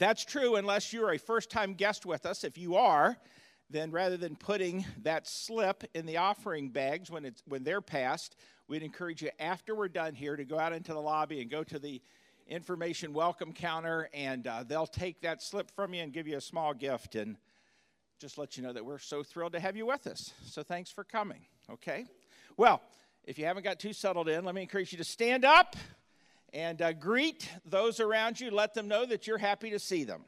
that's 0.00 0.24
true 0.24 0.56
unless 0.56 0.92
you're 0.92 1.12
a 1.12 1.18
first 1.18 1.50
time 1.50 1.74
guest 1.74 2.06
with 2.06 2.24
us. 2.24 2.42
If 2.42 2.56
you 2.56 2.76
are, 2.76 3.18
then 3.68 3.90
rather 3.90 4.16
than 4.16 4.34
putting 4.34 4.86
that 5.02 5.28
slip 5.28 5.84
in 5.94 6.06
the 6.06 6.16
offering 6.16 6.70
bags 6.70 7.10
when, 7.10 7.26
it's, 7.26 7.42
when 7.46 7.62
they're 7.62 7.82
passed, 7.82 8.34
we'd 8.66 8.82
encourage 8.82 9.22
you 9.22 9.30
after 9.38 9.74
we're 9.74 9.88
done 9.88 10.14
here 10.14 10.36
to 10.36 10.44
go 10.44 10.58
out 10.58 10.72
into 10.72 10.94
the 10.94 11.00
lobby 11.00 11.42
and 11.42 11.50
go 11.50 11.62
to 11.62 11.78
the 11.78 12.00
information 12.48 13.12
welcome 13.12 13.52
counter, 13.52 14.08
and 14.14 14.46
uh, 14.46 14.64
they'll 14.66 14.86
take 14.86 15.20
that 15.20 15.42
slip 15.42 15.70
from 15.70 15.92
you 15.92 16.02
and 16.02 16.14
give 16.14 16.26
you 16.26 16.38
a 16.38 16.40
small 16.40 16.72
gift 16.72 17.14
and 17.14 17.36
just 18.18 18.38
let 18.38 18.56
you 18.56 18.62
know 18.62 18.72
that 18.72 18.84
we're 18.84 18.98
so 18.98 19.22
thrilled 19.22 19.52
to 19.52 19.60
have 19.60 19.76
you 19.76 19.84
with 19.84 20.06
us. 20.06 20.32
So 20.46 20.62
thanks 20.62 20.90
for 20.90 21.04
coming, 21.04 21.42
okay? 21.70 22.06
Well, 22.56 22.80
if 23.24 23.38
you 23.38 23.44
haven't 23.44 23.64
got 23.64 23.78
too 23.78 23.92
settled 23.92 24.30
in, 24.30 24.44
let 24.46 24.54
me 24.54 24.62
encourage 24.62 24.92
you 24.92 24.98
to 24.98 25.04
stand 25.04 25.44
up 25.44 25.76
and 26.52 26.82
uh, 26.82 26.92
greet 26.92 27.48
those 27.64 28.00
around 28.00 28.40
you. 28.40 28.50
Let 28.50 28.74
them 28.74 28.88
know 28.88 29.06
that 29.06 29.26
you're 29.26 29.38
happy 29.38 29.70
to 29.70 29.78
see 29.78 30.04
them. 30.04 30.24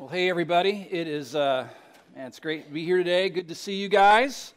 Well, 0.00 0.08
hey, 0.08 0.30
everybody. 0.30 0.88
It 0.90 1.06
is, 1.06 1.34
uh, 1.34 1.68
man, 2.16 2.28
it's 2.28 2.40
great 2.40 2.66
to 2.66 2.72
be 2.72 2.86
here 2.86 2.96
today. 2.96 3.28
Good 3.28 3.48
to 3.48 3.54
see 3.54 3.74
you 3.74 3.90
guys. 3.90 4.54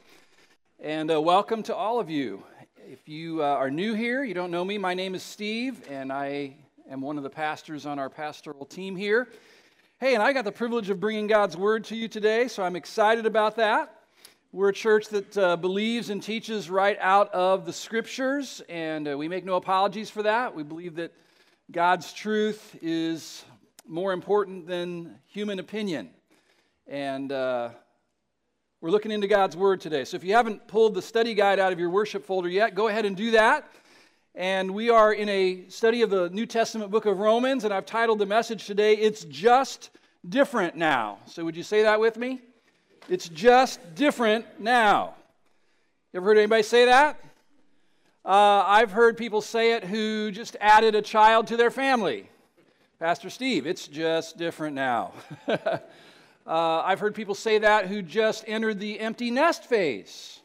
And 0.81 1.11
uh, 1.11 1.19
welcome 1.19 1.63
to 1.63 1.75
all 1.75 1.99
of 1.99 2.09
you. 2.09 2.41
If 2.77 3.09
you 3.09 3.43
uh, 3.43 3.47
are 3.47 3.69
new 3.69 3.93
here, 3.93 4.23
you 4.23 4.33
don't 4.33 4.51
know 4.51 4.63
me, 4.63 4.77
my 4.77 4.93
name 4.93 5.15
is 5.15 5.21
Steve, 5.21 5.85
and 5.89 6.13
I 6.13 6.55
am 6.89 7.01
one 7.01 7.17
of 7.17 7.23
the 7.23 7.29
pastors 7.29 7.85
on 7.85 7.99
our 7.99 8.09
pastoral 8.09 8.63
team 8.65 8.95
here. 8.95 9.27
Hey, 9.99 10.13
and 10.13 10.23
I 10.23 10.31
got 10.31 10.45
the 10.45 10.51
privilege 10.53 10.89
of 10.89 11.01
bringing 11.01 11.27
God's 11.27 11.57
word 11.57 11.83
to 11.85 11.95
you 11.97 12.07
today, 12.07 12.47
so 12.47 12.63
I'm 12.63 12.77
excited 12.77 13.25
about 13.25 13.57
that. 13.57 13.93
We're 14.53 14.69
a 14.69 14.73
church 14.73 15.09
that 15.09 15.37
uh, 15.37 15.57
believes 15.57 16.09
and 16.09 16.23
teaches 16.23 16.69
right 16.69 16.97
out 17.01 17.29
of 17.33 17.65
the 17.65 17.73
scriptures, 17.73 18.61
and 18.69 19.09
uh, 19.09 19.17
we 19.17 19.27
make 19.27 19.43
no 19.43 19.55
apologies 19.55 20.09
for 20.09 20.23
that. 20.23 20.55
We 20.55 20.63
believe 20.63 20.95
that 20.95 21.11
God's 21.69 22.13
truth 22.13 22.77
is 22.81 23.43
more 23.87 24.13
important 24.13 24.67
than 24.67 25.15
human 25.27 25.59
opinion. 25.59 26.09
And 26.87 27.31
uh, 27.31 27.69
we're 28.81 28.91
looking 28.91 29.11
into 29.11 29.27
God's 29.27 29.57
Word 29.57 29.81
today. 29.81 30.05
So 30.05 30.15
if 30.15 30.23
you 30.23 30.33
haven't 30.33 30.67
pulled 30.67 30.93
the 30.93 31.01
study 31.01 31.33
guide 31.33 31.59
out 31.59 31.73
of 31.73 31.79
your 31.79 31.89
worship 31.89 32.25
folder 32.25 32.49
yet, 32.49 32.75
go 32.75 32.87
ahead 32.87 33.05
and 33.05 33.15
do 33.15 33.31
that. 33.31 33.69
And 34.35 34.71
we 34.71 34.89
are 34.89 35.13
in 35.13 35.29
a 35.29 35.69
study 35.69 36.01
of 36.01 36.09
the 36.09 36.29
New 36.29 36.45
Testament 36.45 36.91
book 36.91 37.05
of 37.05 37.19
Romans, 37.19 37.65
and 37.65 37.73
I've 37.73 37.85
titled 37.85 38.19
the 38.19 38.25
message 38.25 38.65
today, 38.65 38.95
It's 38.95 39.25
Just 39.25 39.89
Different 40.27 40.75
Now. 40.75 41.19
So 41.25 41.43
would 41.45 41.55
you 41.55 41.63
say 41.63 41.83
that 41.83 41.99
with 41.99 42.17
me? 42.17 42.41
It's 43.09 43.27
just 43.29 43.95
different 43.95 44.45
now. 44.59 45.15
You 46.13 46.17
ever 46.17 46.27
heard 46.27 46.37
anybody 46.37 46.63
say 46.63 46.85
that? 46.85 47.19
Uh, 48.25 48.63
I've 48.65 48.91
heard 48.91 49.17
people 49.17 49.41
say 49.41 49.73
it 49.73 49.83
who 49.83 50.31
just 50.31 50.55
added 50.61 50.95
a 50.95 51.01
child 51.01 51.47
to 51.47 51.57
their 51.57 51.71
family. 51.71 52.29
Pastor 53.03 53.29
Steve, 53.29 53.67
it's 53.67 53.85
just 53.85 54.37
different 54.37 54.77
now. 54.77 55.11
uh, 55.49 55.77
I've 56.47 57.01
heard 57.01 57.13
people 57.13 57.35
say 57.35 57.57
that 57.57 57.87
who 57.87 58.01
just 58.01 58.45
entered 58.47 58.79
the 58.79 58.97
empty 58.97 59.29
nest 59.29 59.65
phase. 59.65 60.39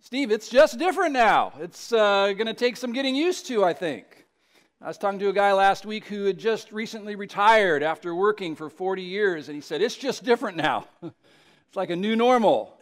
Steve, 0.00 0.30
it's 0.30 0.48
just 0.48 0.78
different 0.78 1.12
now. 1.12 1.52
It's 1.60 1.92
uh, 1.92 2.32
going 2.32 2.46
to 2.46 2.54
take 2.54 2.78
some 2.78 2.94
getting 2.94 3.14
used 3.14 3.48
to, 3.48 3.62
I 3.62 3.74
think. 3.74 4.24
I 4.80 4.88
was 4.88 4.96
talking 4.96 5.18
to 5.18 5.28
a 5.28 5.32
guy 5.34 5.52
last 5.52 5.84
week 5.84 6.06
who 6.06 6.24
had 6.24 6.38
just 6.38 6.72
recently 6.72 7.16
retired 7.16 7.82
after 7.82 8.14
working 8.14 8.56
for 8.56 8.70
40 8.70 9.02
years, 9.02 9.50
and 9.50 9.54
he 9.54 9.60
said, 9.60 9.82
It's 9.82 9.94
just 9.94 10.24
different 10.24 10.56
now. 10.56 10.86
it's 11.02 11.76
like 11.76 11.90
a 11.90 11.96
new 11.96 12.16
normal. 12.16 12.80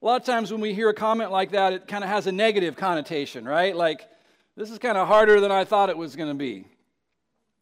A 0.00 0.06
lot 0.06 0.18
of 0.18 0.26
times 0.26 0.50
when 0.50 0.62
we 0.62 0.72
hear 0.72 0.88
a 0.88 0.94
comment 0.94 1.30
like 1.30 1.50
that, 1.50 1.74
it 1.74 1.86
kind 1.86 2.02
of 2.02 2.08
has 2.08 2.26
a 2.26 2.32
negative 2.32 2.76
connotation, 2.76 3.44
right? 3.44 3.76
Like, 3.76 4.08
this 4.56 4.70
is 4.70 4.78
kind 4.78 4.96
of 4.96 5.06
harder 5.06 5.38
than 5.38 5.52
I 5.52 5.66
thought 5.66 5.90
it 5.90 5.98
was 5.98 6.16
going 6.16 6.30
to 6.30 6.34
be. 6.34 6.64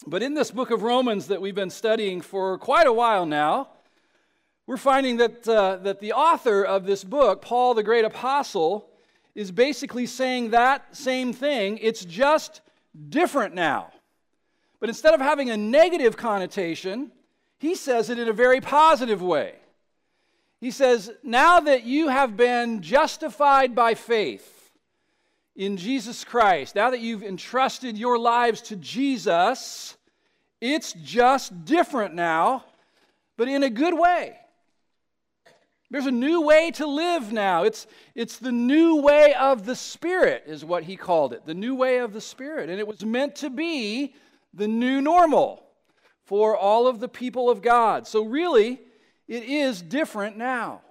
But 0.04 0.22
in 0.22 0.34
this 0.34 0.50
book 0.50 0.70
of 0.70 0.82
Romans 0.82 1.28
that 1.28 1.40
we've 1.40 1.54
been 1.54 1.70
studying 1.70 2.20
for 2.20 2.58
quite 2.58 2.86
a 2.86 2.92
while 2.92 3.24
now, 3.24 3.68
we're 4.66 4.76
finding 4.76 5.16
that, 5.18 5.48
uh, 5.48 5.76
that 5.76 6.00
the 6.00 6.12
author 6.12 6.64
of 6.64 6.86
this 6.86 7.04
book, 7.04 7.40
Paul 7.40 7.74
the 7.74 7.82
great 7.82 8.04
apostle, 8.04 8.90
is 9.34 9.50
basically 9.52 10.06
saying 10.06 10.50
that 10.50 10.96
same 10.96 11.32
thing. 11.32 11.78
It's 11.80 12.04
just 12.04 12.60
different 13.08 13.54
now. 13.54 13.92
But 14.80 14.88
instead 14.88 15.14
of 15.14 15.20
having 15.20 15.50
a 15.50 15.56
negative 15.56 16.16
connotation, 16.16 17.12
he 17.58 17.74
says 17.74 18.10
it 18.10 18.18
in 18.18 18.28
a 18.28 18.32
very 18.32 18.60
positive 18.60 19.22
way. 19.22 19.54
He 20.60 20.70
says, 20.70 21.12
Now 21.22 21.60
that 21.60 21.84
you 21.84 22.08
have 22.08 22.36
been 22.36 22.82
justified 22.82 23.74
by 23.74 23.94
faith 23.94 24.55
in 25.56 25.78
Jesus 25.78 26.22
Christ, 26.22 26.74
now 26.74 26.90
that 26.90 27.00
you've 27.00 27.22
entrusted 27.22 27.96
your 27.96 28.18
lives 28.18 28.60
to 28.62 28.76
Jesus, 28.76 29.96
it's 30.60 30.92
just 30.92 31.64
different 31.64 32.14
now, 32.14 32.64
but 33.36 33.48
in 33.48 33.62
a 33.62 33.70
good 33.70 33.98
way. 33.98 34.36
There's 35.90 36.06
a 36.06 36.10
new 36.10 36.42
way 36.42 36.72
to 36.72 36.86
live 36.86 37.32
now. 37.32 37.62
It's, 37.62 37.86
it's 38.14 38.38
the 38.38 38.52
new 38.52 38.96
way 38.96 39.34
of 39.34 39.64
the 39.64 39.76
Spirit, 39.76 40.42
is 40.46 40.64
what 40.64 40.82
he 40.82 40.96
called 40.96 41.32
it. 41.32 41.46
The 41.46 41.54
new 41.54 41.74
way 41.74 41.98
of 41.98 42.12
the 42.12 42.20
Spirit. 42.20 42.68
And 42.68 42.80
it 42.80 42.86
was 42.86 43.04
meant 43.04 43.36
to 43.36 43.50
be 43.50 44.14
the 44.52 44.66
new 44.66 45.00
normal 45.00 45.62
for 46.24 46.56
all 46.56 46.88
of 46.88 46.98
the 46.98 47.08
people 47.08 47.48
of 47.48 47.62
God. 47.62 48.06
So, 48.06 48.24
really, 48.24 48.80
it 49.28 49.44
is 49.44 49.80
different 49.80 50.36
now 50.36 50.82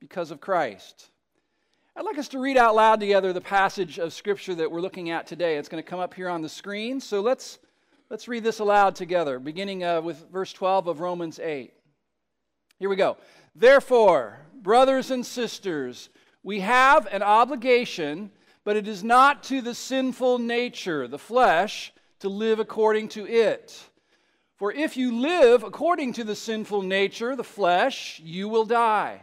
because 0.00 0.32
of 0.32 0.40
Christ. 0.40 1.10
I'd 1.96 2.04
like 2.04 2.18
us 2.18 2.28
to 2.28 2.38
read 2.38 2.56
out 2.56 2.74
loud 2.74 3.00
together 3.00 3.32
the 3.32 3.40
passage 3.40 3.98
of 3.98 4.12
Scripture 4.12 4.54
that 4.56 4.70
we're 4.70 4.80
looking 4.80 5.10
at 5.10 5.26
today. 5.26 5.56
It's 5.56 5.68
going 5.68 5.82
to 5.82 5.88
come 5.88 6.00
up 6.00 6.14
here 6.14 6.28
on 6.28 6.42
the 6.42 6.48
screen. 6.48 7.00
So, 7.00 7.20
let's 7.20 7.58
Let's 8.10 8.28
read 8.28 8.44
this 8.44 8.58
aloud 8.58 8.94
together, 8.94 9.38
beginning 9.38 9.82
uh, 9.82 10.02
with 10.02 10.30
verse 10.30 10.52
12 10.52 10.88
of 10.88 11.00
Romans 11.00 11.40
8. 11.40 11.72
Here 12.78 12.88
we 12.88 12.96
go. 12.96 13.16
Therefore, 13.54 14.38
brothers 14.52 15.10
and 15.10 15.24
sisters, 15.24 16.10
we 16.42 16.60
have 16.60 17.08
an 17.10 17.22
obligation, 17.22 18.30
but 18.62 18.76
it 18.76 18.86
is 18.86 19.02
not 19.02 19.42
to 19.44 19.62
the 19.62 19.74
sinful 19.74 20.38
nature, 20.38 21.08
the 21.08 21.18
flesh, 21.18 21.92
to 22.20 22.28
live 22.28 22.60
according 22.60 23.08
to 23.08 23.26
it. 23.26 23.82
For 24.56 24.70
if 24.70 24.98
you 24.98 25.18
live 25.18 25.62
according 25.62 26.12
to 26.12 26.24
the 26.24 26.36
sinful 26.36 26.82
nature, 26.82 27.34
the 27.34 27.42
flesh, 27.42 28.20
you 28.22 28.50
will 28.50 28.66
die. 28.66 29.22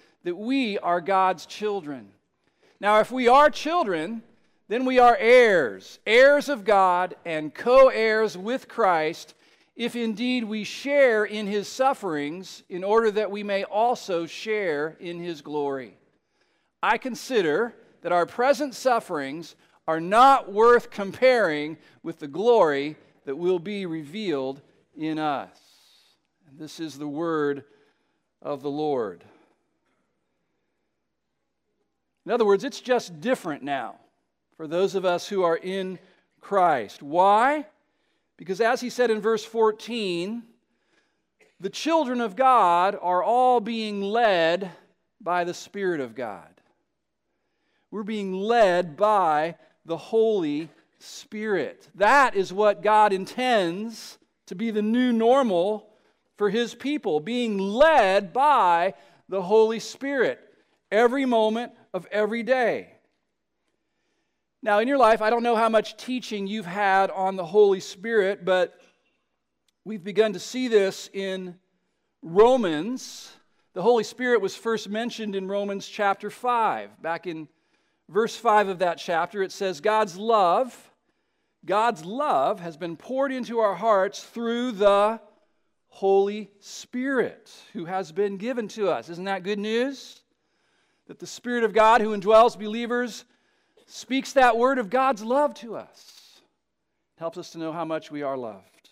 that 0.23 0.35
we 0.35 0.77
are 0.79 1.01
God's 1.01 1.45
children. 1.45 2.09
Now, 2.79 2.99
if 2.99 3.11
we 3.11 3.27
are 3.27 3.49
children, 3.49 4.23
then 4.67 4.85
we 4.85 4.99
are 4.99 5.17
heirs, 5.19 5.99
heirs 6.05 6.49
of 6.49 6.63
God, 6.63 7.15
and 7.25 7.53
co 7.53 7.89
heirs 7.89 8.37
with 8.37 8.67
Christ, 8.67 9.33
if 9.75 9.95
indeed 9.95 10.43
we 10.43 10.63
share 10.63 11.25
in 11.25 11.47
his 11.47 11.67
sufferings, 11.67 12.63
in 12.69 12.83
order 12.83 13.11
that 13.11 13.31
we 13.31 13.43
may 13.43 13.63
also 13.63 14.25
share 14.25 14.95
in 14.99 15.19
his 15.19 15.41
glory. 15.41 15.97
I 16.81 16.97
consider 16.97 17.75
that 18.01 18.11
our 18.11 18.25
present 18.25 18.73
sufferings 18.73 19.55
are 19.87 19.99
not 19.99 20.51
worth 20.51 20.89
comparing 20.89 21.77
with 22.03 22.19
the 22.19 22.27
glory 22.27 22.95
that 23.25 23.35
will 23.35 23.59
be 23.59 23.85
revealed 23.85 24.61
in 24.95 25.19
us. 25.19 25.49
This 26.57 26.79
is 26.79 26.97
the 26.97 27.07
word 27.07 27.63
of 28.41 28.61
the 28.61 28.71
Lord. 28.71 29.23
In 32.25 32.31
other 32.31 32.45
words, 32.45 32.63
it's 32.63 32.81
just 32.81 33.19
different 33.21 33.63
now 33.63 33.95
for 34.57 34.67
those 34.67 34.95
of 34.95 35.05
us 35.05 35.27
who 35.27 35.43
are 35.43 35.57
in 35.57 35.97
Christ. 36.39 37.01
Why? 37.01 37.65
Because 38.37 38.61
as 38.61 38.81
he 38.81 38.89
said 38.89 39.09
in 39.09 39.21
verse 39.21 39.43
14, 39.43 40.43
the 41.59 41.69
children 41.69 42.21
of 42.21 42.35
God 42.35 42.97
are 42.99 43.23
all 43.23 43.59
being 43.59 44.01
led 44.01 44.71
by 45.19 45.43
the 45.43 45.53
Spirit 45.53 45.99
of 45.99 46.15
God. 46.15 46.47
We're 47.91 48.03
being 48.03 48.33
led 48.33 48.97
by 48.97 49.55
the 49.85 49.97
Holy 49.97 50.69
Spirit. 50.99 51.87
That 51.95 52.35
is 52.35 52.53
what 52.53 52.81
God 52.81 53.13
intends 53.13 54.17
to 54.47 54.55
be 54.55 54.71
the 54.71 54.81
new 54.81 55.11
normal 55.11 55.87
for 56.37 56.49
His 56.49 56.73
people, 56.73 57.19
being 57.19 57.57
led 57.57 58.33
by 58.33 58.95
the 59.29 59.41
Holy 59.41 59.79
Spirit 59.79 60.39
every 60.91 61.25
moment 61.25 61.73
of 61.93 62.05
every 62.11 62.43
day. 62.43 62.93
Now, 64.63 64.79
in 64.79 64.87
your 64.87 64.97
life, 64.97 65.21
I 65.21 65.29
don't 65.29 65.43
know 65.43 65.55
how 65.55 65.69
much 65.69 65.97
teaching 65.97 66.45
you've 66.45 66.67
had 66.67 67.09
on 67.09 67.35
the 67.35 67.45
Holy 67.45 67.79
Spirit, 67.79 68.45
but 68.45 68.79
we've 69.83 70.03
begun 70.03 70.33
to 70.33 70.39
see 70.39 70.67
this 70.67 71.09
in 71.13 71.55
Romans. 72.21 73.33
The 73.73 73.81
Holy 73.81 74.03
Spirit 74.03 74.39
was 74.39 74.55
first 74.55 74.87
mentioned 74.87 75.35
in 75.35 75.47
Romans 75.47 75.87
chapter 75.87 76.29
5. 76.29 77.01
Back 77.01 77.25
in 77.25 77.47
verse 78.07 78.35
5 78.35 78.67
of 78.67 78.79
that 78.79 78.99
chapter, 78.99 79.41
it 79.41 79.51
says, 79.51 79.81
God's 79.81 80.15
love, 80.15 80.91
God's 81.65 82.05
love 82.05 82.59
has 82.59 82.77
been 82.77 82.97
poured 82.97 83.31
into 83.31 83.59
our 83.59 83.75
hearts 83.75 84.23
through 84.23 84.73
the 84.73 85.19
Holy 85.87 86.51
Spirit 86.59 87.51
who 87.73 87.85
has 87.85 88.11
been 88.11 88.37
given 88.37 88.67
to 88.69 88.89
us. 88.89 89.09
Isn't 89.09 89.25
that 89.25 89.43
good 89.43 89.59
news? 89.59 90.20
That 91.11 91.19
the 91.19 91.27
Spirit 91.27 91.65
of 91.65 91.73
God 91.73 91.99
who 91.99 92.17
indwells 92.17 92.57
believers 92.57 93.25
speaks 93.85 94.31
that 94.31 94.57
word 94.57 94.79
of 94.79 94.89
God's 94.89 95.21
love 95.21 95.53
to 95.55 95.75
us. 95.75 96.39
Helps 97.17 97.37
us 97.37 97.49
to 97.49 97.57
know 97.57 97.73
how 97.73 97.83
much 97.83 98.09
we 98.11 98.21
are 98.21 98.37
loved. 98.37 98.87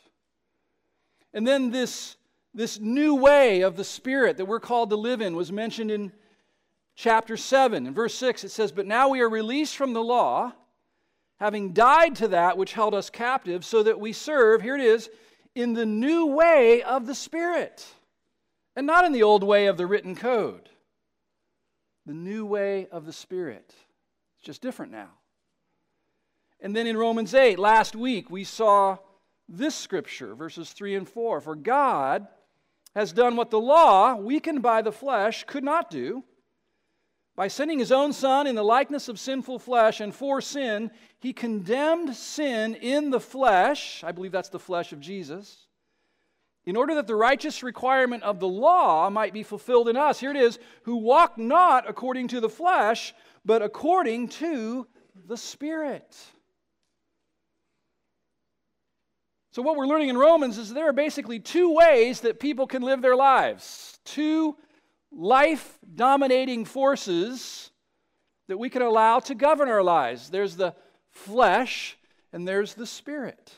And 1.33 1.48
then 1.48 1.71
this, 1.71 2.18
this 2.54 2.77
new 2.77 3.16
way 3.16 3.62
of 3.62 3.77
the 3.77 3.86
Spirit 3.86 4.36
that 4.36 4.48
we're 4.48 4.60
called 4.60 4.89
to 4.89 4.98
live 4.98 5.21
in 5.21 5.33
was 5.33 5.50
mentioned 5.50 5.92
in 5.92 6.12
chapter 6.94 7.38
7. 7.38 7.88
In 7.88 7.94
verse 7.94 8.16
6, 8.16 8.44
it 8.44 8.50
says, 8.50 8.74
But 8.74 8.86
now 8.86 9.07
we 9.07 9.21
are 9.21 9.30
released 9.30 9.77
from 9.77 9.94
the 9.94 10.04
law, 10.04 10.51
having 11.39 11.71
died 11.71 12.18
to 12.18 12.27
that 12.27 12.57
which 12.57 12.74
held 12.74 12.94
us 12.94 13.10
captive, 13.10 13.63
so 13.63 13.81
that 13.83 13.98
we 13.98 14.12
serve, 14.12 14.62
here 14.62 14.75
it 14.75 14.81
is, 14.81 15.10
in 15.56 15.71
the 15.71 15.86
new 15.86 16.25
way 16.25 16.83
of 16.83 17.06
the 17.06 17.16
Spirit, 17.16 17.88
and 18.75 18.86
not 18.86 19.06
in 19.06 19.13
the 19.13 19.24
old 19.24 19.42
way 19.42 19.68
of 19.68 19.77
the 19.77 19.88
written 19.88 20.18
code. 20.18 20.69
The 22.09 22.15
new 22.15 22.44
way 22.44 22.88
of 22.91 23.06
the 23.06 23.13
Spirit. 23.13 23.71
It's 24.35 24.44
just 24.44 24.63
different 24.63 24.91
now. 24.91 25.09
And 26.59 26.75
then 26.75 26.88
in 26.88 26.97
Romans 26.97 27.35
8, 27.35 27.59
last 27.59 27.95
week, 27.95 28.31
we 28.31 28.45
saw 28.45 28.97
this 29.47 29.75
scripture, 29.75 30.33
verses 30.33 30.73
3 30.73 30.95
and 30.95 31.07
4. 31.07 31.39
For 31.39 31.56
God 31.56 32.27
has 32.95 33.13
done 33.13 33.35
what 33.35 33.51
the 33.51 33.59
law, 33.59 34.15
weakened 34.15 34.63
by 34.63 34.81
the 34.81 34.91
flesh, 34.91 35.44
could 35.44 35.63
not 35.63 35.91
do. 35.91 36.23
By 37.35 37.47
sending 37.47 37.77
his 37.77 37.91
own 37.91 38.11
Son 38.11 38.47
in 38.47 38.56
the 38.56 38.63
likeness 38.63 39.07
of 39.07 39.19
sinful 39.19 39.59
flesh 39.59 40.00
and 40.01 40.11
for 40.11 40.41
sin, 40.41 40.89
he 41.19 41.31
condemned 41.31 42.15
sin 42.15 42.73
in 42.73 43.11
the 43.11 43.19
flesh. 43.19 44.03
I 44.03 44.13
believe 44.13 44.31
that's 44.31 44.50
the 44.50 44.57
flesh 44.57 44.94
of 44.94 45.00
Jesus. 45.00 45.67
In 46.69 46.75
order 46.75 46.94
that 46.94 47.07
the 47.07 47.16
righteous 47.16 47.63
requirement 47.63 48.21
of 48.21 48.39
the 48.39 48.48
law 48.48 49.10
might 49.10 49.33
be 49.33 49.42
fulfilled 49.42 49.89
in 49.89 49.98
us. 49.98 50.19
Here 50.19 50.30
it 50.30 50.38
is 50.38 50.60
who 50.83 50.98
walk 50.98 51.36
not 51.36 51.89
according 51.89 52.27
to 52.27 52.39
the 52.39 52.48
flesh, 52.48 53.12
but 53.44 53.63
according 53.63 54.27
to 54.27 54.86
the 55.25 55.36
Spirit. 55.36 56.16
So, 59.51 59.63
what 59.63 59.77
we're 59.77 59.88
learning 59.88 60.10
in 60.10 60.18
Romans 60.19 60.60
is 60.60 60.71
there 60.71 60.88
are 60.88 60.94
basically 60.94 61.39
two 61.39 61.74
ways 61.74 62.21
that 62.21 62.39
people 62.39 62.68
can 62.68 62.83
live 62.83 63.01
their 63.01 63.16
lives, 63.16 63.98
two 64.06 64.56
life 65.12 65.80
dominating 65.95 66.66
forces 66.66 67.71
that 68.48 68.60
we 68.60 68.69
can 68.69 68.83
allow 68.83 69.18
to 69.21 69.33
govern 69.33 69.69
our 69.69 69.81
lives. 69.81 70.30
There's 70.30 70.56
the 70.56 70.75
flesh 71.10 71.98
and 72.31 72.48
there's 72.48 72.75
the 72.75 72.86
spirit. 72.86 73.56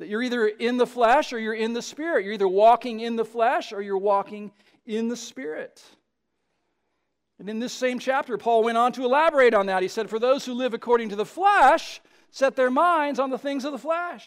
That 0.00 0.08
you're 0.08 0.22
either 0.22 0.48
in 0.48 0.78
the 0.78 0.86
flesh 0.86 1.30
or 1.34 1.38
you're 1.38 1.52
in 1.52 1.74
the 1.74 1.82
spirit. 1.82 2.24
You're 2.24 2.32
either 2.32 2.48
walking 2.48 3.00
in 3.00 3.16
the 3.16 3.24
flesh 3.24 3.70
or 3.70 3.82
you're 3.82 3.98
walking 3.98 4.50
in 4.86 5.08
the 5.08 5.16
spirit. 5.16 5.82
And 7.38 7.50
in 7.50 7.58
this 7.58 7.74
same 7.74 7.98
chapter, 7.98 8.38
Paul 8.38 8.64
went 8.64 8.78
on 8.78 8.92
to 8.92 9.04
elaborate 9.04 9.52
on 9.52 9.66
that. 9.66 9.82
He 9.82 9.88
said, 9.88 10.08
For 10.08 10.18
those 10.18 10.46
who 10.46 10.54
live 10.54 10.72
according 10.72 11.10
to 11.10 11.16
the 11.16 11.26
flesh 11.26 12.00
set 12.30 12.56
their 12.56 12.70
minds 12.70 13.18
on 13.18 13.28
the 13.28 13.36
things 13.36 13.66
of 13.66 13.72
the 13.72 13.78
flesh. 13.78 14.26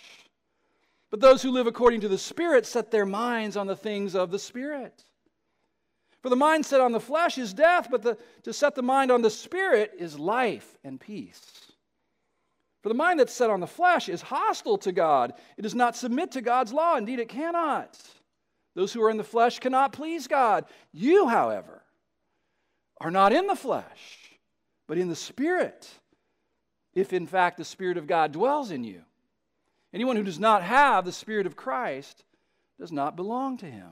But 1.10 1.22
those 1.22 1.42
who 1.42 1.50
live 1.50 1.66
according 1.66 2.02
to 2.02 2.08
the 2.08 2.20
Spirit 2.20 2.68
set 2.68 2.92
their 2.92 3.06
minds 3.06 3.58
on 3.58 3.66
the 3.66 3.76
things 3.76 4.14
of 4.14 4.30
the 4.30 4.40
Spirit. 4.40 5.04
For 6.22 6.30
the 6.30 6.36
mind 6.36 6.68
set 6.68 6.82
on 6.82 6.92
the 6.92 7.00
flesh 7.00 7.40
is 7.40 7.52
death, 7.52 7.88
but 7.90 8.04
the, 8.04 8.18
to 8.44 8.54
set 8.54 8.76
the 8.76 8.84
mind 8.84 9.12
on 9.12 9.24
the 9.24 9.30
Spirit 9.32 9.94
is 9.98 10.20
life 10.20 10.78
and 10.84 11.00
peace. 11.00 11.73
For 12.84 12.90
the 12.90 12.96
mind 12.96 13.20
that's 13.20 13.34
set 13.34 13.50
on 13.50 13.62
the 13.62 13.68
flesh 13.68 14.10
is 14.10 14.22
hostile 14.22 14.78
to 14.80 14.92
God. 14.92 15.34
It 15.58 15.62
does 15.62 15.74
not 15.74 15.96
submit 15.96 16.34
to 16.34 16.42
God's 16.42 16.74
law. 16.74 16.98
Indeed, 16.98 17.20
it 17.20 17.30
cannot. 17.30 17.98
Those 18.76 18.92
who 18.92 19.02
are 19.04 19.10
in 19.10 19.18
the 19.18 19.24
flesh 19.24 19.60
cannot 19.60 19.94
please 19.94 20.28
God. 20.28 20.66
You, 20.92 21.30
however, 21.30 21.82
are 23.00 23.12
not 23.12 23.32
in 23.32 23.48
the 23.48 23.56
flesh, 23.56 24.18
but 24.86 24.98
in 24.98 25.08
the 25.08 25.16
Spirit, 25.16 25.90
if 26.94 27.14
in 27.14 27.26
fact 27.26 27.58
the 27.58 27.66
Spirit 27.66 27.98
of 27.98 28.06
God 28.06 28.34
dwells 28.34 28.70
in 28.70 28.84
you. 28.84 29.04
Anyone 29.94 30.18
who 30.18 30.24
does 30.24 30.40
not 30.40 30.62
have 30.62 31.06
the 31.06 31.12
Spirit 31.14 31.46
of 31.46 31.56
Christ 31.56 32.26
does 32.80 32.92
not 32.92 33.16
belong 33.16 33.58
to 33.58 33.66
him. 33.66 33.92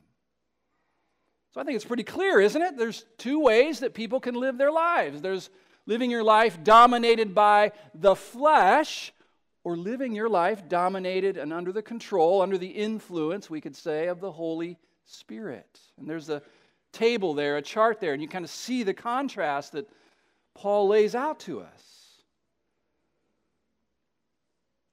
So 1.53 1.61
I 1.61 1.63
think 1.63 1.77
it's 1.77 1.85
pretty 1.85 2.03
clear, 2.03 2.41
isn't 2.41 2.61
it? 2.61 2.77
There's 2.77 3.05
two 3.17 3.39
ways 3.39 3.79
that 3.79 3.93
people 3.93 4.19
can 4.19 4.35
live 4.35 4.57
their 4.57 4.71
lives 4.71 5.21
there's 5.21 5.49
living 5.85 6.11
your 6.11 6.23
life 6.23 6.63
dominated 6.63 7.33
by 7.33 7.71
the 7.93 8.15
flesh, 8.15 9.13
or 9.63 9.77
living 9.77 10.15
your 10.15 10.29
life 10.29 10.67
dominated 10.67 11.37
and 11.37 11.53
under 11.53 11.71
the 11.71 11.81
control, 11.81 12.41
under 12.41 12.57
the 12.57 12.67
influence, 12.67 13.49
we 13.49 13.61
could 13.61 13.75
say, 13.75 14.07
of 14.07 14.19
the 14.19 14.31
Holy 14.31 14.77
Spirit. 15.05 15.79
And 15.99 16.09
there's 16.09 16.29
a 16.29 16.41
table 16.91 17.33
there, 17.33 17.57
a 17.57 17.61
chart 17.61 17.99
there, 17.99 18.13
and 18.13 18.21
you 18.21 18.27
kind 18.27 18.45
of 18.45 18.51
see 18.51 18.83
the 18.83 18.93
contrast 18.93 19.73
that 19.73 19.89
Paul 20.55 20.87
lays 20.87 21.15
out 21.15 21.39
to 21.41 21.61
us. 21.61 21.91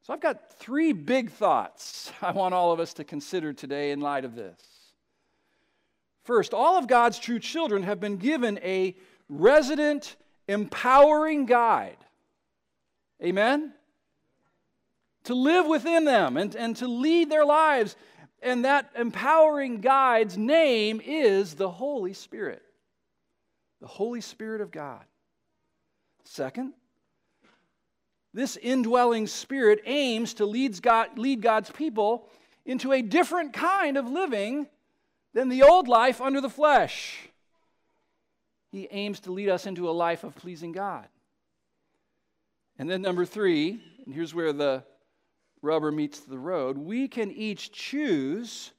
So 0.02 0.12
I've 0.12 0.20
got 0.20 0.58
three 0.58 0.92
big 0.92 1.30
thoughts 1.30 2.12
I 2.22 2.32
want 2.32 2.54
all 2.54 2.72
of 2.72 2.80
us 2.80 2.94
to 2.94 3.04
consider 3.04 3.52
today 3.52 3.90
in 3.90 4.00
light 4.00 4.24
of 4.24 4.34
this. 4.34 4.62
First, 6.24 6.52
all 6.52 6.76
of 6.76 6.86
God's 6.86 7.18
true 7.18 7.38
children 7.38 7.82
have 7.84 8.00
been 8.00 8.18
given 8.18 8.58
a 8.62 8.94
resident, 9.30 10.16
empowering 10.48 11.46
guide. 11.46 11.98
Amen? 13.22 13.72
To 15.24 15.34
live 15.34 15.66
within 15.66 16.04
them 16.04 16.36
and, 16.36 16.54
and 16.56 16.76
to 16.78 16.88
lead 16.88 17.30
their 17.30 17.44
lives 17.44 17.96
and 18.42 18.64
that 18.64 18.90
empowering 18.96 19.80
guide's 19.80 20.38
name 20.38 21.00
is 21.04 21.54
the 21.54 21.70
Holy 21.70 22.12
Spirit. 22.12 22.62
The 23.80 23.86
Holy 23.86 24.20
Spirit 24.20 24.60
of 24.60 24.70
God. 24.70 25.04
Second, 26.24 26.74
this 28.34 28.56
indwelling 28.56 29.26
spirit 29.26 29.80
aims 29.86 30.34
to 30.34 30.46
lead, 30.46 30.80
God, 30.82 31.18
lead 31.18 31.40
God's 31.40 31.70
people 31.70 32.28
into 32.64 32.92
a 32.92 33.02
different 33.02 33.52
kind 33.52 33.96
of 33.96 34.08
living 34.08 34.68
than 35.32 35.48
the 35.48 35.62
old 35.62 35.88
life 35.88 36.20
under 36.20 36.40
the 36.40 36.50
flesh. 36.50 37.28
He 38.70 38.88
aims 38.90 39.20
to 39.20 39.32
lead 39.32 39.48
us 39.48 39.66
into 39.66 39.88
a 39.88 39.92
life 39.92 40.24
of 40.24 40.34
pleasing 40.36 40.72
God. 40.72 41.06
And 42.78 42.88
then, 42.88 43.02
number 43.02 43.24
three, 43.24 43.80
and 44.04 44.14
here's 44.14 44.34
where 44.34 44.52
the 44.52 44.84
rubber 45.62 45.90
meets 45.90 46.20
the 46.20 46.38
road, 46.38 46.78
we 46.78 47.08
can 47.08 47.30
each 47.32 47.72
choose 47.72 48.72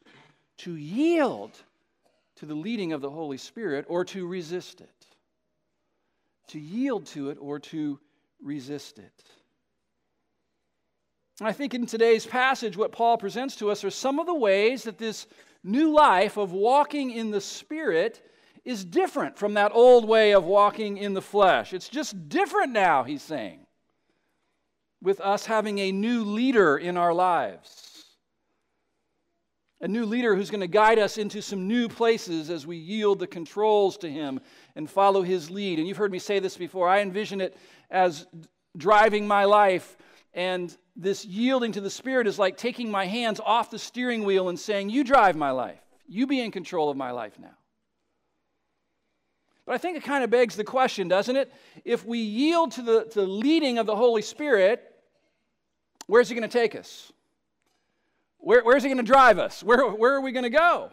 to 0.57 0.75
yield 0.75 1.51
to 2.37 2.45
the 2.45 2.55
leading 2.55 2.93
of 2.93 3.01
the 3.01 3.09
Holy 3.09 3.37
Spirit 3.37 3.85
or 3.89 4.05
to 4.05 4.25
resist 4.25 4.81
it. 4.81 5.05
To 6.47 6.59
yield 6.59 7.05
to 7.07 7.29
it 7.29 7.37
or 7.41 7.59
to 7.59 7.99
resist 8.41 8.99
it. 8.99 9.23
I 11.41 11.53
think 11.53 11.73
in 11.73 11.85
today's 11.85 12.25
passage, 12.25 12.75
what 12.75 12.91
Paul 12.91 13.17
presents 13.17 13.55
to 13.57 13.71
us 13.71 13.83
are 13.83 13.89
some 13.89 14.19
of 14.19 14.25
the 14.25 14.33
ways 14.33 14.83
that 14.83 14.97
this 14.97 15.27
new 15.63 15.91
life 15.91 16.37
of 16.37 16.51
walking 16.51 17.11
in 17.11 17.31
the 17.31 17.41
Spirit 17.41 18.21
is 18.65 18.83
different 18.85 19.37
from 19.37 19.53
that 19.55 19.71
old 19.73 20.07
way 20.07 20.33
of 20.33 20.43
walking 20.43 20.97
in 20.97 21.13
the 21.13 21.21
flesh. 21.21 21.73
It's 21.73 21.89
just 21.89 22.29
different 22.29 22.71
now, 22.71 23.03
he's 23.03 23.21
saying, 23.21 23.65
with 25.01 25.19
us 25.21 25.45
having 25.45 25.79
a 25.79 25.91
new 25.91 26.23
leader 26.23 26.77
in 26.77 26.97
our 26.97 27.13
lives. 27.13 27.85
A 29.81 29.87
new 29.87 30.05
leader 30.05 30.35
who's 30.35 30.49
going 30.49 30.59
to 30.59 30.67
guide 30.67 30.99
us 30.99 31.17
into 31.17 31.41
some 31.41 31.67
new 31.67 31.87
places 31.87 32.49
as 32.49 32.67
we 32.67 32.75
yield 32.75 33.19
the 33.19 33.27
controls 33.27 33.97
to 33.99 34.09
him 34.09 34.41
and 34.75 34.89
follow 34.89 35.21
his 35.21 35.49
lead. 35.49 35.79
And 35.79 35.87
you've 35.87 35.95
heard 35.95 36.11
me 36.11 36.19
say 36.19 36.39
this 36.39 36.57
before. 36.57 36.89
I 36.89 36.99
envision 36.99 37.39
it 37.39 37.55
as 37.89 38.27
driving 38.75 39.25
my 39.25 39.45
life, 39.45 39.97
and 40.33 40.75
this 40.97 41.23
yielding 41.23 41.71
to 41.71 41.81
the 41.81 41.89
Spirit 41.89 42.27
is 42.27 42.37
like 42.37 42.57
taking 42.57 42.91
my 42.91 43.05
hands 43.05 43.39
off 43.39 43.71
the 43.71 43.79
steering 43.79 44.25
wheel 44.25 44.49
and 44.49 44.59
saying, 44.59 44.89
You 44.89 45.05
drive 45.05 45.37
my 45.37 45.51
life. 45.51 45.79
You 46.07 46.27
be 46.27 46.41
in 46.41 46.51
control 46.51 46.89
of 46.89 46.97
my 46.97 47.11
life 47.11 47.39
now. 47.39 47.55
But 49.69 49.75
I 49.75 49.77
think 49.77 49.97
it 49.97 50.03
kind 50.03 50.23
of 50.23 50.31
begs 50.31 50.55
the 50.55 50.63
question, 50.63 51.07
doesn't 51.07 51.35
it? 51.35 51.53
If 51.85 52.03
we 52.03 52.17
yield 52.17 52.71
to 52.71 52.81
the, 52.81 53.03
to 53.03 53.21
the 53.21 53.27
leading 53.27 53.77
of 53.77 53.85
the 53.85 53.95
Holy 53.95 54.23
Spirit, 54.23 54.81
where's 56.07 56.27
He 56.27 56.33
going 56.33 56.49
to 56.49 56.51
take 56.51 56.73
us? 56.73 57.11
Where, 58.39 58.63
where's 58.63 58.81
He 58.81 58.89
going 58.89 58.97
to 58.97 59.03
drive 59.03 59.37
us? 59.37 59.61
Where, 59.61 59.87
where 59.87 60.15
are 60.15 60.21
we 60.21 60.31
going 60.31 60.41
to 60.41 60.49
go? 60.49 60.89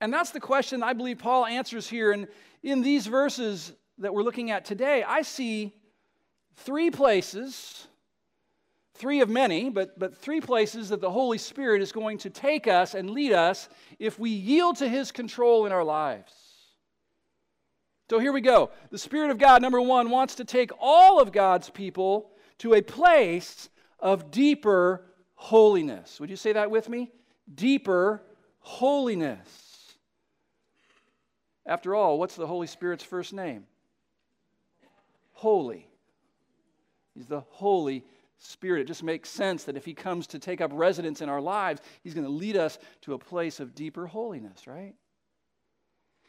And 0.00 0.12
that's 0.12 0.30
the 0.30 0.38
question 0.38 0.84
I 0.84 0.92
believe 0.92 1.18
Paul 1.18 1.44
answers 1.44 1.88
here. 1.88 2.12
And 2.12 2.28
in 2.62 2.82
these 2.82 3.08
verses 3.08 3.72
that 3.98 4.14
we're 4.14 4.22
looking 4.22 4.52
at 4.52 4.64
today, 4.64 5.02
I 5.02 5.22
see 5.22 5.72
three 6.54 6.92
places, 6.92 7.88
three 8.94 9.22
of 9.22 9.28
many, 9.28 9.70
but, 9.70 9.98
but 9.98 10.16
three 10.16 10.40
places 10.40 10.90
that 10.90 11.00
the 11.00 11.10
Holy 11.10 11.38
Spirit 11.38 11.82
is 11.82 11.90
going 11.90 12.18
to 12.18 12.30
take 12.30 12.68
us 12.68 12.94
and 12.94 13.10
lead 13.10 13.32
us 13.32 13.68
if 13.98 14.20
we 14.20 14.30
yield 14.30 14.76
to 14.76 14.88
His 14.88 15.10
control 15.10 15.66
in 15.66 15.72
our 15.72 15.82
lives. 15.82 16.41
So 18.10 18.18
here 18.18 18.32
we 18.32 18.40
go. 18.40 18.70
The 18.90 18.98
Spirit 18.98 19.30
of 19.30 19.38
God, 19.38 19.62
number 19.62 19.80
one, 19.80 20.10
wants 20.10 20.34
to 20.36 20.44
take 20.44 20.70
all 20.78 21.20
of 21.20 21.32
God's 21.32 21.70
people 21.70 22.30
to 22.58 22.74
a 22.74 22.82
place 22.82 23.68
of 23.98 24.30
deeper 24.30 25.06
holiness. 25.34 26.20
Would 26.20 26.30
you 26.30 26.36
say 26.36 26.52
that 26.52 26.70
with 26.70 26.88
me? 26.88 27.10
Deeper 27.54 28.22
holiness. 28.58 29.94
After 31.64 31.94
all, 31.94 32.18
what's 32.18 32.36
the 32.36 32.46
Holy 32.46 32.66
Spirit's 32.66 33.04
first 33.04 33.32
name? 33.32 33.64
Holy. 35.32 35.88
He's 37.14 37.26
the 37.26 37.40
Holy 37.40 38.04
Spirit. 38.38 38.82
It 38.82 38.86
just 38.88 39.02
makes 39.02 39.30
sense 39.30 39.64
that 39.64 39.76
if 39.76 39.84
He 39.84 39.94
comes 39.94 40.26
to 40.28 40.38
take 40.38 40.60
up 40.60 40.70
residence 40.74 41.20
in 41.20 41.28
our 41.28 41.40
lives, 41.40 41.80
He's 42.02 42.14
going 42.14 42.26
to 42.26 42.32
lead 42.32 42.56
us 42.56 42.78
to 43.02 43.14
a 43.14 43.18
place 43.18 43.60
of 43.60 43.74
deeper 43.74 44.06
holiness, 44.06 44.66
right? 44.66 44.94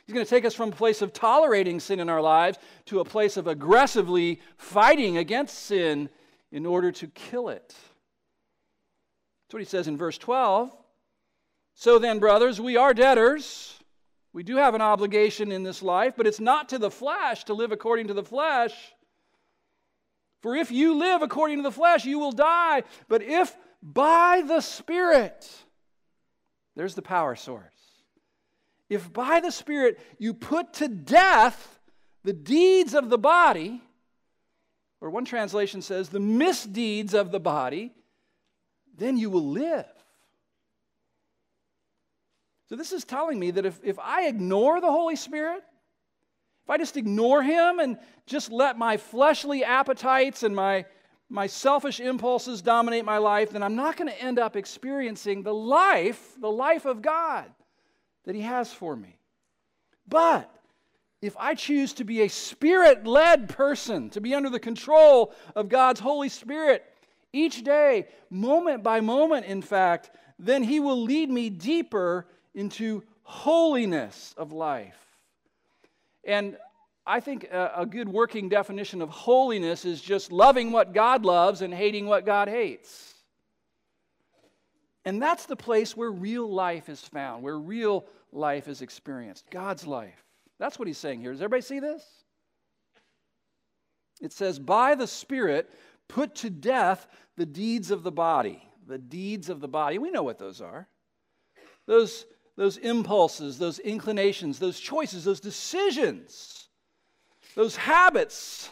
He's 0.05 0.13
going 0.13 0.25
to 0.25 0.29
take 0.29 0.45
us 0.45 0.53
from 0.53 0.69
a 0.69 0.75
place 0.75 1.01
of 1.01 1.13
tolerating 1.13 1.79
sin 1.79 1.99
in 1.99 2.09
our 2.09 2.21
lives 2.21 2.57
to 2.85 2.99
a 2.99 3.05
place 3.05 3.37
of 3.37 3.47
aggressively 3.47 4.41
fighting 4.57 5.17
against 5.17 5.57
sin 5.57 6.09
in 6.51 6.65
order 6.65 6.91
to 6.91 7.07
kill 7.07 7.49
it. 7.49 7.73
That's 9.43 9.53
what 9.53 9.61
he 9.61 9.65
says 9.65 9.87
in 9.87 9.97
verse 9.97 10.17
12. 10.17 10.75
So 11.75 11.99
then, 11.99 12.19
brothers, 12.19 12.59
we 12.59 12.75
are 12.75 12.93
debtors. 12.93 13.79
We 14.33 14.43
do 14.43 14.57
have 14.57 14.75
an 14.75 14.81
obligation 14.81 15.51
in 15.51 15.63
this 15.63 15.81
life, 15.81 16.15
but 16.17 16.27
it's 16.27 16.39
not 16.39 16.69
to 16.69 16.79
the 16.79 16.91
flesh 16.91 17.45
to 17.45 17.53
live 17.53 17.71
according 17.71 18.07
to 18.07 18.13
the 18.13 18.23
flesh. 18.23 18.73
For 20.41 20.55
if 20.55 20.71
you 20.71 20.95
live 20.95 21.21
according 21.21 21.57
to 21.57 21.63
the 21.63 21.71
flesh, 21.71 22.03
you 22.03 22.19
will 22.19 22.31
die. 22.33 22.83
But 23.07 23.21
if 23.21 23.55
by 23.81 24.43
the 24.45 24.59
Spirit, 24.59 25.49
there's 26.75 26.95
the 26.95 27.01
power 27.01 27.35
source 27.35 27.72
if 28.93 29.11
by 29.11 29.39
the 29.39 29.51
Spirit 29.51 29.99
you 30.17 30.33
put 30.33 30.73
to 30.75 30.87
death 30.87 31.79
the 32.23 32.33
deeds 32.33 32.93
of 32.93 33.09
the 33.09 33.17
body, 33.17 33.81
or 35.01 35.09
one 35.09 35.25
translation 35.25 35.81
says 35.81 36.09
the 36.09 36.19
misdeeds 36.19 37.13
of 37.13 37.31
the 37.31 37.39
body, 37.39 37.91
then 38.97 39.17
you 39.17 39.29
will 39.29 39.49
live. 39.49 39.85
So, 42.69 42.77
this 42.77 42.93
is 42.93 43.03
telling 43.03 43.39
me 43.39 43.51
that 43.51 43.65
if, 43.65 43.79
if 43.83 43.99
I 43.99 44.27
ignore 44.27 44.79
the 44.79 44.89
Holy 44.91 45.17
Spirit, 45.17 45.61
if 46.63 46.69
I 46.69 46.77
just 46.77 46.95
ignore 46.95 47.43
Him 47.43 47.79
and 47.79 47.97
just 48.25 48.51
let 48.51 48.77
my 48.77 48.95
fleshly 48.97 49.63
appetites 49.63 50.43
and 50.43 50.55
my, 50.55 50.85
my 51.29 51.47
selfish 51.47 51.99
impulses 51.99 52.61
dominate 52.61 53.03
my 53.03 53.17
life, 53.17 53.51
then 53.51 53.61
I'm 53.61 53.75
not 53.75 53.97
going 53.97 54.09
to 54.09 54.21
end 54.21 54.39
up 54.39 54.55
experiencing 54.55 55.43
the 55.43 55.53
life, 55.53 56.33
the 56.39 56.49
life 56.49 56.85
of 56.85 57.01
God 57.01 57.51
that 58.25 58.35
He 58.35 58.41
has 58.41 58.71
for 58.71 58.95
me. 58.95 59.17
But 60.07 60.49
if 61.21 61.35
I 61.37 61.55
choose 61.55 61.93
to 61.93 62.03
be 62.03 62.21
a 62.21 62.27
spirit 62.27 63.07
led 63.07 63.49
person, 63.49 64.09
to 64.11 64.21
be 64.21 64.35
under 64.35 64.49
the 64.49 64.59
control 64.59 65.33
of 65.55 65.69
God's 65.69 65.99
Holy 65.99 66.29
Spirit 66.29 66.83
each 67.31 67.63
day, 67.63 68.07
moment 68.29 68.83
by 68.83 68.99
moment, 68.99 69.45
in 69.45 69.61
fact, 69.61 70.11
then 70.37 70.63
He 70.63 70.79
will 70.79 71.01
lead 71.01 71.29
me 71.29 71.49
deeper 71.49 72.27
into 72.53 73.03
holiness 73.23 74.33
of 74.37 74.51
life. 74.51 74.99
And 76.23 76.57
I 77.05 77.19
think 77.19 77.45
a, 77.51 77.85
good 77.85 78.07
working 78.07 78.47
definition 78.47 79.01
of 79.01 79.09
holiness 79.09 79.83
is 79.83 80.01
just 80.01 80.31
loving 80.31 80.71
what 80.71 80.93
God 80.93 81.25
loves 81.25 81.61
and 81.61 81.73
hating 81.73 82.05
what 82.05 82.25
God 82.25 82.47
hates. 82.47 83.12
And 85.05 85.21
that's 85.21 85.45
the 85.45 85.55
place 85.55 85.97
where 85.97 86.11
real 86.11 86.49
life 86.51 86.87
is 86.87 87.01
found, 87.01 87.43
where 87.43 87.57
real 87.57 88.05
life 88.31 88.67
is 88.67 88.81
experienced. 88.81 89.49
God's 89.49 89.85
life. 89.85 90.23
That's 90.59 90.79
what 90.79 90.87
he's 90.87 90.97
saying 90.97 91.19
here. 91.19 91.31
Does 91.31 91.41
everybody 91.41 91.61
see 91.61 91.79
this? 91.79 92.03
It 94.21 94.31
says, 94.31 94.59
by 94.59 94.95
the 94.95 95.07
Spirit, 95.07 95.69
put 96.07 96.35
to 96.35 96.49
death 96.49 97.07
the 97.35 97.45
deeds 97.45 97.91
of 97.91 98.03
the 98.03 98.11
body. 98.11 98.63
The 98.87 98.97
deeds 98.97 99.49
of 99.49 99.59
the 99.59 99.67
body. 99.67 99.97
We 99.97 100.11
know 100.11 100.23
what 100.23 100.39
those 100.39 100.61
are. 100.61 100.87
Those, 101.85 102.25
those 102.55 102.77
impulses, 102.77 103.57
those 103.57 103.79
inclinations, 103.79 104.59
those 104.59 104.79
choices, 104.79 105.25
those 105.25 105.41
decisions, 105.41 106.69
those 107.55 107.75
habits 107.75 108.69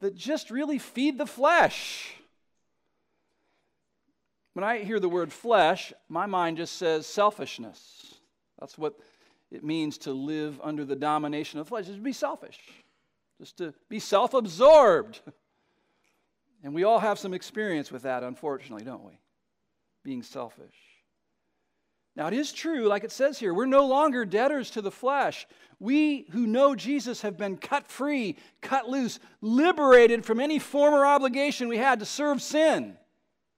that 0.00 0.14
just 0.14 0.50
really 0.50 0.78
feed 0.78 1.16
the 1.16 1.26
flesh. 1.26 2.14
When 4.52 4.64
I 4.64 4.78
hear 4.78 4.98
the 4.98 5.08
word 5.08 5.32
flesh, 5.32 5.92
my 6.08 6.26
mind 6.26 6.56
just 6.56 6.76
says 6.76 7.06
selfishness. 7.06 8.14
That's 8.58 8.76
what 8.76 8.98
it 9.50 9.64
means 9.64 9.98
to 9.98 10.12
live 10.12 10.60
under 10.62 10.84
the 10.84 10.96
domination 10.96 11.58
of 11.58 11.66
the 11.66 11.68
flesh, 11.68 11.88
is 11.88 11.96
to 11.96 12.00
be 12.00 12.12
selfish, 12.12 12.58
just 13.38 13.56
to 13.58 13.74
be 13.88 13.98
self 13.98 14.34
absorbed. 14.34 15.20
And 16.62 16.74
we 16.74 16.84
all 16.84 16.98
have 16.98 17.18
some 17.18 17.32
experience 17.32 17.90
with 17.90 18.02
that, 18.02 18.22
unfortunately, 18.22 18.84
don't 18.84 19.04
we? 19.04 19.18
Being 20.04 20.22
selfish. 20.22 20.74
Now, 22.16 22.26
it 22.26 22.34
is 22.34 22.52
true, 22.52 22.86
like 22.86 23.04
it 23.04 23.12
says 23.12 23.38
here, 23.38 23.54
we're 23.54 23.66
no 23.66 23.86
longer 23.86 24.24
debtors 24.24 24.70
to 24.72 24.82
the 24.82 24.90
flesh. 24.90 25.46
We 25.78 26.26
who 26.32 26.46
know 26.46 26.74
Jesus 26.74 27.22
have 27.22 27.38
been 27.38 27.56
cut 27.56 27.86
free, 27.86 28.36
cut 28.60 28.88
loose, 28.88 29.20
liberated 29.40 30.26
from 30.26 30.40
any 30.40 30.58
former 30.58 31.06
obligation 31.06 31.68
we 31.68 31.78
had 31.78 32.00
to 32.00 32.04
serve 32.04 32.42
sin. 32.42 32.98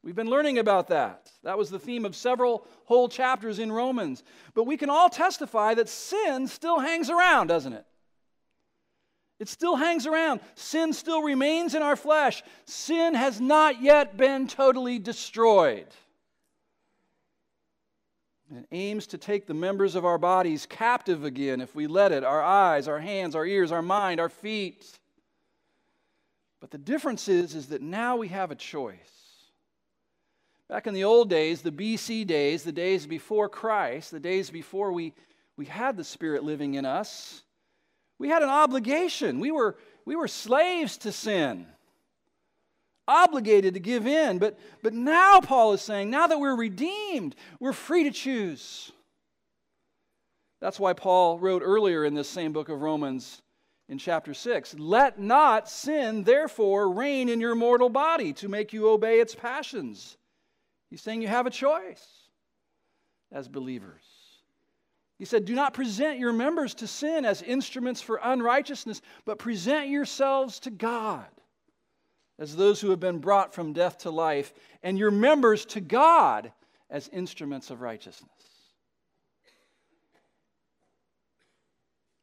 We've 0.03 0.17
been 0.17 0.31
learning 0.31 0.59
about 0.59 0.89
that. 0.89 1.31
That 1.45 1.57
was 1.57 1.71
the 1.71 1.79
theme 1.79 2.05
of 2.05 2.17
several 2.17 2.67
whole 2.85 3.09
chapters 3.09 3.61
in 3.61 3.71
Romans. 3.71 4.25
But 4.55 4.65
we 4.65 4.77
can 4.77 4.91
all 4.91 5.09
testify 5.09 5.75
that 5.75 5.89
sin 5.89 6.49
still 6.49 6.81
hangs 6.81 7.09
around, 7.09 7.47
doesn't 7.47 7.73
it? 7.73 7.87
It 9.39 9.49
still 9.49 9.77
hangs 9.77 10.07
around. 10.07 10.41
Sin 10.55 10.93
still 10.93 11.23
remains 11.23 11.75
in 11.75 11.83
our 11.83 11.97
flesh. 11.97 12.43
Sin 12.65 13.15
has 13.15 13.41
not 13.41 13.81
yet 13.81 14.17
been 14.17 14.49
totally 14.49 14.99
destroyed. 14.99 15.87
It 18.55 18.67
aims 18.71 19.07
to 19.09 19.19
take 19.19 19.47
the 19.47 19.55
members 19.55 19.95
of 19.95 20.05
our 20.05 20.19
bodies 20.19 20.67
captive 20.67 21.25
again 21.25 21.61
if 21.61 21.75
we 21.75 21.87
let 21.87 22.13
it 22.13 22.23
our 22.23 22.43
eyes, 22.43 22.87
our 22.87 23.01
hands, 23.01 23.35
our 23.35 23.47
ears, 23.47 23.73
our 23.73 23.83
mind, 23.83 24.21
our 24.21 24.29
feet. 24.29 24.87
But 26.61 26.71
the 26.71 26.79
difference 26.79 27.29
is, 27.29 27.55
is 27.55 27.69
that 27.69 27.83
now 27.83 28.17
we 28.17 28.29
have 28.29 28.51
a 28.51 28.55
choice. 28.55 29.22
Back 30.73 30.87
in 30.87 30.95
the 30.95 31.05
old 31.05 31.29
days, 31.29 31.61
the 31.61 31.71
BC 31.71 32.27
days, 32.27 32.63
the 32.63 32.73
days 32.73 33.07
before 33.07 33.47
Christ, 33.47 34.11
the 34.11 34.19
days 34.19 34.49
before 34.49 34.91
we, 34.91 35.13
we 35.59 35.67
had 35.67 35.99
the 35.99 36.03
Spirit 36.03 36.45
living 36.45 36.77
in 36.77 36.87
us, 36.87 37.43
we 38.19 38.31
had 38.31 38.43
an 38.43 38.49
obligation. 38.49 39.39
We 39.39 39.51
were, 39.51 39.77
we 40.07 40.17
were 40.17 40.29
slaves 40.29 40.97
to 40.99 41.13
sin, 41.13 41.67
obligated 43.07 43.75
to 43.75 43.81
give 43.81 44.07
in. 44.07 44.39
But, 44.39 44.59
but 44.83 44.95
now, 44.95 45.43
Paul 45.43 45.75
is 45.75 45.83
saying, 45.83 46.09
now 46.09 46.29
that 46.29 46.41
we're 46.41 46.57
redeemed, 46.57 47.37
we're 47.61 47.75
free 47.75 48.05
to 48.05 48.11
choose. 48.11 48.91
That's 50.63 50.81
why 50.81 50.95
Paul 50.95 51.39
wrote 51.39 51.61
earlier 51.63 52.03
in 52.03 52.15
this 52.15 52.31
same 52.31 52.55
book 52.55 52.71
of 52.71 52.81
Romans, 52.81 53.43
in 53.91 53.99
chapter 53.99 54.33
6. 54.33 54.77
Let 54.79 55.21
not 55.21 55.69
sin, 55.69 56.25
therefore, 56.25 56.91
reign 56.91 57.29
in 57.29 57.43
your 57.43 57.57
mortal 57.57 57.91
body 57.91 58.33
to 58.33 58.49
make 58.49 58.73
you 58.73 58.89
obey 58.89 59.21
its 59.21 59.35
passions. 59.35 60.17
He's 60.93 61.01
saying 61.01 61.23
you 61.23 61.29
have 61.29 61.47
a 61.47 61.51
choice 61.51 62.07
as 63.33 63.49
believers. 63.49 64.03
He 65.19 65.25
said, 65.25 65.47
Do 65.47 65.55
not 65.55 65.73
present 65.73 66.19
your 66.19 66.35
members 66.35 66.75
to 66.75 66.87
sin 66.87 67.25
as 67.25 67.41
instruments 67.41 68.03
for 68.03 68.21
unrighteousness, 68.23 69.01
but 69.25 69.39
present 69.39 69.89
yourselves 69.89 70.61
to 70.61 70.71
God 70.71 71.25
as 72.39 72.55
those 72.55 72.79
who 72.79 72.91
have 72.91 73.01
been 73.01 73.21
brought 73.21 73.55
from 73.55 73.73
death 73.73 74.01
to 74.01 74.11
life, 74.11 74.53
and 74.83 74.99
your 74.99 75.11
members 75.11 75.65
to 75.65 75.81
God 75.81 76.53
as 76.91 77.09
instruments 77.09 77.71
of 77.71 77.81
righteousness. 77.81 78.29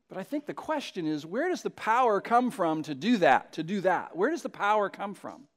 But 0.09 0.19
I 0.19 0.23
think 0.23 0.45
the 0.45 0.53
question 0.53 1.07
is 1.07 1.25
where 1.25 1.49
does 1.49 1.63
the 1.63 1.71
power 1.71 2.21
come 2.21 2.51
from 2.51 2.83
to 2.83 2.93
do 2.93 3.17
that, 3.17 3.53
to 3.53 3.63
do 3.63 3.81
that? 3.81 4.15
Where 4.15 4.29
does 4.29 4.43
the 4.43 4.49
power 4.49 4.91
come 4.91 5.15
from 5.15 5.47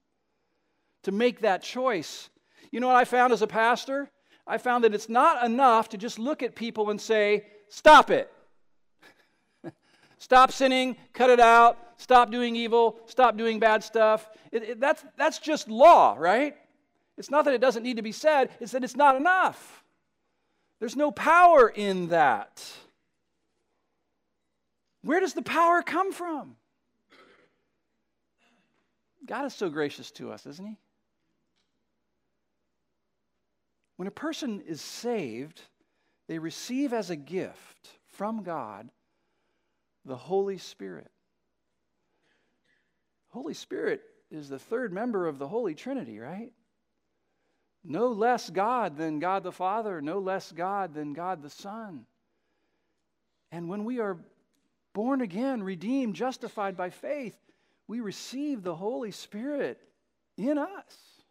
to 1.03 1.13
make 1.13 1.41
that 1.41 1.63
choice? 1.63 2.31
You 2.73 2.81
know 2.81 2.89
what 2.89 2.97
I 2.97 3.05
found 3.05 3.33
as 3.33 3.43
a 3.43 3.47
pastor? 3.47 4.11
I 4.47 4.59
found 4.59 4.83
that 4.83 4.95
it's 4.95 5.09
not 5.09 5.45
enough 5.45 5.91
to 5.91 5.99
just 5.99 6.19
look 6.19 6.43
at 6.43 6.57
people 6.57 6.91
and 6.91 7.01
say, 7.01 7.45
stop 7.69 8.11
it. 8.11 8.33
stop 10.19 10.51
sinning, 10.51 10.97
cut 11.13 11.31
it 11.31 11.39
out, 11.39 11.79
stop 11.99 12.33
doing 12.33 12.57
evil, 12.57 12.99
stop 13.07 13.37
doing 13.37 13.61
bad 13.61 13.85
stuff. 13.85 14.29
It, 14.51 14.63
it, 14.63 14.81
that's, 14.81 15.05
that's 15.17 15.39
just 15.39 15.69
law, 15.69 16.17
right? 16.19 16.57
It's 17.17 17.31
not 17.31 17.45
that 17.45 17.55
it 17.55 17.61
doesn't 17.61 17.83
need 17.83 17.99
to 17.99 18.03
be 18.03 18.11
said, 18.11 18.51
it's 18.59 18.73
that 18.73 18.83
it's 18.83 18.97
not 18.97 19.17
enough. 19.17 19.85
There's 20.81 20.97
no 20.97 21.13
power 21.13 21.69
in 21.69 22.09
that. 22.09 22.67
Where 25.03 25.21
does 25.21 25.35
the 25.35 25.43
power 25.43 25.83
come 25.83 26.13
from? 26.13 26.57
God 29.25 29.45
is 29.45 29.55
so 29.55 29.69
gracious 29.69 30.11
to 30.13 30.33
us, 30.33 30.47
isn't 30.47 30.67
He? 30.67 30.77
When 34.03 34.09
a 34.09 34.11
person 34.11 34.65
is 34.67 34.81
saved, 34.81 35.61
they 36.27 36.41
receive 36.41 36.93
as 36.93 37.11
a 37.11 37.15
gift 37.15 37.89
from 38.09 38.43
God 38.43 38.91
the 40.05 40.17
Holy 40.17 40.59
Spirit. 40.59 41.13
Holy 43.29 43.55
Spirit 43.55 44.03
is 44.29 44.49
the 44.49 44.59
third 44.59 44.93
member 44.93 45.29
of 45.29 45.39
the 45.39 45.47
Holy 45.47 45.77
Trinity, 45.77 46.19
right? 46.19 46.51
No 47.85 48.09
less 48.09 48.51
God 48.51 48.97
than 48.97 49.21
God 49.21 49.45
the 49.45 49.53
Father, 49.53 50.03
no 50.03 50.19
less 50.19 50.51
God 50.51 50.95
than 50.95 51.13
God 51.13 51.41
the 51.41 51.49
Son. 51.49 52.05
And 53.53 53.69
when 53.69 53.85
we 53.85 54.01
are 54.01 54.19
born 54.95 55.21
again, 55.21 55.63
redeemed, 55.63 56.17
justified 56.17 56.77
by 56.77 56.91
faith, 56.91 57.39
we 57.87 58.01
receive 58.01 58.65
the 58.65 58.75
Holy 58.75 59.13
Spirit 59.13 59.79
in 60.37 60.59
us. 60.59 61.23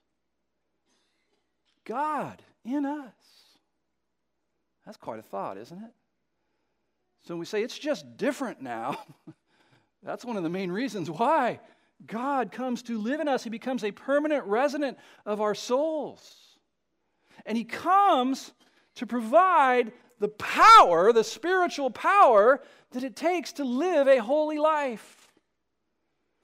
God 1.84 2.42
in 2.66 2.86
us. 2.86 3.14
That's 4.86 4.98
quite 4.98 5.20
a 5.20 5.24
thought, 5.24 5.58
isn't 5.58 5.78
it? 5.78 5.92
So 7.24 7.36
we 7.38 7.46
say 7.46 7.62
it's 7.62 7.78
just 7.78 8.18
different 8.18 8.62
now, 8.62 9.00
that's 10.04 10.26
one 10.26 10.38
of 10.38 10.44
the 10.44 10.50
main 10.50 10.72
reasons 10.72 11.10
why 11.10 11.60
God 12.06 12.52
comes 12.52 12.82
to 12.84 12.98
live 12.98 13.20
in 13.20 13.28
us. 13.28 13.44
He 13.44 13.50
becomes 13.50 13.84
a 13.84 13.92
permanent 13.92 14.46
resident 14.46 14.98
of 15.26 15.40
our 15.40 15.54
souls. 15.54 16.58
And 17.46 17.58
He 17.58 17.64
comes 17.64 18.54
to 18.96 19.06
provide 19.06 19.92
the 20.20 20.30
power, 20.30 21.14
the 21.14 21.24
spiritual 21.24 21.90
power 21.90 22.62
that 22.92 23.04
it 23.04 23.16
takes 23.16 23.54
to 23.54 23.64
live 23.64 24.08
a 24.08 24.18
holy 24.18 24.58
life. 24.58 25.32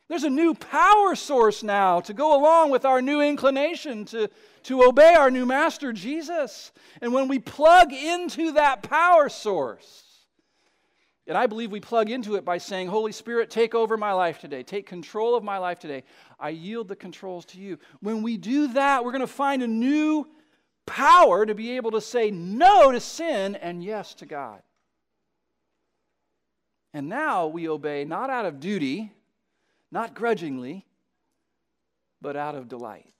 There's 0.09 0.23
a 0.23 0.29
new 0.29 0.53
power 0.53 1.15
source 1.15 1.63
now 1.63 1.99
to 2.01 2.13
go 2.13 2.39
along 2.39 2.71
with 2.71 2.85
our 2.85 3.01
new 3.01 3.21
inclination 3.21 4.05
to, 4.05 4.29
to 4.67 4.83
obey 4.83 5.15
our 5.15 5.31
new 5.31 5.45
master, 5.45 5.93
Jesus. 5.93 6.73
And 7.01 7.13
when 7.13 7.29
we 7.29 7.39
plug 7.39 7.93
into 7.93 8.51
that 8.53 8.83
power 8.83 9.29
source, 9.29 10.03
and 11.25 11.37
I 11.37 11.47
believe 11.47 11.71
we 11.71 11.79
plug 11.79 12.09
into 12.09 12.35
it 12.35 12.43
by 12.43 12.57
saying, 12.57 12.87
Holy 12.87 13.13
Spirit, 13.13 13.49
take 13.49 13.73
over 13.73 13.95
my 13.95 14.11
life 14.11 14.39
today. 14.39 14.63
Take 14.63 14.85
control 14.85 15.35
of 15.35 15.43
my 15.43 15.57
life 15.57 15.79
today. 15.79 16.03
I 16.37 16.49
yield 16.49 16.89
the 16.89 16.97
controls 16.97 17.45
to 17.45 17.59
you. 17.59 17.79
When 18.01 18.23
we 18.23 18.35
do 18.35 18.67
that, 18.73 19.05
we're 19.05 19.11
going 19.11 19.21
to 19.21 19.27
find 19.27 19.63
a 19.63 19.67
new 19.67 20.27
power 20.85 21.45
to 21.45 21.55
be 21.55 21.77
able 21.77 21.91
to 21.91 22.01
say 22.01 22.29
no 22.29 22.91
to 22.91 22.99
sin 22.99 23.55
and 23.55 23.81
yes 23.81 24.13
to 24.15 24.25
God. 24.25 24.61
And 26.93 27.07
now 27.07 27.47
we 27.47 27.69
obey 27.69 28.03
not 28.03 28.29
out 28.29 28.45
of 28.45 28.59
duty, 28.59 29.13
not 29.91 30.13
grudgingly, 30.13 30.85
but 32.21 32.35
out 32.35 32.55
of 32.55 32.67
delight. 32.67 33.13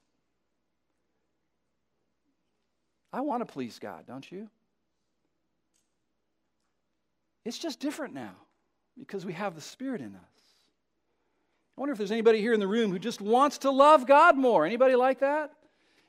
I 3.12 3.22
want 3.22 3.46
to 3.46 3.52
please 3.52 3.80
God, 3.80 4.06
don't 4.08 4.30
you? 4.32 4.50
It's 7.46 7.58
just 7.58 7.80
different 7.80 8.14
now 8.14 8.36
because 8.98 9.26
we 9.26 9.34
have 9.34 9.56
the 9.56 9.62
Spirit 9.62 10.02
in 10.02 10.16
us. 10.16 10.38
I 11.78 11.82
wonder 11.82 11.92
if 11.92 11.98
there's 11.98 12.12
anybody 12.12 12.42
here 12.42 12.54
in 12.54 12.60
the 12.60 12.68
room 12.68 12.92
who 12.92 13.00
just 13.00 13.22
wants 13.22 13.60
to 13.60 13.72
love 13.72 14.08
God 14.08 14.36
more. 14.36 14.66
Anybody 14.66 14.96
like 14.96 15.20
that? 15.20 15.52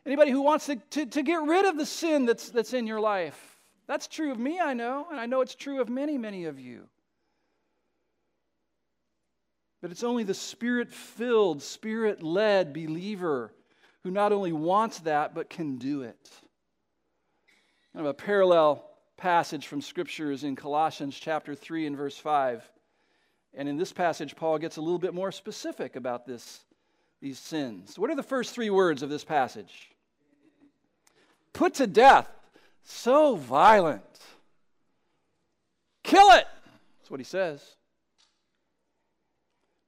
Anybody 0.06 0.30
who 0.30 0.40
wants 0.40 0.66
to, 0.66 0.76
to, 0.76 1.06
to 1.06 1.22
get 1.22 1.42
rid 1.42 1.66
of 1.66 1.76
the 1.76 1.84
sin 1.84 2.24
that's, 2.24 2.48
that's 2.48 2.72
in 2.72 2.86
your 2.86 3.00
life? 3.00 3.60
That's 3.86 4.06
true 4.06 4.32
of 4.32 4.38
me, 4.38 4.58
I 4.60 4.74
know, 4.74 5.06
and 5.10 5.20
I 5.20 5.26
know 5.26 5.40
it's 5.42 5.54
true 5.54 5.80
of 5.80 5.88
many, 5.88 6.18
many 6.18 6.46
of 6.46 6.58
you. 6.58 6.88
But 9.80 9.90
it's 9.90 10.02
only 10.02 10.24
the 10.24 10.34
spirit 10.34 10.92
filled, 10.92 11.62
spirit 11.62 12.22
led 12.22 12.72
believer 12.72 13.52
who 14.02 14.10
not 14.10 14.32
only 14.32 14.52
wants 14.52 15.00
that, 15.00 15.34
but 15.34 15.50
can 15.50 15.76
do 15.76 16.02
it. 16.02 16.30
Kind 17.98 18.06
of 18.06 18.10
a 18.10 18.14
parallel 18.14 18.84
passage 19.16 19.66
from 19.66 19.80
Scripture 19.80 20.30
is 20.30 20.44
in 20.44 20.54
Colossians 20.54 21.18
chapter 21.18 21.56
3 21.56 21.84
and 21.84 21.96
verse 21.96 22.16
5. 22.16 22.62
And 23.54 23.68
in 23.68 23.76
this 23.76 23.92
passage, 23.92 24.36
Paul 24.36 24.58
gets 24.58 24.76
a 24.76 24.80
little 24.80 25.00
bit 25.00 25.14
more 25.14 25.32
specific 25.32 25.96
about 25.96 26.24
this, 26.24 26.60
these 27.20 27.40
sins. 27.40 27.98
What 27.98 28.08
are 28.08 28.14
the 28.14 28.22
first 28.22 28.54
three 28.54 28.70
words 28.70 29.02
of 29.02 29.10
this 29.10 29.24
passage? 29.24 29.90
Put 31.52 31.74
to 31.74 31.88
death. 31.88 32.28
So 32.84 33.34
violent. 33.34 34.04
Kill 36.04 36.30
it. 36.36 36.46
That's 37.00 37.10
what 37.10 37.18
he 37.18 37.24
says. 37.24 37.64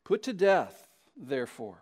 Put 0.03 0.25
to 0.25 0.33
death, 0.33 0.89
therefore, 1.17 1.79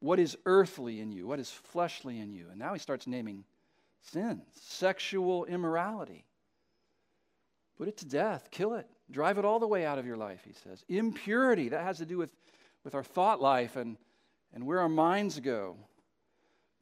what 0.00 0.18
is 0.18 0.36
earthly 0.44 1.00
in 1.00 1.12
you, 1.12 1.26
what 1.26 1.40
is 1.40 1.50
fleshly 1.50 2.20
in 2.20 2.34
you. 2.34 2.48
And 2.50 2.58
now 2.58 2.74
he 2.74 2.78
starts 2.78 3.06
naming 3.06 3.44
sins, 4.02 4.42
sexual 4.54 5.44
immorality. 5.46 6.24
Put 7.78 7.88
it 7.88 7.96
to 7.98 8.06
death, 8.06 8.48
kill 8.50 8.74
it, 8.74 8.86
drive 9.10 9.38
it 9.38 9.44
all 9.44 9.58
the 9.58 9.66
way 9.66 9.84
out 9.84 9.98
of 9.98 10.06
your 10.06 10.16
life, 10.16 10.42
he 10.44 10.52
says. 10.52 10.84
Impurity, 10.88 11.68
that 11.70 11.82
has 11.82 11.98
to 11.98 12.06
do 12.06 12.18
with, 12.18 12.30
with 12.84 12.94
our 12.94 13.02
thought 13.02 13.40
life 13.40 13.76
and, 13.76 13.96
and 14.54 14.64
where 14.66 14.80
our 14.80 14.88
minds 14.88 15.40
go. 15.40 15.76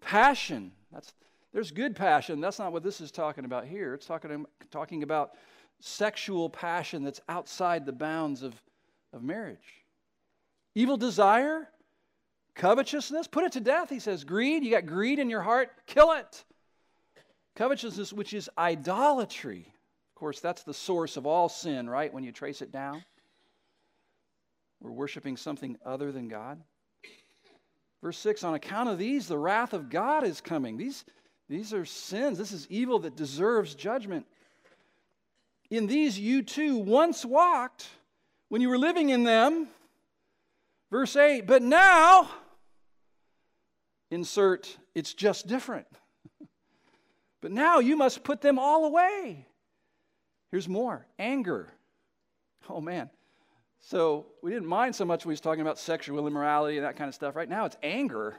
Passion, 0.00 0.72
that's, 0.92 1.12
there's 1.52 1.70
good 1.70 1.94
passion. 1.94 2.40
That's 2.40 2.58
not 2.58 2.72
what 2.72 2.82
this 2.82 3.00
is 3.00 3.10
talking 3.10 3.44
about 3.44 3.66
here. 3.66 3.94
It's 3.94 4.06
talking, 4.06 4.46
talking 4.70 5.02
about 5.02 5.32
sexual 5.80 6.50
passion 6.50 7.04
that's 7.04 7.20
outside 7.28 7.86
the 7.86 7.92
bounds 7.92 8.42
of, 8.42 8.54
of 9.12 9.22
marriage. 9.22 9.84
Evil 10.74 10.96
desire, 10.96 11.68
covetousness, 12.54 13.26
put 13.26 13.44
it 13.44 13.52
to 13.52 13.60
death. 13.60 13.90
He 13.90 13.98
says, 13.98 14.24
greed, 14.24 14.64
you 14.64 14.70
got 14.70 14.86
greed 14.86 15.18
in 15.18 15.30
your 15.30 15.42
heart, 15.42 15.70
kill 15.86 16.12
it. 16.12 16.44
Covetousness, 17.56 18.12
which 18.12 18.32
is 18.32 18.48
idolatry. 18.56 19.72
Of 20.10 20.14
course, 20.14 20.40
that's 20.40 20.62
the 20.62 20.74
source 20.74 21.16
of 21.16 21.26
all 21.26 21.48
sin, 21.48 21.88
right? 21.88 22.12
When 22.12 22.24
you 22.24 22.32
trace 22.32 22.62
it 22.62 22.72
down, 22.72 23.04
we're 24.80 24.92
worshiping 24.92 25.36
something 25.36 25.76
other 25.84 26.12
than 26.12 26.28
God. 26.28 26.60
Verse 28.02 28.18
6 28.18 28.44
On 28.44 28.54
account 28.54 28.88
of 28.88 28.98
these, 28.98 29.26
the 29.26 29.38
wrath 29.38 29.72
of 29.72 29.90
God 29.90 30.24
is 30.24 30.40
coming. 30.40 30.76
These, 30.76 31.04
these 31.48 31.74
are 31.74 31.84
sins. 31.84 32.38
This 32.38 32.52
is 32.52 32.66
evil 32.70 33.00
that 33.00 33.16
deserves 33.16 33.74
judgment. 33.74 34.26
In 35.70 35.86
these, 35.86 36.18
you 36.18 36.42
too 36.42 36.76
once 36.76 37.24
walked 37.24 37.88
when 38.48 38.60
you 38.60 38.68
were 38.68 38.78
living 38.78 39.10
in 39.10 39.24
them 39.24 39.68
Verse 40.90 41.14
8, 41.14 41.46
but 41.46 41.62
now, 41.62 42.28
insert, 44.10 44.76
it's 44.94 45.14
just 45.14 45.46
different. 45.46 45.86
But 47.40 47.52
now 47.52 47.78
you 47.78 47.96
must 47.96 48.24
put 48.24 48.40
them 48.40 48.58
all 48.58 48.84
away. 48.84 49.46
Here's 50.50 50.68
more 50.68 51.06
anger. 51.18 51.72
Oh, 52.68 52.80
man. 52.80 53.10
So 53.80 54.26
we 54.42 54.50
didn't 54.50 54.68
mind 54.68 54.94
so 54.94 55.04
much 55.04 55.24
when 55.24 55.30
he 55.30 55.34
was 55.34 55.40
talking 55.40 55.62
about 55.62 55.78
sexual 55.78 56.26
immorality 56.26 56.76
and 56.76 56.86
that 56.86 56.96
kind 56.96 57.08
of 57.08 57.14
stuff. 57.14 57.34
Right 57.34 57.48
now 57.48 57.64
it's 57.64 57.76
anger. 57.82 58.36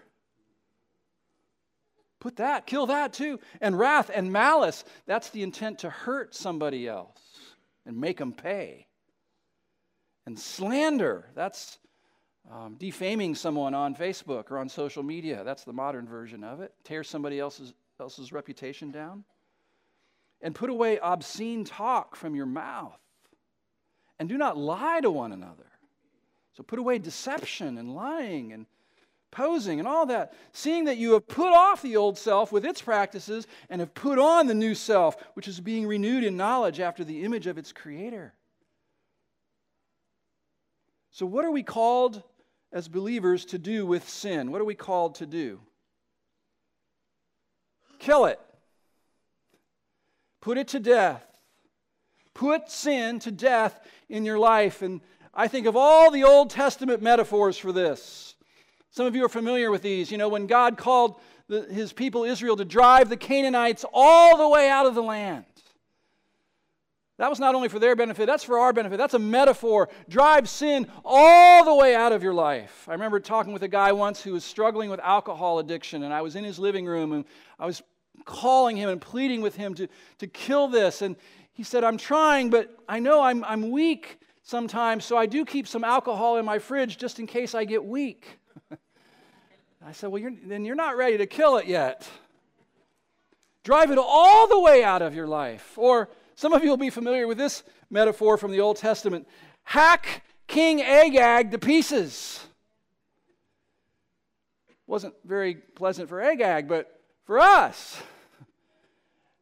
Put 2.20 2.36
that, 2.36 2.68
kill 2.68 2.86
that 2.86 3.14
too. 3.14 3.40
And 3.60 3.78
wrath 3.78 4.12
and 4.14 4.32
malice, 4.32 4.86
that's 5.08 5.32
the 5.32 5.42
intent 5.42 5.80
to 5.80 5.90
hurt 5.90 6.36
somebody 6.36 6.88
else 6.88 7.20
and 7.86 8.00
make 8.00 8.18
them 8.18 8.32
pay 8.32 8.86
And 10.28 10.38
slander, 10.38 11.26
that's 11.34 11.80
um, 12.50 12.76
defaming 12.76 13.34
someone 13.34 13.74
on 13.74 13.96
Facebook 13.96 14.52
or 14.52 14.60
on 14.60 14.70
social 14.70 15.02
media. 15.02 15.44
That's 15.44 15.64
the 15.64 15.74
modern 15.74 16.08
version 16.08 16.44
of 16.44 16.62
it. 16.62 16.74
Tear 16.84 17.04
somebody 17.04 17.40
else's, 17.40 17.74
else's 18.02 18.34
reputation 18.34 18.92
down. 18.92 19.24
And 20.42 20.56
put 20.56 20.70
away 20.70 21.00
obscene 21.00 21.64
talk 21.64 22.16
from 22.16 22.36
your 22.36 22.48
mouth. 22.48 23.00
And 24.20 24.28
do 24.28 24.38
not 24.38 24.58
lie 24.58 25.00
to 25.02 25.12
one 25.12 25.32
another. 25.32 25.68
So 26.54 26.64
put 26.64 26.80
away 26.80 26.98
deception 26.98 27.78
and 27.78 27.96
lying 27.96 28.52
and 28.52 28.66
posing 29.32 29.80
and 29.80 29.88
all 29.88 30.06
that, 30.08 30.34
seeing 30.52 30.86
that 30.86 30.98
you 30.98 31.14
have 31.14 31.28
put 31.28 31.54
off 31.54 31.82
the 31.82 31.96
old 31.96 32.18
self 32.18 32.52
with 32.52 32.66
its 32.66 32.82
practices 32.82 33.48
and 33.70 33.80
have 33.80 33.94
put 33.94 34.20
on 34.20 34.48
the 34.48 34.54
new 34.54 34.76
self, 34.76 35.16
which 35.36 35.48
is 35.48 35.60
being 35.60 35.88
renewed 35.88 36.24
in 36.24 36.36
knowledge 36.36 36.80
after 36.80 37.04
the 37.04 37.24
image 37.24 37.48
of 37.48 37.58
its 37.58 37.72
creator. 37.72 38.34
So, 41.12 41.26
what 41.26 41.46
are 41.46 41.52
we 41.52 41.64
called 41.64 42.24
as 42.72 42.88
believers 42.88 43.46
to 43.46 43.58
do 43.58 43.86
with 43.86 44.08
sin? 44.08 44.52
What 44.52 44.62
are 44.62 44.66
we 44.66 44.76
called 44.76 45.16
to 45.16 45.26
do? 45.26 45.60
Kill 48.02 48.26
it, 48.26 48.40
put 50.42 50.58
it 50.58 50.70
to 50.70 50.80
death. 50.80 51.24
Put 52.34 52.72
sin 52.72 53.20
to 53.20 53.32
death 53.32 53.80
in 54.10 54.26
your 54.26 54.40
life. 54.40 54.82
And 54.82 55.02
I 55.36 55.48
think 55.48 55.68
of 55.68 55.76
all 55.76 56.10
the 56.10 56.24
Old 56.24 56.50
Testament 56.50 57.04
metaphors 57.04 57.60
for 57.60 57.72
this. 57.72 58.34
Some 58.90 59.06
of 59.06 59.16
you 59.16 59.24
are 59.24 59.30
familiar 59.30 59.70
with 59.70 59.84
these. 59.84 60.10
You 60.12 60.18
know, 60.18 60.30
when 60.30 60.48
God 60.48 60.78
called 60.78 61.22
the, 61.48 61.62
his 61.66 61.94
people 61.94 62.24
Israel 62.24 62.56
to 62.56 62.66
drive 62.66 63.08
the 63.08 63.18
Canaanites 63.18 63.86
all 63.94 64.36
the 64.36 64.50
way 64.50 64.68
out 64.68 64.88
of 64.88 64.96
the 64.96 65.04
land. 65.04 65.46
That 67.22 67.30
was 67.30 67.40
not 67.40 67.54
only 67.54 67.70
for 67.70 67.78
their 67.78 67.96
benefit, 67.96 68.26
that's 68.26 68.44
for 68.44 68.58
our 68.58 68.74
benefit. 68.74 68.98
That's 68.98 69.14
a 69.14 69.20
metaphor. 69.20 69.90
Drive 70.10 70.50
sin 70.50 70.88
all 71.06 71.64
the 71.64 71.76
way 71.76 71.94
out 71.94 72.14
of 72.14 72.24
your 72.24 72.34
life. 72.34 72.88
I 72.90 72.94
remember 72.94 73.20
talking 73.20 73.54
with 73.54 73.62
a 73.62 73.68
guy 73.68 73.92
once 73.92 74.24
who 74.24 74.34
was 74.34 74.44
struggling 74.44 74.90
with 74.90 75.00
alcohol 75.02 75.60
addiction, 75.60 76.02
and 76.02 76.12
I 76.12 76.24
was 76.24 76.36
in 76.36 76.44
his 76.44 76.58
living 76.58 76.88
room 76.88 77.12
and 77.12 77.26
I 77.60 77.68
was 77.68 77.84
calling 78.26 78.78
him 78.78 78.89
and 78.89 79.02
pleading 79.02 79.41
with 79.41 79.56
him 79.56 79.74
to, 79.76 79.88
to 80.19 80.28
kill 80.28 80.67
this. 80.67 81.02
And 81.02 81.15
he 81.54 81.63
said, 81.63 81.84
I'm 81.84 81.97
trying, 81.97 82.50
but 82.50 82.76
I 82.88 83.00
know 83.00 83.21
I'm, 83.21 83.43
I'm 83.43 83.71
weak 83.71 84.19
sometimes, 84.43 85.06
so 85.06 85.17
I 85.17 85.26
do 85.26 85.45
keep 85.45 85.67
some 85.67 85.84
alcohol 85.84 86.38
in 86.38 86.45
my 86.45 86.60
fridge 86.60 86.97
just 86.97 87.19
in 87.19 87.28
case 87.28 87.56
I 87.56 87.65
get 87.65 87.84
weak. 87.84 88.39
I 89.86 89.91
said, 89.91 90.12
Well, 90.12 90.21
you're, 90.21 90.34
then 90.45 90.65
you're 90.65 90.76
not 90.76 90.97
ready 90.97 91.17
to 91.17 91.26
kill 91.26 91.58
it 91.58 91.65
yet. 91.65 92.08
Drive 93.63 93.91
it 93.91 93.97
all 93.97 94.47
the 94.47 94.60
way 94.60 94.84
out 94.84 95.02
of 95.02 95.13
your 95.13 95.28
life. 95.28 95.78
Or 95.78 96.10
some 96.36 96.54
of 96.54 96.63
you 96.63 96.69
will 96.69 96.78
be 96.78 96.89
familiar 96.89 97.28
with 97.28 97.38
this 97.38 97.63
metaphor 97.89 98.38
from 98.38 98.52
the 98.52 98.60
Old 98.60 98.78
Testament 98.78 99.28
hack 99.63 100.24
King 100.47 100.82
Agag 100.82 101.52
to 101.52 101.60
pieces. 101.60 102.45
Wasn't 104.88 105.13
very 105.24 105.56
pleasant 105.56 106.10
for 106.10 106.21
Agag, 106.21 106.67
but 106.67 107.01
for 107.26 107.40
us. 107.40 108.02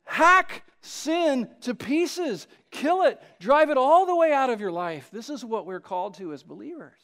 Hack 0.06 0.64
sin 0.82 1.50
to 1.62 1.76
pieces, 1.76 2.48
kill 2.72 3.04
it, 3.04 3.22
drive 3.40 3.70
it 3.70 3.78
all 3.78 4.06
the 4.06 4.16
way 4.16 4.32
out 4.34 4.50
of 4.50 4.60
your 4.60 4.72
life. 4.72 5.10
This 5.12 5.30
is 5.30 5.46
what 5.46 5.66
we're 5.66 5.80
called 5.80 6.16
to 6.16 6.34
as 6.34 6.44
believers 6.44 7.00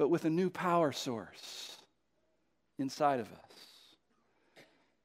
but 0.00 0.08
with 0.08 0.24
a 0.24 0.30
new 0.30 0.48
power 0.48 0.92
source 0.92 1.76
inside 2.78 3.20
of 3.20 3.30
us. 3.30 3.96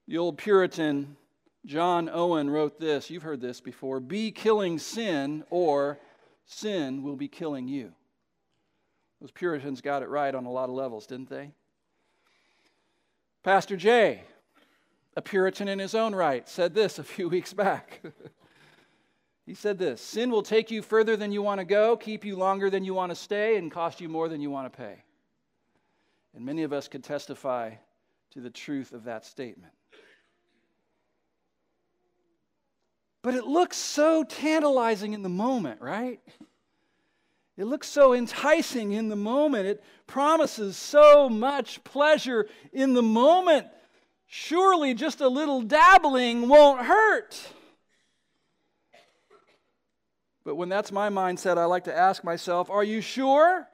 The 0.08 0.18
old 0.18 0.38
Puritan 0.38 1.18
John 1.66 2.08
Owen 2.10 2.50
wrote 2.50 2.80
this. 2.80 3.10
You've 3.10 3.22
heard 3.22 3.42
this 3.42 3.60
before 3.60 4.00
Be 4.00 4.32
killing 4.32 4.80
sin, 4.80 5.44
or 5.50 6.00
sin 6.46 7.04
will 7.04 7.18
be 7.18 7.28
killing 7.28 7.68
you. 7.68 7.92
Those 9.20 9.32
Puritans 9.32 9.82
got 9.82 10.02
it 10.02 10.08
right 10.08 10.34
on 10.34 10.46
a 10.46 10.52
lot 10.52 10.70
of 10.70 10.76
levels, 10.76 11.06
didn't 11.08 11.30
they? 11.30 11.52
Pastor 13.46 13.78
Jay, 13.78 14.24
a 15.16 15.22
Puritan 15.22 15.68
in 15.68 15.78
his 15.78 15.94
own 15.94 16.16
right, 16.16 16.50
said 16.50 16.74
this 16.74 16.98
a 16.98 17.04
few 17.04 17.30
weeks 17.36 17.54
back. 17.54 18.02
He 19.46 19.54
said 19.54 19.78
this 19.78 20.02
Sin 20.02 20.32
will 20.32 20.42
take 20.42 20.72
you 20.72 20.82
further 20.82 21.16
than 21.16 21.32
you 21.32 21.44
want 21.44 21.60
to 21.60 21.66
go, 21.66 21.96
keep 21.96 22.26
you 22.26 22.38
longer 22.38 22.72
than 22.72 22.84
you 22.84 22.96
want 22.96 23.12
to 23.12 23.16
stay, 23.16 23.58
and 23.58 23.72
cost 23.72 24.02
you 24.02 24.10
more 24.10 24.30
than 24.30 24.42
you 24.42 24.50
want 24.50 24.74
to 24.74 24.76
pay. 24.76 24.96
And 26.34 26.44
many 26.44 26.64
of 26.64 26.74
us 26.74 26.88
could 26.88 27.04
testify 27.04 27.76
to 28.32 28.42
the 28.42 28.50
truth 28.50 28.94
of 28.94 29.04
that 29.04 29.24
statement. 29.24 29.74
But 33.22 33.36
it 33.36 33.46
looks 33.46 33.78
so 33.78 34.24
tantalizing 34.24 35.14
in 35.14 35.22
the 35.22 35.30
moment, 35.30 35.82
right? 35.82 36.20
It 37.58 37.66
looks 37.66 37.88
so 37.88 38.14
enticing 38.14 38.92
in 38.92 39.08
the 39.08 39.16
moment. 39.16 39.66
It 39.66 39.84
promises 40.08 40.76
so 40.76 41.30
much 41.30 41.84
pleasure 41.86 42.48
in 42.74 42.94
the 42.94 43.02
moment. 43.02 43.68
Surely 44.28 44.94
just 44.94 45.22
a 45.22 45.30
little 45.30 45.62
dabbling 45.62 46.50
won't 46.50 46.86
hurt. 46.86 47.40
But 50.44 50.56
when 50.56 50.68
that's 50.68 50.92
my 50.92 51.10
mindset, 51.10 51.58
I 51.58 51.66
like 51.66 51.86
to 51.86 51.98
ask 51.98 52.24
myself, 52.24 52.70
are 52.70 52.84
you 52.84 53.02
sure? 53.02 53.68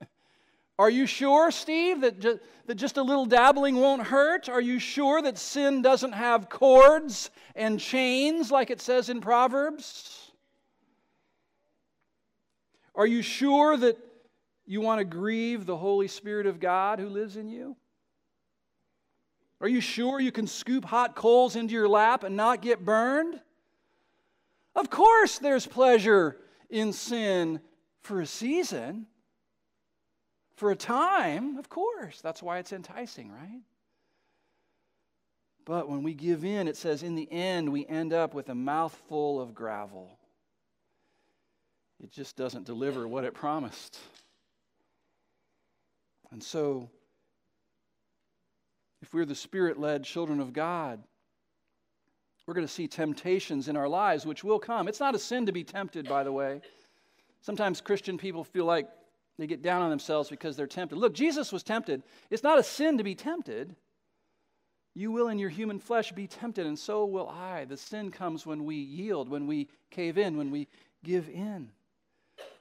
Are 0.78 0.90
you 0.90 1.06
sure, 1.06 1.50
Steve, 1.50 2.02
that, 2.02 2.20
ju- 2.20 2.38
that 2.66 2.76
just 2.76 2.98
a 2.98 3.02
little 3.02 3.26
dabbling 3.26 3.76
won't 3.76 4.02
hurt? 4.02 4.48
Are 4.48 4.60
you 4.60 4.78
sure 4.78 5.20
that 5.22 5.36
sin 5.36 5.82
doesn't 5.82 6.12
have 6.12 6.48
cords 6.48 7.30
and 7.56 7.80
chains 7.80 8.52
like 8.52 8.70
it 8.70 8.80
says 8.80 9.08
in 9.08 9.20
Proverbs? 9.20 10.17
Are 12.98 13.06
you 13.06 13.22
sure 13.22 13.76
that 13.76 13.96
you 14.66 14.80
want 14.80 14.98
to 14.98 15.04
grieve 15.04 15.64
the 15.64 15.76
Holy 15.76 16.08
Spirit 16.08 16.46
of 16.46 16.58
God 16.58 16.98
who 16.98 17.08
lives 17.08 17.36
in 17.36 17.48
you? 17.48 17.76
Are 19.60 19.68
you 19.68 19.80
sure 19.80 20.18
you 20.18 20.32
can 20.32 20.48
scoop 20.48 20.84
hot 20.84 21.14
coals 21.14 21.54
into 21.54 21.74
your 21.74 21.88
lap 21.88 22.24
and 22.24 22.36
not 22.36 22.60
get 22.60 22.84
burned? 22.84 23.40
Of 24.74 24.90
course, 24.90 25.38
there's 25.38 25.64
pleasure 25.64 26.38
in 26.70 26.92
sin 26.92 27.60
for 28.02 28.20
a 28.20 28.26
season, 28.26 29.06
for 30.56 30.72
a 30.72 30.76
time, 30.76 31.56
of 31.56 31.68
course. 31.68 32.20
That's 32.20 32.42
why 32.42 32.58
it's 32.58 32.72
enticing, 32.72 33.30
right? 33.30 33.62
But 35.64 35.88
when 35.88 36.02
we 36.02 36.14
give 36.14 36.44
in, 36.44 36.66
it 36.66 36.76
says 36.76 37.04
in 37.04 37.14
the 37.14 37.30
end, 37.30 37.70
we 37.70 37.86
end 37.86 38.12
up 38.12 38.34
with 38.34 38.48
a 38.48 38.54
mouthful 38.56 39.40
of 39.40 39.54
gravel. 39.54 40.17
It 42.02 42.12
just 42.12 42.36
doesn't 42.36 42.64
deliver 42.64 43.08
what 43.08 43.24
it 43.24 43.34
promised. 43.34 43.98
And 46.30 46.42
so, 46.42 46.90
if 49.02 49.12
we're 49.12 49.24
the 49.24 49.34
spirit 49.34 49.78
led 49.78 50.04
children 50.04 50.40
of 50.40 50.52
God, 50.52 51.02
we're 52.46 52.54
going 52.54 52.66
to 52.66 52.72
see 52.72 52.88
temptations 52.88 53.68
in 53.68 53.76
our 53.76 53.88
lives, 53.88 54.24
which 54.24 54.42
will 54.42 54.58
come. 54.58 54.88
It's 54.88 55.00
not 55.00 55.14
a 55.14 55.18
sin 55.18 55.44
to 55.46 55.52
be 55.52 55.64
tempted, 55.64 56.08
by 56.08 56.24
the 56.24 56.32
way. 56.32 56.62
Sometimes 57.42 57.80
Christian 57.80 58.16
people 58.16 58.42
feel 58.42 58.64
like 58.64 58.88
they 59.38 59.46
get 59.46 59.62
down 59.62 59.82
on 59.82 59.90
themselves 59.90 60.30
because 60.30 60.56
they're 60.56 60.66
tempted. 60.66 60.96
Look, 60.96 61.14
Jesus 61.14 61.52
was 61.52 61.62
tempted. 61.62 62.02
It's 62.30 62.42
not 62.42 62.58
a 62.58 62.62
sin 62.62 62.96
to 62.98 63.04
be 63.04 63.14
tempted. 63.14 63.76
You 64.94 65.12
will 65.12 65.28
in 65.28 65.38
your 65.38 65.50
human 65.50 65.78
flesh 65.78 66.10
be 66.12 66.26
tempted, 66.26 66.66
and 66.66 66.78
so 66.78 67.04
will 67.04 67.28
I. 67.28 67.66
The 67.66 67.76
sin 67.76 68.10
comes 68.10 68.46
when 68.46 68.64
we 68.64 68.76
yield, 68.76 69.28
when 69.28 69.46
we 69.46 69.68
cave 69.90 70.18
in, 70.18 70.36
when 70.36 70.50
we 70.50 70.68
give 71.04 71.28
in. 71.28 71.70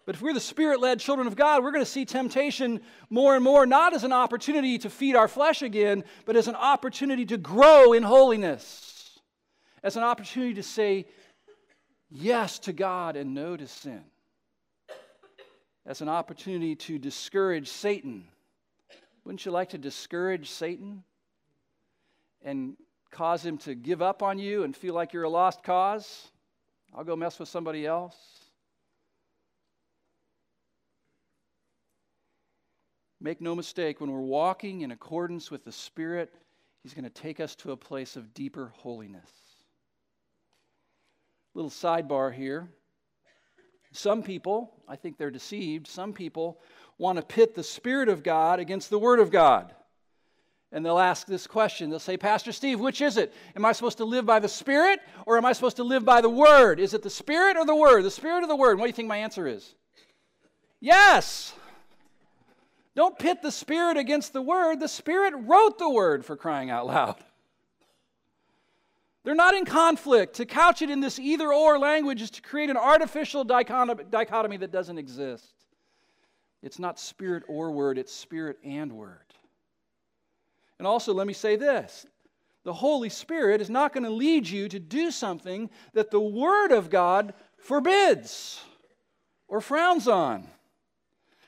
But 0.08 0.16
if 0.16 0.24
we're 0.24 0.34
the 0.34 0.40
spirit 0.40 0.80
led 0.80 1.00
children 1.00 1.28
of 1.28 1.36
God, 1.36 1.64
we're 1.64 1.72
going 1.72 1.86
to 1.86 1.92
see 1.92 2.06
temptation 2.06 2.82
more 3.12 3.36
and 3.36 3.44
more, 3.44 3.68
not 3.68 3.94
as 3.94 4.04
an 4.04 4.14
opportunity 4.14 4.80
to 4.80 4.90
feed 4.90 5.16
our 5.16 5.28
flesh 5.28 5.62
again, 5.62 6.04
but 6.26 6.36
as 6.36 6.48
an 6.48 6.56
opportunity 6.56 7.28
to 7.28 7.38
grow 7.38 7.94
in 7.94 8.02
holiness 8.02 8.88
as 9.84 9.96
an 9.96 10.04
opportunity 10.04 10.56
to 10.56 10.64
say 10.64 11.06
yes 12.10 12.60
to 12.60 12.74
God 12.74 13.16
and 13.16 13.34
no 13.34 13.56
to 13.56 13.68
sin, 13.68 14.04
as 15.86 16.02
an 16.02 16.10
opportunity 16.10 16.76
to 16.76 17.00
discourage 17.00 17.70
Satan. 17.70 18.26
Wouldn't 19.24 19.46
you 19.46 19.52
like 19.52 19.70
to 19.70 19.78
discourage 19.78 20.50
Satan 20.50 21.04
and 22.44 22.76
cause 23.12 23.46
him 23.46 23.58
to 23.60 23.76
give 23.76 24.02
up 24.02 24.24
on 24.24 24.40
you 24.40 24.64
and 24.64 24.76
feel 24.76 24.94
like 24.94 25.14
you're 25.14 25.24
a 25.24 25.30
lost 25.30 25.64
cause? 25.64 26.32
I'll 26.94 27.04
go 27.04 27.16
mess 27.16 27.40
with 27.40 27.50
somebody 27.50 27.86
else. 27.86 28.16
Make 33.20 33.42
no 33.42 33.56
mistake, 33.56 34.00
when 34.00 34.12
we're 34.12 34.20
walking 34.20 34.82
in 34.82 34.92
accordance 34.92 35.50
with 35.50 35.66
the 35.66 35.72
Spirit, 35.72 36.34
He's 36.84 36.94
going 36.94 37.04
to 37.04 37.10
take 37.10 37.40
us 37.40 37.56
to 37.58 37.72
a 37.72 37.78
place 37.78 38.16
of 38.16 38.34
deeper 38.34 38.72
holiness. 38.78 39.30
Little 41.54 41.72
sidebar 41.72 42.34
here. 42.34 42.70
Some 43.92 44.22
people, 44.22 44.72
I 44.88 44.96
think 44.96 45.18
they're 45.18 45.32
deceived, 45.32 45.88
some 45.88 46.14
people 46.14 46.62
want 46.98 47.18
to 47.18 47.26
pit 47.26 47.56
the 47.56 47.64
Spirit 47.64 48.10
of 48.10 48.24
God 48.24 48.60
against 48.60 48.90
the 48.90 49.00
Word 49.00 49.20
of 49.20 49.32
God. 49.32 49.74
And 50.72 50.86
they'll 50.86 51.00
ask 51.00 51.26
this 51.26 51.48
question. 51.48 51.90
They'll 51.90 52.00
say, 52.00 52.18
Pastor 52.18 52.52
Steve, 52.52 52.80
which 52.80 53.02
is 53.02 53.18
it? 53.18 53.34
Am 53.56 53.66
I 53.66 53.72
supposed 53.72 53.98
to 53.98 54.06
live 54.06 54.26
by 54.26 54.40
the 54.40 54.50
Spirit 54.50 55.00
or 55.26 55.38
am 55.38 55.46
I 55.46 55.54
supposed 55.54 55.78
to 55.78 55.84
live 55.84 56.04
by 56.04 56.20
the 56.20 56.30
Word? 56.30 56.80
Is 56.80 56.94
it 56.94 57.04
the 57.04 57.10
Spirit 57.10 57.56
or 57.56 57.66
the 57.66 57.76
Word? 57.76 58.04
The 58.04 58.12
Spirit 58.12 58.44
or 58.44 58.48
the 58.48 58.56
Word? 58.56 58.78
what 58.78 58.86
do 58.86 58.90
you 58.90 58.94
think 58.94 59.08
my 59.08 59.18
answer 59.18 59.48
is? 59.48 59.76
Yes. 60.82 61.54
Don't 62.98 63.20
pit 63.20 63.44
the 63.44 63.52
Spirit 63.52 63.96
against 63.96 64.34
the 64.34 64.42
Word. 64.42 64.80
The 64.80 64.88
Spirit 64.88 65.36
wrote 65.38 65.78
the 65.78 65.88
Word 65.88 66.26
for 66.26 66.36
crying 66.36 66.72
out 66.72 66.88
loud. 66.88 67.18
They're 69.24 69.36
not 69.36 69.54
in 69.54 69.66
conflict. 69.66 70.38
To 70.38 70.48
couch 70.48 70.82
it 70.82 70.90
in 70.90 71.00
this 71.00 71.20
either 71.20 71.54
or 71.54 71.78
language 71.78 72.24
is 72.24 72.32
to 72.32 72.42
create 72.42 72.72
an 72.72 72.76
artificial 72.78 73.44
dichotomy 73.44 74.58
that 74.58 74.72
doesn't 74.72 74.98
exist. 74.98 75.54
It's 76.64 76.80
not 76.80 77.00
spirit 77.00 77.44
or 77.48 77.70
word, 77.70 78.00
it's 78.00 78.12
spirit 78.12 78.58
and 78.64 78.92
word. 78.92 79.20
And 80.80 80.88
also, 80.88 81.14
let 81.14 81.28
me 81.28 81.34
say 81.34 81.56
this 81.56 82.08
the 82.64 82.74
Holy 82.74 83.10
Spirit 83.10 83.62
is 83.62 83.70
not 83.70 83.94
going 83.94 84.06
to 84.06 84.10
lead 84.10 84.50
you 84.50 84.68
to 84.70 84.80
do 84.80 85.12
something 85.12 85.70
that 85.94 86.10
the 86.10 86.20
Word 86.20 86.72
of 86.72 86.90
God 86.90 87.36
forbids 87.60 88.60
or 89.48 89.62
frowns 89.62 90.08
on. 90.08 90.48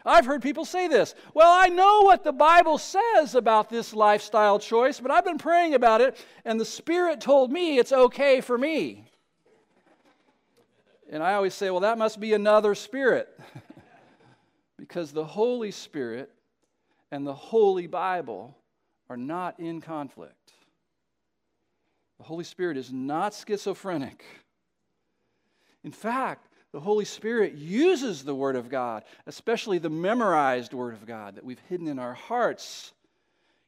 I've 0.05 0.25
heard 0.25 0.41
people 0.41 0.65
say 0.65 0.88
this. 0.88 1.13
Well, 1.33 1.51
I 1.51 1.67
know 1.67 2.01
what 2.03 2.23
the 2.23 2.31
Bible 2.31 2.77
says 2.77 3.35
about 3.35 3.69
this 3.69 3.93
lifestyle 3.93 4.57
choice, 4.59 4.99
but 4.99 5.12
I've 5.12 5.25
been 5.25 5.38
praying 5.38 5.73
about 5.73 6.01
it, 6.01 6.17
and 6.45 6.59
the 6.59 6.65
Spirit 6.65 7.21
told 7.21 7.51
me 7.51 7.77
it's 7.77 7.91
okay 7.91 8.41
for 8.41 8.57
me. 8.57 9.05
And 11.12 11.23
I 11.23 11.33
always 11.33 11.53
say, 11.53 11.69
well, 11.69 11.81
that 11.81 11.97
must 11.97 12.19
be 12.19 12.33
another 12.33 12.75
spirit. 12.75 13.27
because 14.79 15.12
the 15.12 15.25
Holy 15.25 15.71
Spirit 15.71 16.31
and 17.12 17.27
the 17.27 17.33
Holy 17.33 17.85
Bible 17.85 18.55
are 19.09 19.17
not 19.17 19.59
in 19.59 19.81
conflict. 19.81 20.53
The 22.17 22.23
Holy 22.23 22.43
Spirit 22.43 22.77
is 22.77 22.91
not 22.91 23.33
schizophrenic. 23.33 24.23
In 25.83 25.91
fact, 25.91 26.48
the 26.71 26.79
Holy 26.79 27.05
Spirit 27.05 27.55
uses 27.55 28.23
the 28.23 28.36
Word 28.36 28.55
of 28.55 28.69
God, 28.69 29.03
especially 29.25 29.79
the 29.79 29.89
memorized 29.89 30.73
Word 30.73 30.93
of 30.93 31.05
God 31.05 31.36
that 31.36 31.43
we've 31.43 31.62
hidden 31.67 31.88
in 31.88 31.97
our 31.97 32.13
hearts. 32.13 32.93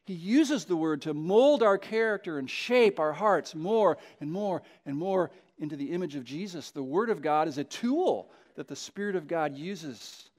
He 0.04 0.14
uses 0.14 0.64
the 0.64 0.76
Word 0.76 1.02
to 1.02 1.14
mold 1.14 1.62
our 1.62 1.78
character 1.78 2.38
and 2.38 2.48
shape 2.48 3.00
our 3.00 3.12
hearts 3.12 3.54
more 3.54 3.98
and 4.20 4.30
more 4.30 4.62
and 4.86 4.96
more 4.96 5.30
into 5.58 5.76
the 5.76 5.90
image 5.90 6.14
of 6.14 6.24
Jesus. 6.24 6.70
The 6.70 6.82
Word 6.82 7.10
of 7.10 7.22
God 7.22 7.48
is 7.48 7.58
a 7.58 7.64
tool 7.64 8.30
that 8.54 8.68
the 8.68 8.76
Spirit 8.76 9.16
of 9.16 9.26
God 9.26 9.56
uses 9.56 10.30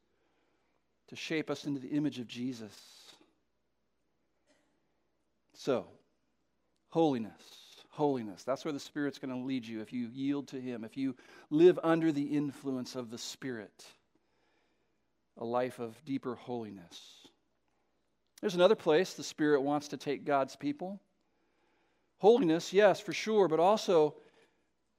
to 1.10 1.16
shape 1.16 1.50
us 1.50 1.66
into 1.66 1.82
the 1.82 1.90
image 1.90 2.20
of 2.20 2.28
Jesus. 2.28 2.74
So, 5.54 5.86
holiness 6.90 7.63
holiness. 7.94 8.44
That's 8.44 8.66
where 8.66 8.72
the 8.72 8.80
Spirit's 8.80 9.20
going 9.20 9.30
to 9.30 9.46
lead 9.46 9.68
you 9.68 9.80
if 9.82 9.94
you 9.94 10.10
yield 10.12 10.48
to 10.48 10.60
Him, 10.60 10.84
if 10.84 10.98
you 10.98 11.16
live 11.52 11.80
under 11.84 12.12
the 12.12 12.24
influence 12.24 12.96
of 12.96 13.12
the 13.12 13.20
Spirit, 13.20 13.86
a 15.38 15.46
life 15.46 15.78
of 15.78 15.96
deeper 16.04 16.34
holiness. 16.34 17.28
There's 18.42 18.56
another 18.56 18.76
place 18.76 19.14
the 19.14 19.24
Spirit 19.24 19.62
wants 19.62 19.90
to 19.90 19.98
take 19.98 20.26
God's 20.26 20.56
people. 20.56 21.00
Holiness, 22.18 22.74
yes, 22.74 23.00
for 23.00 23.14
sure, 23.14 23.48
but 23.48 23.60
also 23.60 24.16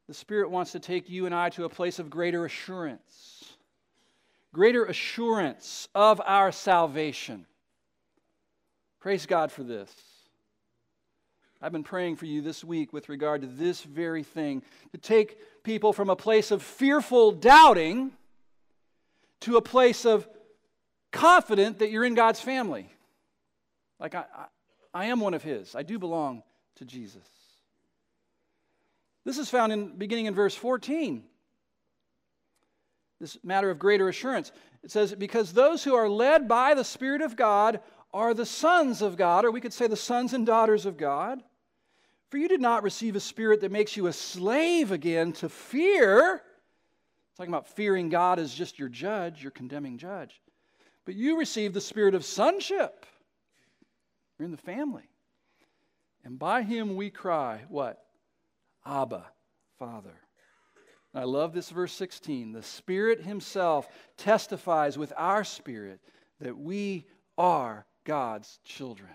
the 0.07 0.15
Spirit 0.15 0.51
wants 0.51 0.71
to 0.73 0.79
take 0.79 1.11
you 1.11 1.27
and 1.27 1.35
I 1.35 1.51
to 1.51 1.65
a 1.65 1.69
place 1.69 1.99
of 1.99 2.11
greater 2.11 2.45
assurance. 2.45 3.57
Greater 4.53 4.85
assurance 4.85 5.89
of 5.97 6.23
our 6.25 6.53
salvation. 6.53 7.45
Praise 9.01 9.27
God 9.27 9.51
for 9.51 9.65
this. 9.65 9.93
I've 11.65 11.73
been 11.73 11.83
praying 11.83 12.17
for 12.17 12.27
you 12.27 12.43
this 12.43 12.63
week 12.63 12.93
with 12.93 13.09
regard 13.09 13.41
to 13.41 13.47
this 13.47 13.83
very 13.83 14.23
thing 14.23 14.63
to 14.93 14.99
take 14.99 15.39
people 15.63 15.95
from 15.95 16.11
a 16.11 16.15
place 16.15 16.51
of 16.51 16.63
fearful 16.63 17.33
doubting 17.33 18.13
to 19.41 19.57
a 19.57 19.63
place 19.63 20.05
of 20.05 20.29
confident 21.11 21.79
that 21.79 21.91
you're 21.91 22.05
in 22.05 22.15
God's 22.15 22.39
family. 22.39 22.91
Like, 23.99 24.15
I, 24.15 24.27
I, 24.37 24.45
I 24.93 25.05
am 25.07 25.21
one 25.21 25.33
of 25.33 25.43
His, 25.43 25.75
I 25.75 25.83
do 25.85 25.99
belong 25.99 26.43
to 26.75 26.85
Jesus. 26.85 27.27
This 29.25 29.39
is 29.39 29.49
found 29.49 29.73
in 29.73 29.97
beginning 29.97 30.27
in 30.27 30.35
verse 30.35 30.55
14. 30.55 31.25
This 33.23 33.39
matter 33.43 33.71
of 33.71 33.79
greater 33.79 34.11
assurance. 34.11 34.53
It 34.83 34.91
says, 34.91 35.15
Because 35.15 35.55
those 35.55 35.83
who 35.83 35.95
are 35.95 36.11
led 36.11 36.47
by 36.47 36.75
the 36.75 36.85
Spirit 36.85 37.23
of 37.23 37.37
God 37.37 37.81
are 38.13 38.35
the 38.35 38.45
sons 38.45 39.01
of 39.01 39.17
God, 39.17 39.47
or 39.47 39.51
we 39.51 39.63
could 39.63 39.73
say 39.73 39.87
the 39.87 39.97
sons 39.97 40.35
and 40.35 40.45
daughters 40.45 40.85
of 40.85 40.99
God. 40.99 41.43
For 42.35 42.39
you 42.39 42.49
did 42.49 42.61
not 42.61 42.83
receive 42.83 43.15
a 43.15 43.21
spirit 43.21 43.61
that 43.61 43.71
makes 43.71 43.97
you 43.97 44.09
a 44.09 44.13
slave 44.13 44.91
again 44.91 45.35
to 45.35 45.49
fear. 45.49 46.43
Talking 47.37 47.53
about 47.55 47.69
fearing 47.69 48.09
God 48.09 48.41
as 48.41 48.53
just 48.53 48.77
your 48.77 48.89
judge, 48.89 49.41
your 49.41 49.53
condemning 49.53 49.99
judge. 49.99 50.41
But 51.05 51.15
you 51.15 51.39
received 51.39 51.75
the 51.75 51.81
spirit 51.81 52.17
of 52.17 52.25
sonship. 52.25 53.07
You're 54.37 54.47
in 54.47 54.51
the 54.51 54.57
family. 54.57 55.09
And 56.25 56.37
by 56.37 56.63
him 56.63 56.97
we 56.97 57.09
cry, 57.09 57.61
what? 57.69 58.05
Abba, 58.85 59.27
Father. 59.79 60.19
I 61.15 61.23
love 61.23 61.53
this 61.53 61.71
verse 61.71 61.93
16. 61.93 62.51
The 62.51 62.65
Spirit 62.65 63.21
Himself 63.21 63.87
testifies 64.17 64.99
with 64.99 65.13
our 65.17 65.45
spirit 65.45 66.01
that 66.41 66.59
we 66.59 67.07
are 67.39 67.87
God's 68.05 68.59
children. 68.65 69.13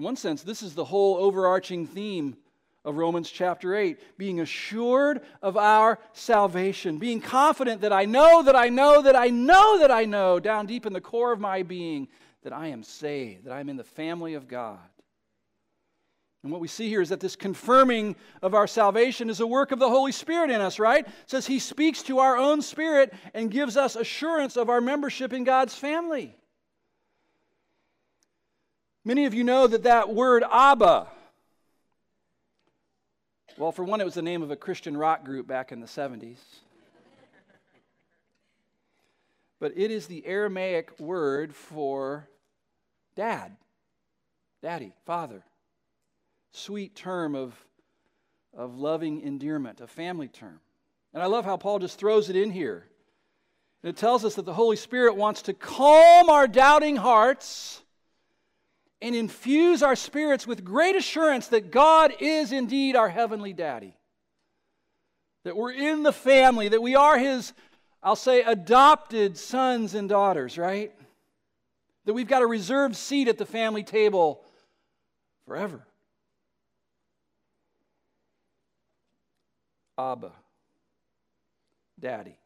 In 0.00 0.04
one 0.04 0.16
sense, 0.16 0.42
this 0.42 0.62
is 0.62 0.74
the 0.74 0.86
whole 0.86 1.18
overarching 1.18 1.86
theme 1.86 2.38
of 2.86 2.96
Romans 2.96 3.30
chapter 3.30 3.76
8 3.76 4.00
being 4.16 4.40
assured 4.40 5.20
of 5.42 5.58
our 5.58 5.98
salvation, 6.14 6.96
being 6.96 7.20
confident 7.20 7.82
that 7.82 7.92
I 7.92 8.06
know, 8.06 8.42
that 8.44 8.56
I 8.56 8.70
know, 8.70 9.02
that 9.02 9.14
I 9.14 9.26
know, 9.26 9.78
that 9.78 9.90
I 9.90 10.06
know, 10.06 10.40
down 10.40 10.64
deep 10.64 10.86
in 10.86 10.94
the 10.94 11.02
core 11.02 11.32
of 11.32 11.38
my 11.38 11.62
being, 11.64 12.08
that 12.44 12.54
I 12.54 12.68
am 12.68 12.82
saved, 12.82 13.44
that 13.44 13.52
I'm 13.52 13.68
in 13.68 13.76
the 13.76 13.84
family 13.84 14.32
of 14.32 14.48
God. 14.48 14.78
And 16.44 16.50
what 16.50 16.62
we 16.62 16.68
see 16.68 16.88
here 16.88 17.02
is 17.02 17.10
that 17.10 17.20
this 17.20 17.36
confirming 17.36 18.16
of 18.40 18.54
our 18.54 18.66
salvation 18.66 19.28
is 19.28 19.40
a 19.40 19.46
work 19.46 19.70
of 19.70 19.80
the 19.80 19.90
Holy 19.90 20.12
Spirit 20.12 20.50
in 20.50 20.62
us, 20.62 20.78
right? 20.78 21.06
It 21.06 21.12
says 21.26 21.46
He 21.46 21.58
speaks 21.58 22.02
to 22.04 22.20
our 22.20 22.38
own 22.38 22.62
spirit 22.62 23.12
and 23.34 23.50
gives 23.50 23.76
us 23.76 23.96
assurance 23.96 24.56
of 24.56 24.70
our 24.70 24.80
membership 24.80 25.34
in 25.34 25.44
God's 25.44 25.74
family. 25.74 26.38
Many 29.04 29.24
of 29.24 29.32
you 29.32 29.44
know 29.44 29.66
that 29.66 29.84
that 29.84 30.12
word 30.12 30.44
Abba, 30.50 31.06
well, 33.56 33.72
for 33.72 33.84
one, 33.84 34.00
it 34.00 34.04
was 34.04 34.14
the 34.14 34.22
name 34.22 34.42
of 34.42 34.50
a 34.50 34.56
Christian 34.56 34.96
rock 34.96 35.24
group 35.24 35.46
back 35.46 35.72
in 35.72 35.80
the 35.80 35.86
70s. 35.86 36.38
But 39.58 39.72
it 39.76 39.90
is 39.90 40.06
the 40.06 40.24
Aramaic 40.24 40.98
word 40.98 41.54
for 41.54 42.26
dad, 43.14 43.56
daddy, 44.62 44.94
father. 45.04 45.44
Sweet 46.52 46.94
term 46.94 47.34
of, 47.34 47.54
of 48.56 48.78
loving 48.78 49.20
endearment, 49.20 49.82
a 49.82 49.86
family 49.86 50.28
term. 50.28 50.60
And 51.12 51.22
I 51.22 51.26
love 51.26 51.44
how 51.44 51.58
Paul 51.58 51.78
just 51.78 51.98
throws 51.98 52.30
it 52.30 52.36
in 52.36 52.50
here. 52.50 52.86
And 53.82 53.90
it 53.90 53.96
tells 53.96 54.24
us 54.24 54.34
that 54.36 54.46
the 54.46 54.54
Holy 54.54 54.76
Spirit 54.76 55.16
wants 55.16 55.42
to 55.42 55.52
calm 55.52 56.30
our 56.30 56.46
doubting 56.46 56.96
hearts 56.96 57.82
and 59.02 59.14
infuse 59.14 59.82
our 59.82 59.96
spirits 59.96 60.46
with 60.46 60.64
great 60.64 60.94
assurance 60.94 61.48
that 61.48 61.70
God 61.70 62.12
is 62.20 62.52
indeed 62.52 62.96
our 62.96 63.08
heavenly 63.08 63.52
daddy. 63.52 63.96
That 65.44 65.56
we're 65.56 65.72
in 65.72 66.02
the 66.02 66.12
family, 66.12 66.68
that 66.68 66.82
we 66.82 66.96
are 66.96 67.18
his, 67.18 67.54
I'll 68.02 68.16
say, 68.16 68.42
adopted 68.42 69.38
sons 69.38 69.94
and 69.94 70.08
daughters, 70.08 70.58
right? 70.58 70.92
That 72.04 72.12
we've 72.12 72.28
got 72.28 72.42
a 72.42 72.46
reserved 72.46 72.96
seat 72.96 73.28
at 73.28 73.38
the 73.38 73.46
family 73.46 73.82
table 73.82 74.44
forever. 75.46 75.86
Abba, 79.98 80.32
Daddy. 81.98 82.36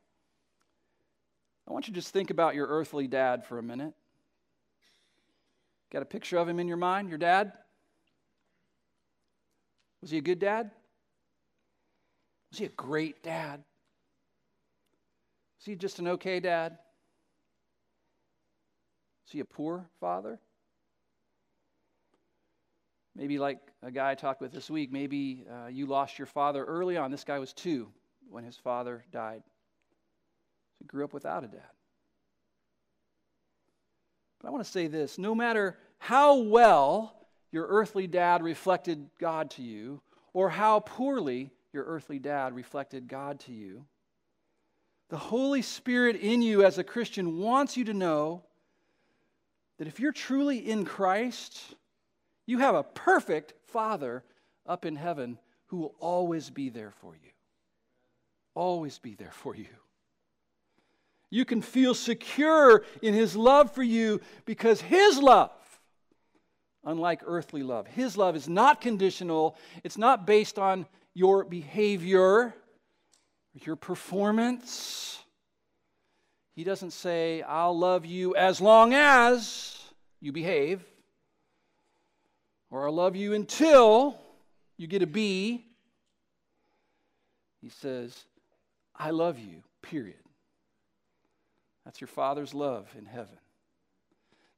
I 1.67 1.73
want 1.73 1.89
you 1.89 1.95
to 1.95 2.01
just 2.01 2.13
think 2.13 2.31
about 2.31 2.55
your 2.55 2.67
earthly 2.67 3.07
dad 3.07 3.45
for 3.45 3.59
a 3.59 3.63
minute. 3.63 3.95
Got 5.95 6.03
a 6.03 6.07
picture 6.07 6.39
of 6.39 6.49
him 6.49 6.59
in 6.59 6.67
your 6.67 6.77
mind, 6.77 7.09
your 7.09 7.19
dad? 7.19 7.53
Was 10.03 10.11
he 10.11 10.19
a 10.19 10.21
good 10.21 10.41
dad? 10.41 10.73
Was 12.51 12.59
he 12.59 12.65
a 12.65 12.71
great 12.71 13.23
dad? 13.23 13.63
Was 15.59 15.67
he 15.67 15.77
just 15.77 16.01
an 16.01 16.09
okay 16.09 16.41
dad? 16.41 16.73
Was 19.25 19.31
he 19.31 19.39
a 19.39 19.45
poor 19.45 19.89
father? 20.01 20.41
Maybe 23.15 23.39
like 23.39 23.61
a 23.81 23.93
guy 23.93 24.11
I 24.11 24.15
talked 24.17 24.41
with 24.41 24.51
this 24.51 24.69
week, 24.69 24.91
maybe 24.91 25.47
uh, 25.49 25.69
you 25.69 25.87
lost 25.87 26.19
your 26.19 26.27
father 26.27 26.65
early 26.65 26.97
on. 26.97 27.13
This 27.13 27.23
guy 27.23 27.39
was 27.39 27.53
two 27.53 27.87
when 28.29 28.43
his 28.43 28.57
father 28.57 29.05
died. 29.13 29.45
So 30.73 30.79
he 30.81 30.87
grew 30.87 31.05
up 31.05 31.13
without 31.13 31.45
a 31.45 31.47
dad. 31.47 31.63
But 34.41 34.49
I 34.49 34.51
want 34.51 34.65
to 34.65 34.71
say 34.71 34.89
this 34.89 35.19
no 35.19 35.37
matter 35.37 35.79
how 35.99 36.37
well 36.37 37.15
your 37.51 37.67
earthly 37.69 38.07
dad 38.07 38.43
reflected 38.43 39.09
God 39.21 39.51
to 39.53 39.63
you, 39.63 40.01
or 40.33 40.51
how 40.51 40.81
poorly 40.81 41.51
your 41.73 41.85
earthly 41.85 42.19
dad 42.19 42.55
reflected 42.55 43.09
God 43.09 43.41
to 43.41 43.53
you, 43.53 43.85
The 45.09 45.19
Holy 45.19 45.63
Spirit 45.63 46.17
in 46.17 46.43
you 46.43 46.65
as 46.65 46.79
a 46.79 46.85
Christian 46.85 47.39
wants 47.39 47.77
you 47.77 47.85
to 47.85 47.95
know 47.95 48.43
that 49.79 49.89
if 49.89 50.01
you're 50.01 50.13
truly 50.13 50.59
in 50.59 50.85
Christ, 50.85 51.61
you 52.47 52.59
have 52.59 52.75
a 52.75 52.83
perfect 52.83 53.55
Father 53.67 54.25
up 54.67 54.85
in 54.85 54.97
heaven 54.97 55.39
who 55.67 55.79
will 55.79 55.95
always 55.99 56.51
be 56.51 56.69
there 56.69 56.91
for 56.91 57.15
you. 57.15 57.31
Always 58.55 58.99
be 58.99 59.15
there 59.15 59.33
for 59.33 59.55
you. 59.55 59.67
You 61.31 61.45
can 61.45 61.63
feel 61.63 61.95
secure 61.95 62.85
in 63.03 63.15
His 63.15 63.35
love 63.35 63.73
for 63.73 63.83
you 63.83 64.21
because 64.45 64.81
His 64.81 65.19
love, 65.19 65.51
unlike 66.85 67.23
earthly 67.27 67.63
love, 67.63 67.87
His 67.87 68.17
love 68.17 68.37
is 68.37 68.49
not 68.49 68.81
conditional, 68.81 69.57
it's 69.83 69.99
not 69.99 70.27
based 70.27 70.59
on 70.59 70.87
your 71.15 71.45
behavior, 71.45 72.55
your 73.55 73.77
performance. 73.77 75.19
He 76.55 76.65
doesn't 76.65 76.93
say, 76.93 77.43
I'll 77.43 77.77
love 77.77 78.05
you 78.07 78.37
as 78.37 78.61
long 78.61 78.95
as 78.95 79.77
you 80.21 80.33
behave, 80.33 80.85
or 82.71 82.87
I'll 82.87 82.95
love 82.95 83.17
you 83.17 83.35
until 83.35 84.19
you 84.77 84.87
get 84.87 85.03
a 85.03 85.07
B. 85.07 85.65
He 87.61 87.69
says, 87.69 88.25
I 88.95 89.11
love 89.11 89.39
you, 89.39 89.63
period. 89.83 90.17
That's 91.85 92.01
your 92.01 92.09
Father's 92.09 92.55
love 92.55 92.89
in 92.97 93.07
heaven. 93.07 93.39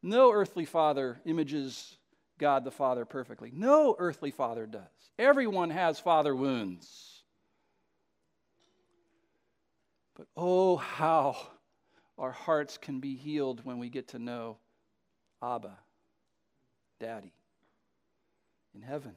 No 0.02 0.30
earthly 0.32 0.64
father 0.64 1.20
images 1.24 1.95
God 2.38 2.64
the 2.64 2.70
Father 2.70 3.04
perfectly. 3.04 3.50
No 3.54 3.96
earthly 3.98 4.30
father 4.30 4.66
does. 4.66 4.82
Everyone 5.18 5.70
has 5.70 5.98
father 5.98 6.34
wounds. 6.34 7.22
But 10.16 10.26
oh, 10.36 10.76
how 10.76 11.36
our 12.18 12.32
hearts 12.32 12.78
can 12.78 13.00
be 13.00 13.14
healed 13.14 13.64
when 13.64 13.78
we 13.78 13.88
get 13.88 14.08
to 14.08 14.18
know 14.18 14.58
Abba, 15.42 15.76
Daddy, 17.00 17.32
in 18.74 18.82
heaven. 18.82 19.14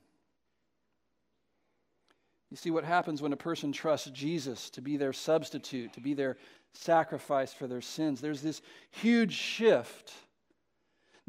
You 2.52 2.58
see 2.58 2.72
what 2.72 2.84
happens 2.84 3.22
when 3.22 3.32
a 3.32 3.38
person 3.38 3.72
trusts 3.72 4.10
Jesus 4.10 4.70
to 4.72 4.82
be 4.82 4.98
their 4.98 5.14
substitute, 5.14 5.94
to 5.94 6.02
be 6.02 6.14
their 6.14 6.38
sacrifice 6.74 7.54
for 7.54 7.68
their 7.68 7.82
sins. 7.82 8.22
There's 8.22 8.42
this 8.42 8.62
huge 8.92 9.34
shift, 9.34 10.14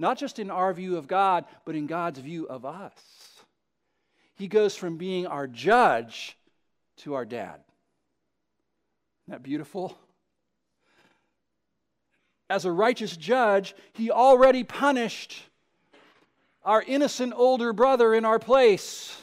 not 0.00 0.16
just 0.16 0.38
in 0.38 0.50
our 0.50 0.72
view 0.72 0.96
of 0.96 1.06
God, 1.06 1.44
but 1.66 1.76
in 1.76 1.86
God's 1.86 2.18
view 2.18 2.46
of 2.48 2.64
us. 2.64 2.92
He 4.34 4.48
goes 4.48 4.74
from 4.74 4.96
being 4.96 5.26
our 5.26 5.46
judge 5.46 6.38
to 6.98 7.12
our 7.12 7.26
dad. 7.26 7.60
Isn't 9.26 9.32
that 9.32 9.42
beautiful? 9.42 9.98
As 12.48 12.64
a 12.64 12.72
righteous 12.72 13.14
judge, 13.14 13.74
he 13.92 14.10
already 14.10 14.64
punished 14.64 15.42
our 16.64 16.82
innocent 16.82 17.34
older 17.36 17.74
brother 17.74 18.14
in 18.14 18.24
our 18.24 18.38
place. 18.38 19.20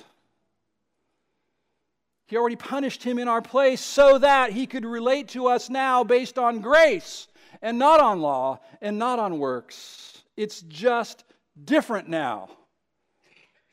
He 2.28 2.38
already 2.38 2.56
punished 2.56 3.04
him 3.04 3.18
in 3.18 3.28
our 3.28 3.42
place 3.42 3.82
so 3.82 4.20
that 4.20 4.52
he 4.52 4.68
could 4.68 4.86
relate 4.86 5.30
to 5.30 5.48
us 5.48 5.72
now 5.72 6.04
based 6.04 6.38
on 6.38 6.60
grace 6.60 7.28
and 7.63 7.80
not 7.80 8.00
on 8.00 8.22
law 8.22 8.60
and 8.80 9.00
not 9.00 9.18
on 9.18 9.40
works. 9.40 10.16
It's 10.38 10.62
just 10.62 11.23
different 11.62 12.08
now. 12.08 12.50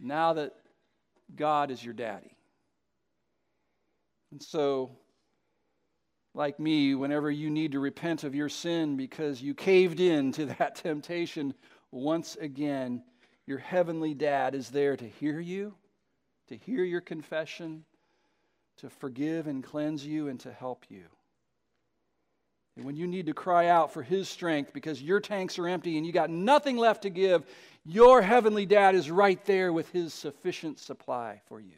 Now 0.00 0.32
that 0.32 0.54
God 1.36 1.70
is 1.70 1.84
your 1.84 1.94
daddy. 1.94 2.36
And 4.32 4.42
so, 4.42 4.90
like 6.34 6.58
me, 6.58 6.96
whenever 6.96 7.30
you 7.30 7.50
need 7.50 7.72
to 7.72 7.80
repent 7.80 8.24
of 8.24 8.34
your 8.34 8.48
sin 8.48 8.96
because 8.96 9.40
you 9.40 9.54
caved 9.54 10.00
in 10.00 10.32
to 10.32 10.46
that 10.58 10.74
temptation 10.74 11.54
once 11.92 12.36
again, 12.40 13.04
your 13.46 13.58
heavenly 13.58 14.14
dad 14.14 14.54
is 14.54 14.70
there 14.70 14.96
to 14.96 15.06
hear 15.06 15.38
you, 15.38 15.74
to 16.48 16.56
hear 16.56 16.82
your 16.82 17.00
confession 17.00 17.84
to 18.78 18.90
forgive 18.90 19.46
and 19.46 19.62
cleanse 19.62 20.04
you 20.04 20.28
and 20.28 20.40
to 20.40 20.52
help 20.52 20.84
you. 20.88 21.04
And 22.76 22.84
when 22.84 22.96
you 22.96 23.06
need 23.06 23.26
to 23.26 23.34
cry 23.34 23.68
out 23.68 23.92
for 23.92 24.02
His 24.02 24.28
strength 24.28 24.72
because 24.72 25.00
your 25.00 25.20
tanks 25.20 25.58
are 25.58 25.68
empty 25.68 25.96
and 25.96 26.06
you 26.06 26.12
got 26.12 26.30
nothing 26.30 26.76
left 26.76 27.02
to 27.02 27.10
give, 27.10 27.44
your 27.84 28.20
heavenly 28.20 28.66
dad 28.66 28.94
is 28.94 29.10
right 29.10 29.42
there 29.44 29.72
with 29.72 29.90
His 29.90 30.12
sufficient 30.12 30.78
supply 30.78 31.40
for 31.46 31.60
you. 31.60 31.76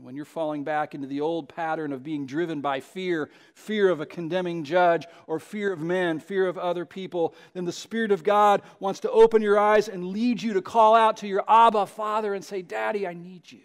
And 0.00 0.06
when 0.06 0.16
you're 0.16 0.24
falling 0.24 0.64
back 0.64 0.94
into 0.94 1.06
the 1.06 1.20
old 1.20 1.50
pattern 1.50 1.92
of 1.92 2.02
being 2.02 2.24
driven 2.24 2.62
by 2.62 2.80
fear, 2.80 3.28
fear 3.52 3.90
of 3.90 4.00
a 4.00 4.06
condemning 4.06 4.64
judge, 4.64 5.06
or 5.26 5.38
fear 5.38 5.74
of 5.74 5.80
men, 5.80 6.20
fear 6.20 6.46
of 6.46 6.56
other 6.56 6.86
people, 6.86 7.34
then 7.52 7.66
the 7.66 7.72
Spirit 7.72 8.10
of 8.10 8.24
God 8.24 8.62
wants 8.78 9.00
to 9.00 9.10
open 9.10 9.42
your 9.42 9.58
eyes 9.58 9.88
and 9.88 10.06
lead 10.06 10.40
you 10.40 10.54
to 10.54 10.62
call 10.62 10.94
out 10.94 11.18
to 11.18 11.26
your 11.28 11.44
Abba 11.46 11.84
Father 11.84 12.32
and 12.32 12.42
say, 12.42 12.62
Daddy, 12.62 13.06
I 13.06 13.12
need 13.12 13.52
you. 13.52 13.60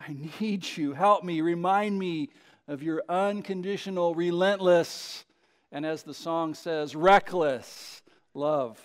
I 0.00 0.16
need 0.40 0.76
you. 0.76 0.92
Help 0.92 1.24
me. 1.24 1.40
Remind 1.40 1.98
me 1.98 2.30
of 2.68 2.82
your 2.82 3.02
unconditional, 3.08 4.14
relentless, 4.14 5.24
and 5.72 5.86
as 5.86 6.02
the 6.02 6.14
song 6.14 6.54
says, 6.54 6.94
reckless 6.94 8.02
love 8.34 8.80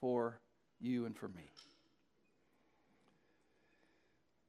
for 0.00 0.38
you 0.80 1.06
and 1.06 1.16
for 1.16 1.28
me. 1.28 1.44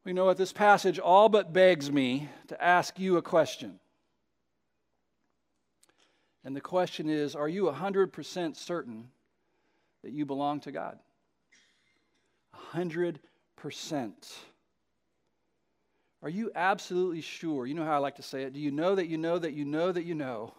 We 0.04 0.12
know 0.12 0.26
what 0.26 0.38
this 0.38 0.52
passage 0.52 1.00
all 1.00 1.30
but 1.30 1.54
begs 1.54 1.92
me 1.92 2.30
to 2.48 2.62
ask 2.62 3.00
you 3.00 3.18
a 3.18 3.22
question. 3.22 3.80
And 6.44 6.56
the 6.56 6.62
question 6.62 7.10
is 7.10 7.36
Are 7.36 7.48
you 7.48 7.66
100% 7.66 8.58
certain 8.58 9.08
that 10.04 10.12
you 10.12 10.26
belong 10.26 10.60
to 10.62 10.72
God? 10.72 11.00
100%. 12.74 13.20
Are 16.24 16.30
you 16.30 16.52
absolutely 16.56 17.20
sure? 17.20 17.68
You 17.68 17.74
know 17.74 17.84
how 17.84 17.96
I 17.96 17.98
like 17.98 18.16
to 18.16 18.24
say 18.24 18.44
it. 18.44 18.54
Do 18.54 18.60
you 18.60 18.72
know 18.72 18.96
that 18.96 19.08
you 19.08 19.18
know 19.18 19.38
that 19.38 19.54
you 19.54 19.66
know 19.66 19.92
that 19.92 20.06
you 20.06 20.16
know 20.16 20.54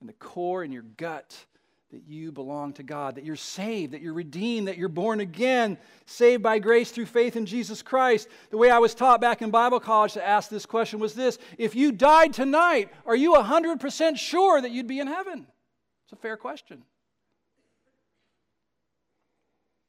in 0.00 0.08
the 0.08 0.12
core, 0.14 0.64
in 0.64 0.72
your 0.72 0.82
gut, 0.82 1.36
that 1.92 2.02
you 2.08 2.32
belong 2.32 2.72
to 2.72 2.82
God, 2.82 3.14
that 3.14 3.24
you're 3.24 3.36
saved, 3.36 3.92
that 3.92 4.02
you're 4.02 4.12
redeemed, 4.12 4.66
that 4.66 4.78
you're 4.78 4.88
born 4.88 5.20
again, 5.20 5.78
saved 6.06 6.42
by 6.42 6.58
grace 6.58 6.90
through 6.90 7.06
faith 7.06 7.36
in 7.36 7.46
Jesus 7.46 7.82
Christ? 7.82 8.26
The 8.50 8.56
way 8.56 8.68
I 8.68 8.78
was 8.78 8.94
taught 8.94 9.20
back 9.20 9.42
in 9.42 9.50
Bible 9.50 9.78
college 9.78 10.14
to 10.14 10.26
ask 10.26 10.50
this 10.50 10.66
question 10.66 10.98
was 10.98 11.14
this 11.14 11.38
If 11.56 11.76
you 11.76 11.92
died 11.92 12.32
tonight, 12.32 12.90
are 13.06 13.16
you 13.16 13.34
100% 13.34 14.16
sure 14.16 14.60
that 14.60 14.72
you'd 14.72 14.88
be 14.88 14.98
in 14.98 15.06
heaven? 15.06 15.46
It's 16.04 16.12
a 16.12 16.16
fair 16.16 16.36
question. 16.36 16.82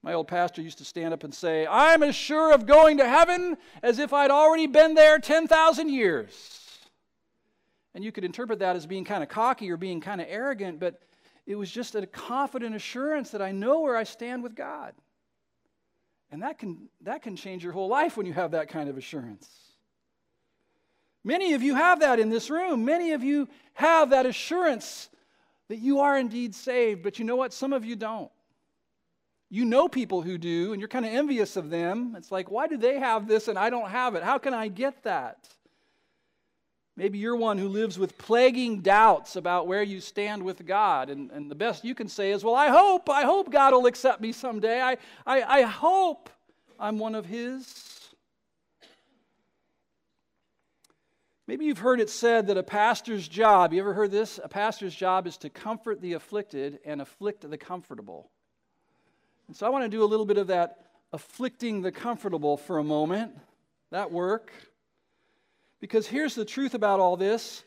My 0.03 0.13
old 0.13 0.27
pastor 0.27 0.61
used 0.61 0.79
to 0.79 0.85
stand 0.85 1.13
up 1.13 1.23
and 1.23 1.33
say, 1.33 1.67
I'm 1.67 2.01
as 2.01 2.15
sure 2.15 2.53
of 2.53 2.65
going 2.65 2.97
to 2.97 3.07
heaven 3.07 3.57
as 3.83 3.99
if 3.99 4.13
I'd 4.13 4.31
already 4.31 4.65
been 4.65 4.95
there 4.95 5.19
10,000 5.19 5.89
years. 5.89 6.79
And 7.93 8.03
you 8.03 8.11
could 8.11 8.23
interpret 8.23 8.59
that 8.59 8.75
as 8.75 8.87
being 8.87 9.05
kind 9.05 9.21
of 9.21 9.29
cocky 9.29 9.69
or 9.69 9.77
being 9.77 10.01
kind 10.01 10.19
of 10.19 10.27
arrogant, 10.29 10.79
but 10.79 11.01
it 11.45 11.55
was 11.55 11.69
just 11.69 11.93
a 11.95 12.05
confident 12.07 12.75
assurance 12.75 13.31
that 13.31 13.41
I 13.41 13.51
know 13.51 13.81
where 13.81 13.95
I 13.95 14.03
stand 14.03 14.41
with 14.41 14.55
God. 14.55 14.93
And 16.31 16.41
that 16.41 16.57
can, 16.57 16.89
that 17.01 17.21
can 17.21 17.35
change 17.35 17.63
your 17.63 17.73
whole 17.73 17.89
life 17.89 18.17
when 18.17 18.25
you 18.25 18.33
have 18.33 18.51
that 18.51 18.69
kind 18.69 18.89
of 18.89 18.97
assurance. 18.97 19.49
Many 21.23 21.53
of 21.53 21.61
you 21.61 21.75
have 21.75 21.99
that 21.99 22.19
in 22.19 22.29
this 22.29 22.49
room. 22.49 22.85
Many 22.85 23.11
of 23.11 23.23
you 23.23 23.47
have 23.73 24.09
that 24.11 24.25
assurance 24.25 25.09
that 25.67 25.77
you 25.77 25.99
are 25.99 26.17
indeed 26.17 26.55
saved, 26.55 27.03
but 27.03 27.19
you 27.19 27.25
know 27.25 27.35
what? 27.35 27.53
Some 27.53 27.73
of 27.73 27.85
you 27.85 27.95
don't. 27.95 28.31
You 29.53 29.65
know 29.65 29.89
people 29.89 30.21
who 30.21 30.37
do, 30.37 30.71
and 30.71 30.79
you're 30.79 30.87
kind 30.87 31.05
of 31.05 31.11
envious 31.11 31.57
of 31.57 31.69
them. 31.69 32.15
It's 32.17 32.31
like, 32.31 32.49
why 32.49 32.67
do 32.67 32.77
they 32.77 32.97
have 32.97 33.27
this 33.27 33.49
and 33.49 33.59
I 33.59 33.69
don't 33.69 33.89
have 33.89 34.15
it? 34.15 34.23
How 34.23 34.37
can 34.37 34.53
I 34.53 34.69
get 34.69 35.03
that? 35.03 35.45
Maybe 36.95 37.17
you're 37.17 37.35
one 37.35 37.57
who 37.57 37.67
lives 37.67 37.99
with 37.99 38.17
plaguing 38.17 38.79
doubts 38.79 39.35
about 39.35 39.67
where 39.67 39.83
you 39.83 39.99
stand 39.99 40.41
with 40.41 40.65
God. 40.65 41.09
And, 41.09 41.31
and 41.31 41.51
the 41.51 41.55
best 41.55 41.83
you 41.83 41.93
can 41.93 42.07
say 42.07 42.31
is, 42.31 42.45
Well, 42.45 42.55
I 42.55 42.69
hope, 42.69 43.09
I 43.09 43.23
hope 43.23 43.51
God 43.51 43.73
will 43.73 43.87
accept 43.87 44.21
me 44.21 44.31
someday. 44.31 44.81
I, 44.81 44.97
I, 45.27 45.41
I 45.41 45.61
hope 45.63 46.29
I'm 46.79 46.97
one 46.97 47.13
of 47.13 47.25
His. 47.25 47.99
Maybe 51.45 51.65
you've 51.65 51.79
heard 51.79 51.99
it 51.99 52.09
said 52.09 52.47
that 52.47 52.57
a 52.57 52.63
pastor's 52.63 53.27
job, 53.27 53.73
you 53.73 53.81
ever 53.81 53.93
heard 53.93 54.11
this? 54.11 54.39
A 54.41 54.47
pastor's 54.47 54.95
job 54.95 55.27
is 55.27 55.35
to 55.39 55.49
comfort 55.49 55.99
the 55.99 56.13
afflicted 56.13 56.79
and 56.85 57.01
afflict 57.01 57.49
the 57.49 57.57
comfortable. 57.57 58.31
And 59.51 59.57
so 59.57 59.67
I 59.67 59.69
want 59.69 59.83
to 59.83 59.89
do 59.89 60.01
a 60.01 60.05
little 60.05 60.25
bit 60.25 60.37
of 60.37 60.47
that 60.47 60.77
afflicting 61.11 61.81
the 61.81 61.91
comfortable 61.91 62.55
for 62.55 62.77
a 62.77 62.85
moment, 62.85 63.37
that 63.89 64.09
work. 64.09 64.49
Because 65.81 66.07
here's 66.07 66.35
the 66.35 66.45
truth 66.45 66.73
about 66.73 67.01
all 67.01 67.17
this 67.17 67.65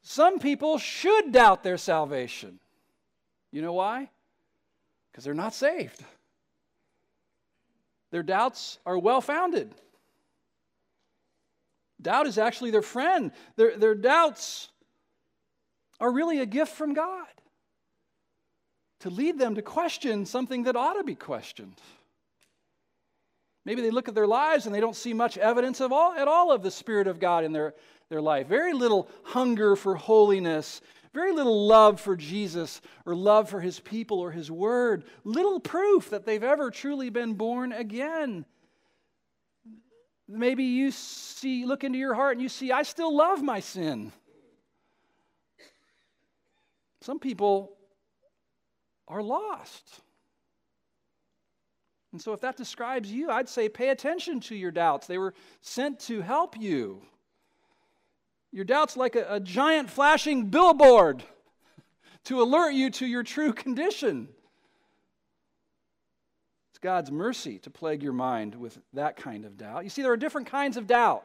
some 0.00 0.38
people 0.38 0.78
should 0.78 1.30
doubt 1.32 1.62
their 1.62 1.76
salvation. 1.76 2.58
You 3.50 3.60
know 3.60 3.74
why? 3.74 4.08
Because 5.12 5.22
they're 5.22 5.34
not 5.34 5.52
saved. 5.52 6.02
Their 8.10 8.22
doubts 8.22 8.78
are 8.86 8.96
well 8.96 9.20
founded. 9.20 9.74
Doubt 12.00 12.26
is 12.26 12.38
actually 12.38 12.70
their 12.70 12.80
friend. 12.80 13.32
Their, 13.56 13.76
their 13.76 13.94
doubts 13.94 14.70
are 16.00 16.10
really 16.10 16.38
a 16.38 16.46
gift 16.46 16.72
from 16.72 16.94
God 16.94 17.26
to 19.00 19.10
lead 19.10 19.38
them 19.38 19.54
to 19.54 19.62
question 19.62 20.26
something 20.26 20.64
that 20.64 20.76
ought 20.76 20.94
to 20.94 21.04
be 21.04 21.14
questioned. 21.14 21.80
Maybe 23.64 23.82
they 23.82 23.90
look 23.90 24.08
at 24.08 24.14
their 24.14 24.26
lives 24.26 24.66
and 24.66 24.74
they 24.74 24.80
don't 24.80 24.96
see 24.96 25.12
much 25.12 25.36
evidence 25.36 25.80
of 25.80 25.92
all, 25.92 26.12
at 26.12 26.26
all 26.26 26.50
of 26.50 26.62
the 26.62 26.70
Spirit 26.70 27.06
of 27.06 27.20
God 27.20 27.44
in 27.44 27.52
their, 27.52 27.74
their 28.08 28.22
life. 28.22 28.46
Very 28.46 28.72
little 28.72 29.08
hunger 29.24 29.76
for 29.76 29.94
holiness, 29.94 30.80
very 31.12 31.32
little 31.32 31.66
love 31.66 32.00
for 32.00 32.16
Jesus 32.16 32.80
or 33.04 33.14
love 33.14 33.48
for 33.50 33.60
his 33.60 33.78
people 33.78 34.20
or 34.20 34.30
his 34.30 34.50
word. 34.50 35.04
Little 35.24 35.60
proof 35.60 36.10
that 36.10 36.24
they've 36.24 36.42
ever 36.42 36.70
truly 36.70 37.10
been 37.10 37.34
born 37.34 37.72
again. 37.72 38.44
Maybe 40.26 40.64
you 40.64 40.90
see, 40.90 41.64
look 41.64 41.84
into 41.84 41.98
your 41.98 42.14
heart 42.14 42.32
and 42.32 42.42
you 42.42 42.48
see, 42.48 42.72
I 42.72 42.82
still 42.82 43.14
love 43.14 43.42
my 43.42 43.60
sin. 43.60 44.12
Some 47.00 47.18
people 47.18 47.77
are 49.08 49.22
lost. 49.22 50.02
And 52.12 52.20
so, 52.22 52.32
if 52.32 52.40
that 52.40 52.56
describes 52.56 53.10
you, 53.12 53.30
I'd 53.30 53.48
say 53.48 53.68
pay 53.68 53.90
attention 53.90 54.40
to 54.40 54.54
your 54.54 54.70
doubts. 54.70 55.06
They 55.06 55.18
were 55.18 55.34
sent 55.60 56.00
to 56.00 56.20
help 56.20 56.58
you. 56.58 57.02
Your 58.50 58.64
doubts, 58.64 58.96
like 58.96 59.14
a, 59.14 59.26
a 59.28 59.40
giant 59.40 59.90
flashing 59.90 60.46
billboard 60.46 61.22
to 62.24 62.40
alert 62.40 62.72
you 62.72 62.90
to 62.90 63.06
your 63.06 63.22
true 63.22 63.52
condition. 63.52 64.28
It's 66.70 66.78
God's 66.78 67.10
mercy 67.10 67.58
to 67.58 67.70
plague 67.70 68.02
your 68.02 68.12
mind 68.12 68.54
with 68.54 68.78
that 68.94 69.16
kind 69.16 69.44
of 69.44 69.58
doubt. 69.58 69.84
You 69.84 69.90
see, 69.90 70.00
there 70.00 70.12
are 70.12 70.16
different 70.16 70.46
kinds 70.46 70.76
of 70.76 70.86
doubt. 70.86 71.24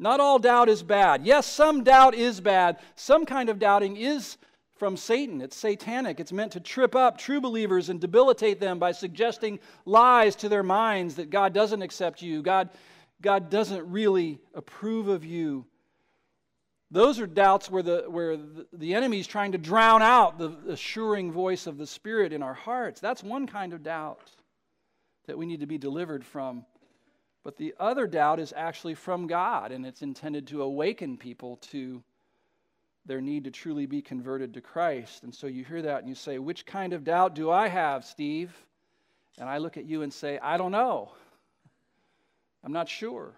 Not 0.00 0.18
all 0.18 0.38
doubt 0.38 0.70
is 0.70 0.82
bad. 0.82 1.24
Yes, 1.26 1.46
some 1.46 1.84
doubt 1.84 2.14
is 2.14 2.40
bad. 2.40 2.78
Some 2.96 3.26
kind 3.26 3.50
of 3.50 3.58
doubting 3.58 3.98
is 3.98 4.38
from 4.80 4.96
Satan. 4.96 5.42
It's 5.42 5.58
satanic. 5.58 6.20
It's 6.20 6.32
meant 6.32 6.52
to 6.52 6.60
trip 6.60 6.96
up 6.96 7.18
true 7.18 7.38
believers 7.38 7.90
and 7.90 8.00
debilitate 8.00 8.60
them 8.60 8.78
by 8.78 8.92
suggesting 8.92 9.60
lies 9.84 10.34
to 10.36 10.48
their 10.48 10.62
minds 10.62 11.16
that 11.16 11.28
God 11.28 11.52
doesn't 11.52 11.82
accept 11.82 12.22
you, 12.22 12.40
God, 12.40 12.70
God 13.20 13.50
doesn't 13.50 13.86
really 13.90 14.40
approve 14.54 15.08
of 15.08 15.22
you. 15.22 15.66
Those 16.90 17.20
are 17.20 17.26
doubts 17.26 17.70
where 17.70 17.82
the, 17.82 18.06
where 18.08 18.38
the, 18.72 18.94
enemy 18.94 19.20
is 19.20 19.26
trying 19.26 19.52
to 19.52 19.58
drown 19.58 20.00
out 20.00 20.38
the 20.38 20.56
assuring 20.70 21.30
voice 21.30 21.66
of 21.66 21.76
the 21.76 21.86
Spirit 21.86 22.32
in 22.32 22.42
our 22.42 22.54
hearts. 22.54 23.02
That's 23.02 23.22
one 23.22 23.46
kind 23.46 23.74
of 23.74 23.82
doubt 23.82 24.30
that 25.26 25.36
we 25.36 25.44
need 25.44 25.60
to 25.60 25.66
be 25.66 25.76
delivered 25.76 26.24
from. 26.24 26.64
But 27.44 27.58
the 27.58 27.74
other 27.78 28.06
doubt 28.06 28.40
is 28.40 28.54
actually 28.56 28.94
from 28.94 29.26
God, 29.26 29.72
and 29.72 29.84
it's 29.84 30.00
intended 30.00 30.46
to 30.46 30.62
awaken 30.62 31.18
people 31.18 31.56
to 31.70 32.02
their 33.10 33.20
need 33.20 33.42
to 33.42 33.50
truly 33.50 33.86
be 33.86 34.00
converted 34.00 34.54
to 34.54 34.60
Christ. 34.60 35.24
And 35.24 35.34
so 35.34 35.48
you 35.48 35.64
hear 35.64 35.82
that 35.82 35.98
and 35.98 36.08
you 36.08 36.14
say, 36.14 36.38
Which 36.38 36.64
kind 36.64 36.92
of 36.92 37.02
doubt 37.02 37.34
do 37.34 37.50
I 37.50 37.66
have, 37.66 38.04
Steve? 38.04 38.54
And 39.36 39.48
I 39.48 39.58
look 39.58 39.76
at 39.76 39.84
you 39.84 40.02
and 40.02 40.12
say, 40.12 40.38
I 40.38 40.56
don't 40.56 40.70
know. 40.70 41.10
I'm 42.62 42.72
not 42.72 42.88
sure. 42.88 43.34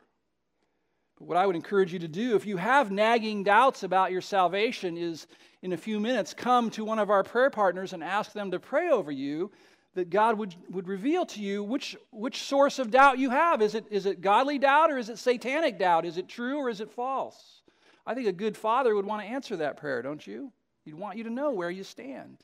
But 1.19 1.27
what 1.27 1.39
I 1.39 1.47
would 1.47 1.57
encourage 1.57 1.91
you 1.91 2.01
to 2.01 2.09
do, 2.09 2.37
if 2.37 2.45
you 2.45 2.59
have 2.59 2.91
nagging 2.91 3.45
doubts 3.45 3.83
about 3.83 4.13
your 4.13 4.21
salvation, 4.21 4.99
is 4.99 5.27
in 5.63 5.73
a 5.73 5.79
few 5.79 5.99
minutes 5.99 6.35
come 6.35 6.69
to 6.73 6.85
one 6.85 6.99
of 6.99 7.09
our 7.09 7.23
prayer 7.23 7.49
partners 7.49 7.95
and 7.95 8.05
ask 8.05 8.33
them 8.35 8.51
to 8.51 8.61
pray 8.61 8.91
over 8.91 9.11
you 9.11 9.51
that 9.95 10.11
God 10.11 10.37
would, 10.37 10.55
would 10.69 10.87
reveal 10.87 11.25
to 11.25 11.41
you 11.41 11.65
which, 11.65 11.97
which 12.11 12.43
source 12.43 12.79
of 12.79 12.91
doubt 12.91 13.19
you 13.19 13.31
have. 13.31 13.63
Is 13.63 13.75
it, 13.75 13.87
is 13.91 14.05
it 14.05 14.21
godly 14.21 14.59
doubt 14.59 14.93
or 14.93 14.99
is 14.99 15.09
it 15.09 15.19
satanic 15.19 15.79
doubt? 15.79 16.05
Is 16.05 16.19
it 16.19 16.29
true 16.29 16.59
or 16.59 16.69
is 16.69 16.83
it 16.83 16.91
false? 16.91 17.62
I 18.07 18.15
think 18.15 18.27
a 18.27 18.33
good 18.33 18.57
father 18.57 18.95
would 18.95 19.07
want 19.07 19.23
to 19.23 19.29
answer 19.29 19.57
that 19.59 19.77
prayer, 19.77 20.03
don't 20.03 20.27
you? 20.27 20.53
He'd 20.85 20.95
want 20.95 21.17
you 21.17 21.25
to 21.25 21.31
know 21.31 21.53
where 21.53 21.71
you 21.71 21.85
stand. 21.85 22.39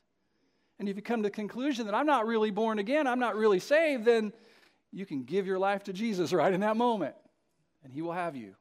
And 0.79 0.87
if 0.87 0.95
you 0.95 1.01
come 1.01 1.21
to 1.21 1.27
the 1.27 1.31
conclusion 1.31 1.85
that 1.87 1.95
I'm 1.95 2.05
not 2.05 2.25
really 2.25 2.51
born 2.51 2.79
again, 2.79 3.05
I'm 3.05 3.19
not 3.19 3.35
really 3.35 3.59
saved, 3.59 4.05
then 4.05 4.31
you 4.91 5.05
can 5.05 5.23
give 5.23 5.45
your 5.45 5.59
life 5.59 5.83
to 5.85 5.93
Jesus 5.93 6.31
right 6.31 6.53
in 6.53 6.61
that 6.61 6.77
moment, 6.77 7.15
and 7.83 7.91
He 7.91 8.01
will 8.01 8.13
have 8.13 8.35
you. 8.35 8.55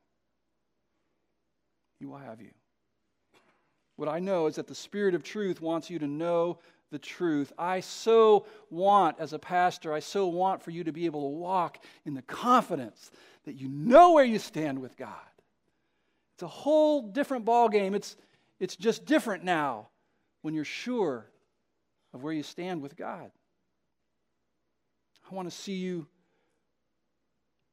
He 2.00 2.06
will 2.06 2.18
have 2.18 2.40
you. 2.40 2.50
What 3.96 4.08
I 4.08 4.18
know 4.18 4.46
is 4.46 4.56
that 4.56 4.66
the 4.66 4.74
Spirit 4.74 5.14
of 5.14 5.22
truth 5.22 5.60
wants 5.60 5.90
you 5.90 5.98
to 6.00 6.06
know 6.06 6.58
the 6.90 6.98
truth. 6.98 7.52
I 7.58 7.80
so 7.80 8.46
want, 8.70 9.18
as 9.18 9.32
a 9.32 9.38
pastor, 9.38 9.92
I 9.92 10.00
so 10.00 10.26
want 10.26 10.62
for 10.62 10.70
you 10.70 10.84
to 10.84 10.92
be 10.92 11.06
able 11.06 11.22
to 11.22 11.36
walk 11.36 11.84
in 12.04 12.14
the 12.14 12.22
confidence 12.22 13.10
that 13.44 13.56
you 13.56 13.68
know 13.68 14.12
where 14.12 14.24
you 14.24 14.38
stand 14.38 14.80
with 14.80 14.96
God. 14.96 15.12
It's 16.38 16.44
a 16.44 16.46
whole 16.46 17.02
different 17.02 17.44
ballgame. 17.44 17.96
It's, 17.96 18.16
it's 18.60 18.76
just 18.76 19.04
different 19.04 19.42
now 19.42 19.88
when 20.42 20.54
you're 20.54 20.64
sure 20.64 21.26
of 22.14 22.22
where 22.22 22.32
you 22.32 22.44
stand 22.44 22.80
with 22.80 22.96
God. 22.96 23.32
I 25.28 25.34
want 25.34 25.50
to 25.50 25.56
see 25.56 25.72
you, 25.72 26.06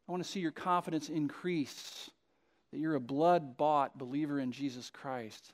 I 0.10 0.12
want 0.12 0.24
to 0.24 0.28
see 0.28 0.40
your 0.40 0.50
confidence 0.50 1.10
increase 1.10 2.10
that 2.72 2.80
you're 2.80 2.96
a 2.96 3.00
blood 3.00 3.56
bought 3.56 4.00
believer 4.00 4.40
in 4.40 4.52
Jesus 4.52 4.90
Christ. 4.90 5.54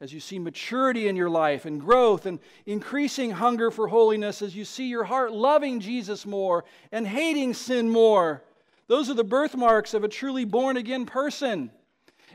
As 0.00 0.14
you 0.14 0.18
see 0.18 0.38
maturity 0.38 1.06
in 1.06 1.16
your 1.16 1.28
life 1.28 1.66
and 1.66 1.78
growth 1.78 2.24
and 2.24 2.38
increasing 2.64 3.30
hunger 3.30 3.70
for 3.70 3.88
holiness, 3.88 4.40
as 4.40 4.56
you 4.56 4.64
see 4.64 4.88
your 4.88 5.04
heart 5.04 5.32
loving 5.32 5.80
Jesus 5.80 6.24
more 6.24 6.64
and 6.92 7.06
hating 7.06 7.52
sin 7.52 7.90
more, 7.90 8.42
those 8.86 9.10
are 9.10 9.14
the 9.14 9.22
birthmarks 9.22 9.92
of 9.92 10.02
a 10.02 10.08
truly 10.08 10.46
born 10.46 10.78
again 10.78 11.04
person. 11.04 11.72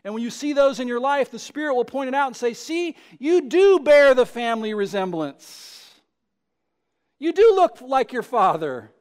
And 0.04 0.14
when 0.14 0.24
you 0.24 0.30
see 0.30 0.54
those 0.54 0.80
in 0.80 0.88
your 0.88 1.00
life, 1.00 1.32
the 1.32 1.40
Spirit 1.40 1.76
will 1.76 1.86
point 1.86 2.10
it 2.10 2.16
out 2.16 2.28
and 2.28 2.36
say, 2.36 2.54
See, 2.54 2.96
you 3.20 3.42
do 3.42 3.80
bear 3.80 4.14
the 4.14 4.26
family 4.26 4.74
resemblance. 4.74 5.94
You 7.20 7.32
do 7.32 7.54
look 7.56 7.80
like 7.82 8.12
your 8.12 8.24
father. 8.24 8.92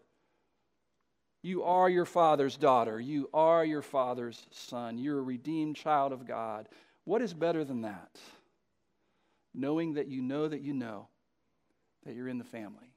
You 1.42 1.64
are 1.64 1.90
your 1.90 2.04
father's 2.04 2.56
daughter. 2.56 3.00
You 3.00 3.28
are 3.34 3.64
your 3.64 3.82
father's 3.82 4.46
son. 4.52 4.96
You're 4.96 5.18
a 5.18 5.22
redeemed 5.22 5.74
child 5.74 6.12
of 6.12 6.26
God. 6.26 6.68
What 7.04 7.20
is 7.20 7.34
better 7.34 7.64
than 7.64 7.82
that? 7.82 8.16
Knowing 9.52 9.94
that 9.94 10.06
you 10.06 10.22
know 10.22 10.46
that 10.46 10.60
you 10.60 10.72
know 10.72 11.08
that 12.04 12.14
you're 12.14 12.28
in 12.28 12.38
the 12.38 12.44
family. 12.44 12.91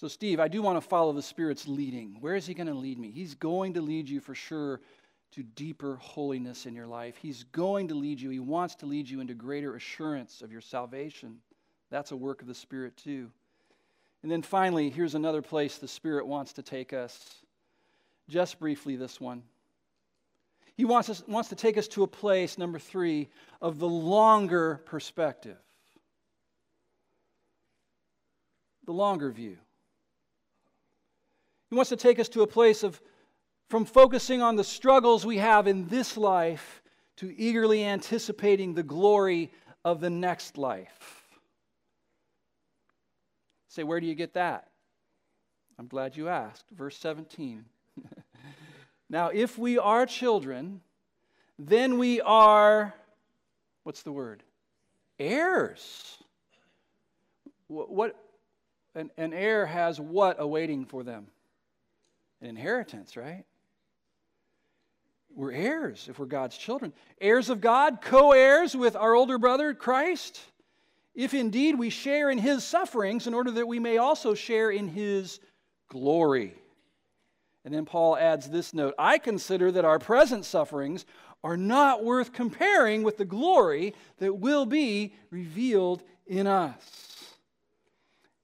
So, 0.00 0.08
Steve, 0.08 0.40
I 0.40 0.48
do 0.48 0.62
want 0.62 0.78
to 0.78 0.88
follow 0.88 1.12
the 1.12 1.20
Spirit's 1.20 1.68
leading. 1.68 2.16
Where 2.20 2.34
is 2.34 2.46
He 2.46 2.54
going 2.54 2.68
to 2.68 2.72
lead 2.72 2.98
me? 2.98 3.10
He's 3.10 3.34
going 3.34 3.74
to 3.74 3.82
lead 3.82 4.08
you 4.08 4.18
for 4.18 4.34
sure 4.34 4.80
to 5.32 5.42
deeper 5.42 5.96
holiness 5.96 6.64
in 6.64 6.74
your 6.74 6.86
life. 6.86 7.18
He's 7.20 7.44
going 7.52 7.88
to 7.88 7.94
lead 7.94 8.18
you. 8.18 8.30
He 8.30 8.40
wants 8.40 8.76
to 8.76 8.86
lead 8.86 9.10
you 9.10 9.20
into 9.20 9.34
greater 9.34 9.76
assurance 9.76 10.40
of 10.40 10.50
your 10.50 10.62
salvation. 10.62 11.36
That's 11.90 12.12
a 12.12 12.16
work 12.16 12.40
of 12.40 12.48
the 12.48 12.54
Spirit, 12.54 12.96
too. 12.96 13.30
And 14.22 14.32
then 14.32 14.40
finally, 14.40 14.88
here's 14.88 15.14
another 15.14 15.42
place 15.42 15.76
the 15.76 15.86
Spirit 15.86 16.26
wants 16.26 16.54
to 16.54 16.62
take 16.62 16.94
us. 16.94 17.42
Just 18.26 18.58
briefly, 18.58 18.96
this 18.96 19.20
one. 19.20 19.42
He 20.76 20.86
wants, 20.86 21.10
us, 21.10 21.22
wants 21.28 21.50
to 21.50 21.56
take 21.56 21.76
us 21.76 21.88
to 21.88 22.04
a 22.04 22.08
place, 22.08 22.56
number 22.56 22.78
three, 22.78 23.28
of 23.60 23.78
the 23.78 23.86
longer 23.86 24.80
perspective. 24.86 25.58
The 28.86 28.92
longer 28.92 29.30
view. 29.30 29.58
He 31.70 31.76
wants 31.76 31.90
to 31.90 31.96
take 31.96 32.18
us 32.18 32.28
to 32.30 32.42
a 32.42 32.46
place 32.46 32.82
of 32.82 33.00
from 33.68 33.84
focusing 33.84 34.42
on 34.42 34.56
the 34.56 34.64
struggles 34.64 35.24
we 35.24 35.38
have 35.38 35.68
in 35.68 35.86
this 35.86 36.16
life 36.16 36.82
to 37.18 37.32
eagerly 37.40 37.84
anticipating 37.84 38.74
the 38.74 38.82
glory 38.82 39.52
of 39.84 40.00
the 40.00 40.10
next 40.10 40.58
life. 40.58 41.28
Say, 43.68 43.84
where 43.84 44.00
do 44.00 44.06
you 44.06 44.16
get 44.16 44.34
that? 44.34 44.66
I'm 45.78 45.86
glad 45.86 46.16
you 46.16 46.28
asked. 46.28 46.64
Verse 46.72 46.96
17. 46.96 47.64
now, 49.08 49.28
if 49.28 49.56
we 49.56 49.78
are 49.78 50.04
children, 50.04 50.80
then 51.56 51.96
we 51.96 52.20
are, 52.20 52.92
what's 53.84 54.02
the 54.02 54.10
word? 54.10 54.42
Heirs. 55.20 56.18
What, 57.68 57.90
what 57.90 58.16
an, 58.96 59.12
an 59.16 59.32
heir 59.32 59.66
has 59.66 60.00
what 60.00 60.36
awaiting 60.40 60.84
for 60.84 61.04
them? 61.04 61.28
An 62.40 62.48
inheritance, 62.48 63.16
right? 63.16 63.44
We're 65.34 65.52
heirs 65.52 66.08
if 66.08 66.18
we're 66.18 66.26
God's 66.26 66.56
children. 66.56 66.92
Heirs 67.20 67.50
of 67.50 67.60
God, 67.60 68.00
co 68.00 68.32
heirs 68.32 68.76
with 68.76 68.96
our 68.96 69.14
older 69.14 69.38
brother, 69.38 69.74
Christ, 69.74 70.40
if 71.14 71.34
indeed 71.34 71.78
we 71.78 71.90
share 71.90 72.30
in 72.30 72.38
his 72.38 72.64
sufferings 72.64 73.26
in 73.26 73.34
order 73.34 73.50
that 73.52 73.68
we 73.68 73.78
may 73.78 73.98
also 73.98 74.34
share 74.34 74.70
in 74.70 74.88
his 74.88 75.40
glory. 75.88 76.54
And 77.64 77.74
then 77.74 77.84
Paul 77.84 78.16
adds 78.16 78.48
this 78.48 78.72
note 78.72 78.94
I 78.98 79.18
consider 79.18 79.70
that 79.72 79.84
our 79.84 79.98
present 79.98 80.44
sufferings 80.44 81.04
are 81.42 81.56
not 81.56 82.04
worth 82.04 82.32
comparing 82.32 83.02
with 83.02 83.16
the 83.16 83.24
glory 83.24 83.94
that 84.18 84.34
will 84.34 84.66
be 84.66 85.14
revealed 85.30 86.02
in 86.26 86.46
us. 86.46 87.19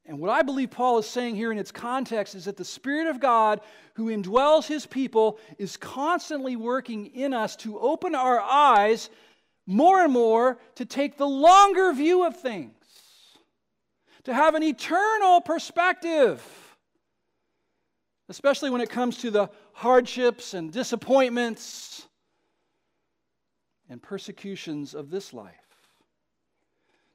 And 0.09 0.21
what 0.21 0.31
I 0.31 0.43
believe 0.43 0.71
Paul 0.71 0.99
is 0.99 1.07
saying 1.07 1.35
here 1.35 1.51
in 1.51 1.59
its 1.59 1.73
context 1.73 2.37
is 2.37 2.45
that 2.45 2.57
the 2.57 2.65
Spirit 2.65 3.09
of 3.09 3.19
God, 3.19 3.61
who 3.95 4.07
indwells 4.07 4.67
his 4.67 4.87
people, 4.87 5.39
is 5.59 5.77
constantly 5.77 6.55
working 6.55 7.07
in 7.07 7.35
us 7.35 7.57
to 7.57 7.79
open 7.81 8.15
our 8.15 8.41
eyes 8.41 9.11
more 9.67 10.05
and 10.05 10.13
more 10.13 10.59
to 10.77 10.85
take 10.85 11.17
the 11.17 11.27
longer 11.27 11.93
view 11.93 12.25
of 12.25 12.41
things, 12.41 12.73
to 14.25 14.33
have 14.33 14.55
an 14.55 14.63
eternal 14.63 15.41
perspective, 15.41 16.41
especially 18.29 18.71
when 18.71 18.81
it 18.81 18.91
comes 18.91 19.19
to 19.19 19.33
the 19.33 19.51
hardships 19.73 20.55
and 20.55 20.73
disappointments 20.73 22.07
and 23.89 24.01
persecutions 24.01 24.95
of 24.95 25.11
this 25.11 25.35
life. 25.35 25.55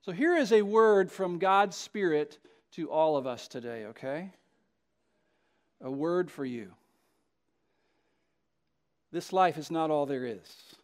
So 0.01 0.11
here 0.11 0.35
is 0.35 0.51
a 0.51 0.61
word 0.61 1.09
from 1.09 1.37
God's 1.37 1.77
Spirit 1.77 2.37
to 2.71 2.89
all 2.89 3.17
of 3.17 3.27
us 3.27 3.47
today, 3.47 3.85
okay? 3.85 4.31
A 5.81 5.91
word 5.91 6.31
for 6.31 6.45
you. 6.45 6.73
This 9.11 9.33
life 9.33 9.57
is 9.57 9.69
not 9.69 9.91
all 9.91 10.05
there 10.05 10.25
is. 10.25 10.75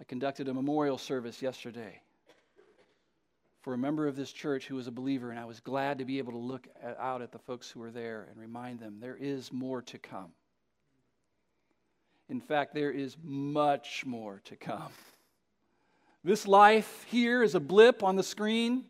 I 0.00 0.04
conducted 0.04 0.48
a 0.48 0.54
memorial 0.54 0.98
service 0.98 1.42
yesterday 1.42 2.00
for 3.62 3.74
a 3.74 3.78
member 3.78 4.06
of 4.06 4.14
this 4.14 4.30
church 4.30 4.68
who 4.68 4.76
was 4.76 4.86
a 4.86 4.92
believer, 4.92 5.30
and 5.30 5.40
I 5.40 5.44
was 5.44 5.58
glad 5.58 5.98
to 5.98 6.04
be 6.04 6.18
able 6.18 6.32
to 6.32 6.38
look 6.38 6.68
at, 6.80 6.96
out 7.00 7.20
at 7.20 7.32
the 7.32 7.38
folks 7.40 7.68
who 7.68 7.80
were 7.80 7.90
there 7.90 8.28
and 8.30 8.38
remind 8.38 8.78
them 8.78 8.98
there 9.00 9.16
is 9.18 9.52
more 9.52 9.82
to 9.82 9.98
come. 9.98 10.30
In 12.28 12.40
fact, 12.40 12.74
there 12.74 12.92
is 12.92 13.16
much 13.24 14.04
more 14.06 14.40
to 14.44 14.54
come. 14.54 14.92
This 16.22 16.46
life 16.46 17.06
here 17.08 17.42
is 17.42 17.56
a 17.56 17.60
blip 17.60 18.04
on 18.04 18.14
the 18.14 18.22
screen 18.22 18.84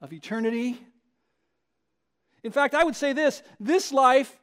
of 0.00 0.12
eternity. 0.12 0.78
In 2.44 2.52
fact, 2.52 2.74
I 2.74 2.84
would 2.84 2.96
say 2.96 3.12
this 3.12 3.42
this 3.58 3.92
life 3.92 4.38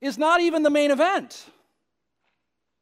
is 0.00 0.18
not 0.18 0.40
even 0.40 0.62
the 0.62 0.70
main 0.70 0.90
event. 0.90 1.46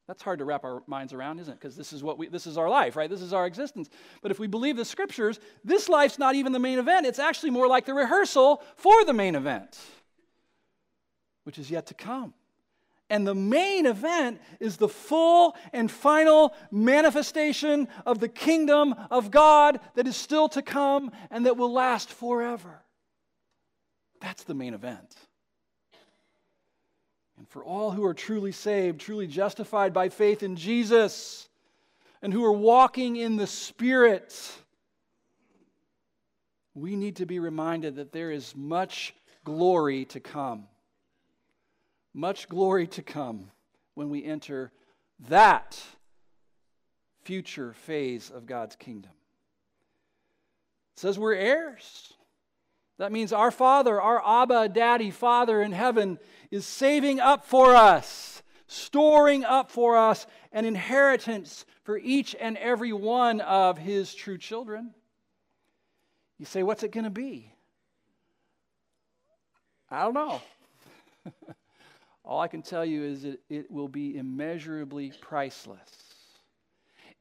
That's 0.06 0.22
hard 0.22 0.40
to 0.40 0.44
wrap 0.44 0.64
our 0.64 0.82
minds 0.86 1.14
around, 1.14 1.38
isn't 1.40 1.54
it? 1.54 1.58
Because 1.58 1.76
this 1.76 1.92
is 1.92 2.02
what 2.02 2.18
we 2.18 2.28
this 2.28 2.46
is 2.46 2.58
our 2.58 2.68
life, 2.68 2.96
right? 2.96 3.08
This 3.08 3.22
is 3.22 3.32
our 3.32 3.46
existence. 3.46 3.88
But 4.20 4.30
if 4.30 4.38
we 4.38 4.46
believe 4.46 4.76
the 4.76 4.84
scriptures, 4.84 5.40
this 5.64 5.88
life's 5.88 6.18
not 6.18 6.34
even 6.34 6.52
the 6.52 6.58
main 6.58 6.78
event. 6.78 7.06
It's 7.06 7.18
actually 7.18 7.50
more 7.50 7.66
like 7.66 7.86
the 7.86 7.94
rehearsal 7.94 8.62
for 8.76 9.04
the 9.04 9.14
main 9.14 9.34
event, 9.34 9.78
which 11.44 11.58
is 11.58 11.70
yet 11.70 11.86
to 11.86 11.94
come. 11.94 12.34
And 13.10 13.26
the 13.26 13.34
main 13.34 13.84
event 13.86 14.40
is 14.60 14.76
the 14.76 14.88
full 14.88 15.56
and 15.72 15.90
final 15.90 16.54
manifestation 16.70 17.88
of 18.06 18.18
the 18.18 18.28
kingdom 18.28 18.94
of 19.10 19.30
God 19.30 19.80
that 19.94 20.06
is 20.06 20.16
still 20.16 20.48
to 20.50 20.62
come 20.62 21.10
and 21.30 21.44
that 21.46 21.56
will 21.56 21.72
last 21.72 22.10
forever. 22.10 22.82
That's 24.20 24.44
the 24.44 24.54
main 24.54 24.72
event. 24.72 25.14
And 27.36 27.48
for 27.48 27.62
all 27.62 27.90
who 27.90 28.04
are 28.04 28.14
truly 28.14 28.52
saved, 28.52 29.00
truly 29.00 29.26
justified 29.26 29.92
by 29.92 30.08
faith 30.08 30.42
in 30.42 30.56
Jesus, 30.56 31.48
and 32.22 32.32
who 32.32 32.44
are 32.44 32.52
walking 32.52 33.16
in 33.16 33.36
the 33.36 33.46
Spirit, 33.46 34.50
we 36.74 36.96
need 36.96 37.16
to 37.16 37.26
be 37.26 37.38
reminded 37.38 37.96
that 37.96 38.12
there 38.12 38.30
is 38.30 38.56
much 38.56 39.14
glory 39.44 40.06
to 40.06 40.20
come 40.20 40.66
much 42.14 42.48
glory 42.48 42.86
to 42.86 43.02
come 43.02 43.50
when 43.94 44.08
we 44.08 44.24
enter 44.24 44.72
that 45.28 45.80
future 47.22 47.72
phase 47.72 48.30
of 48.30 48.46
God's 48.46 48.76
kingdom. 48.76 49.10
It 50.94 51.00
says 51.00 51.18
we're 51.18 51.34
heirs. 51.34 52.12
That 52.98 53.10
means 53.10 53.32
our 53.32 53.50
Father, 53.50 54.00
our 54.00 54.22
Abba, 54.24 54.68
Daddy, 54.68 55.10
Father 55.10 55.60
in 55.60 55.72
heaven, 55.72 56.18
is 56.52 56.64
saving 56.64 57.18
up 57.18 57.44
for 57.44 57.74
us, 57.74 58.42
storing 58.68 59.44
up 59.44 59.70
for 59.70 59.96
us 59.96 60.26
an 60.52 60.64
inheritance 60.64 61.66
for 61.82 61.98
each 61.98 62.36
and 62.38 62.56
every 62.56 62.92
one 62.92 63.40
of 63.40 63.78
His 63.78 64.14
true 64.14 64.38
children. 64.38 64.94
You 66.38 66.46
say, 66.46 66.62
what's 66.62 66.84
it 66.84 66.92
going 66.92 67.04
to 67.04 67.10
be? 67.10 67.52
I 69.90 70.02
don't 70.02 70.14
know. 70.14 70.40
All 72.24 72.40
I 72.40 72.48
can 72.48 72.62
tell 72.62 72.84
you 72.84 73.04
is 73.04 73.22
that 73.22 73.40
it 73.50 73.70
will 73.70 73.88
be 73.88 74.16
immeasurably 74.16 75.12
priceless. 75.20 75.90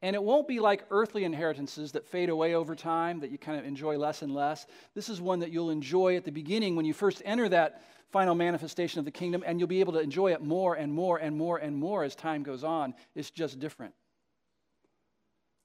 And 0.00 0.14
it 0.14 0.22
won't 0.22 0.48
be 0.48 0.60
like 0.60 0.84
earthly 0.90 1.24
inheritances 1.24 1.92
that 1.92 2.06
fade 2.06 2.28
away 2.28 2.54
over 2.54 2.74
time, 2.74 3.20
that 3.20 3.30
you 3.30 3.38
kind 3.38 3.58
of 3.58 3.64
enjoy 3.64 3.96
less 3.96 4.22
and 4.22 4.34
less. 4.34 4.66
This 4.94 5.08
is 5.08 5.20
one 5.20 5.40
that 5.40 5.50
you'll 5.50 5.70
enjoy 5.70 6.16
at 6.16 6.24
the 6.24 6.30
beginning 6.30 6.76
when 6.76 6.84
you 6.84 6.92
first 6.92 7.22
enter 7.24 7.48
that 7.48 7.82
final 8.10 8.34
manifestation 8.34 8.98
of 8.98 9.04
the 9.04 9.10
kingdom, 9.10 9.42
and 9.46 9.58
you'll 9.58 9.68
be 9.68 9.80
able 9.80 9.94
to 9.94 10.00
enjoy 10.00 10.32
it 10.32 10.42
more 10.42 10.74
and 10.74 10.92
more 10.92 11.18
and 11.18 11.36
more 11.36 11.58
and 11.58 11.76
more 11.76 12.04
as 12.04 12.14
time 12.14 12.42
goes 12.42 12.64
on. 12.64 12.94
It's 13.14 13.30
just 13.30 13.58
different. 13.58 13.94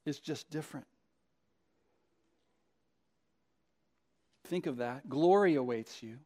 It's 0.05 0.19
just 0.19 0.49
different. 0.49 0.87
Think 4.47 4.65
of 4.65 4.77
that. 4.77 5.07
Glory 5.07 5.55
awaits 5.55 6.01
you. 6.01 6.17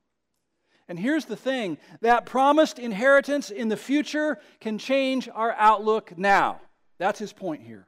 And 0.87 0.99
here's 0.99 1.25
the 1.25 1.35
thing 1.35 1.77
that 2.01 2.25
promised 2.25 2.77
inheritance 2.77 3.49
in 3.49 3.69
the 3.69 3.77
future 3.77 4.39
can 4.59 4.77
change 4.77 5.29
our 5.33 5.53
outlook 5.53 6.17
now. 6.17 6.59
That's 6.97 7.19
his 7.19 7.33
point 7.33 7.63
here. 7.63 7.87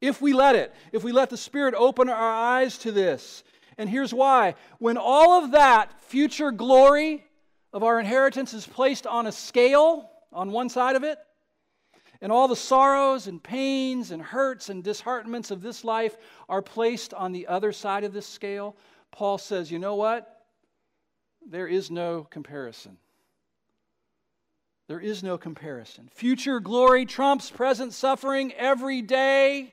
If 0.00 0.20
we 0.20 0.32
let 0.32 0.54
it, 0.54 0.74
if 0.92 1.02
we 1.02 1.12
let 1.12 1.30
the 1.30 1.36
Spirit 1.36 1.74
open 1.76 2.10
our 2.10 2.32
eyes 2.32 2.76
to 2.78 2.92
this. 2.92 3.42
And 3.78 3.88
here's 3.88 4.12
why. 4.12 4.54
When 4.78 4.96
all 4.98 5.42
of 5.42 5.52
that 5.52 6.02
future 6.02 6.50
glory 6.50 7.24
of 7.72 7.82
our 7.82 7.98
inheritance 7.98 8.54
is 8.54 8.66
placed 8.66 9.06
on 9.06 9.26
a 9.26 9.32
scale 9.32 10.10
on 10.32 10.52
one 10.52 10.68
side 10.68 10.96
of 10.96 11.04
it, 11.04 11.18
and 12.20 12.30
all 12.30 12.48
the 12.48 12.56
sorrows 12.56 13.26
and 13.26 13.42
pains 13.42 14.10
and 14.10 14.22
hurts 14.22 14.68
and 14.68 14.84
disheartenments 14.84 15.50
of 15.50 15.62
this 15.62 15.84
life 15.84 16.16
are 16.48 16.62
placed 16.62 17.12
on 17.12 17.32
the 17.32 17.46
other 17.46 17.72
side 17.72 18.04
of 18.04 18.12
this 18.12 18.26
scale, 18.26 18.76
Paul 19.10 19.38
says, 19.38 19.70
you 19.70 19.78
know 19.78 19.94
what? 19.94 20.33
There 21.48 21.66
is 21.66 21.90
no 21.90 22.24
comparison. 22.24 22.96
There 24.86 25.00
is 25.00 25.22
no 25.22 25.38
comparison. 25.38 26.08
Future 26.12 26.60
glory 26.60 27.06
trumps 27.06 27.50
present 27.50 27.92
suffering 27.92 28.52
every 28.52 29.00
day. 29.00 29.72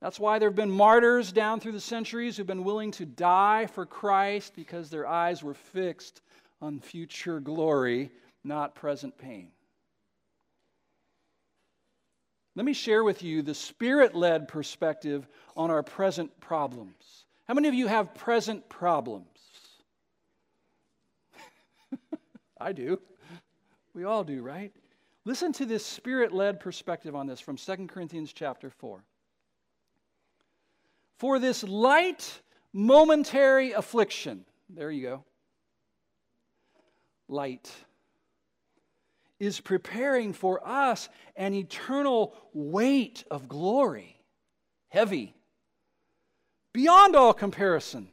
That's 0.00 0.20
why 0.20 0.38
there 0.38 0.48
have 0.48 0.56
been 0.56 0.70
martyrs 0.70 1.32
down 1.32 1.58
through 1.58 1.72
the 1.72 1.80
centuries 1.80 2.36
who've 2.36 2.46
been 2.46 2.64
willing 2.64 2.92
to 2.92 3.06
die 3.06 3.66
for 3.66 3.86
Christ 3.86 4.54
because 4.54 4.90
their 4.90 5.06
eyes 5.06 5.42
were 5.42 5.54
fixed 5.54 6.20
on 6.60 6.78
future 6.78 7.40
glory, 7.40 8.10
not 8.44 8.74
present 8.74 9.16
pain. 9.18 9.50
Let 12.54 12.64
me 12.64 12.72
share 12.72 13.04
with 13.04 13.22
you 13.22 13.42
the 13.42 13.54
spirit 13.54 14.14
led 14.14 14.48
perspective 14.48 15.26
on 15.56 15.70
our 15.70 15.82
present 15.82 16.38
problems. 16.40 17.24
How 17.48 17.54
many 17.54 17.68
of 17.68 17.74
you 17.74 17.86
have 17.86 18.14
present 18.14 18.68
problems? 18.68 19.26
I 22.58 22.72
do. 22.72 23.00
We 23.94 24.04
all 24.04 24.24
do, 24.24 24.42
right? 24.42 24.72
Listen 25.24 25.52
to 25.54 25.66
this 25.66 25.84
spirit 25.84 26.32
led 26.32 26.60
perspective 26.60 27.14
on 27.16 27.26
this 27.26 27.40
from 27.40 27.56
2 27.56 27.86
Corinthians 27.88 28.32
chapter 28.32 28.70
4. 28.70 29.02
For 31.18 31.38
this 31.38 31.62
light, 31.64 32.42
momentary 32.72 33.72
affliction, 33.72 34.44
there 34.68 34.90
you 34.90 35.02
go, 35.02 35.24
light, 37.28 37.72
is 39.40 39.60
preparing 39.60 40.32
for 40.32 40.66
us 40.66 41.08
an 41.36 41.54
eternal 41.54 42.34
weight 42.52 43.24
of 43.30 43.48
glory, 43.48 44.20
heavy, 44.88 45.34
beyond 46.72 47.16
all 47.16 47.32
comparison. 47.32 48.08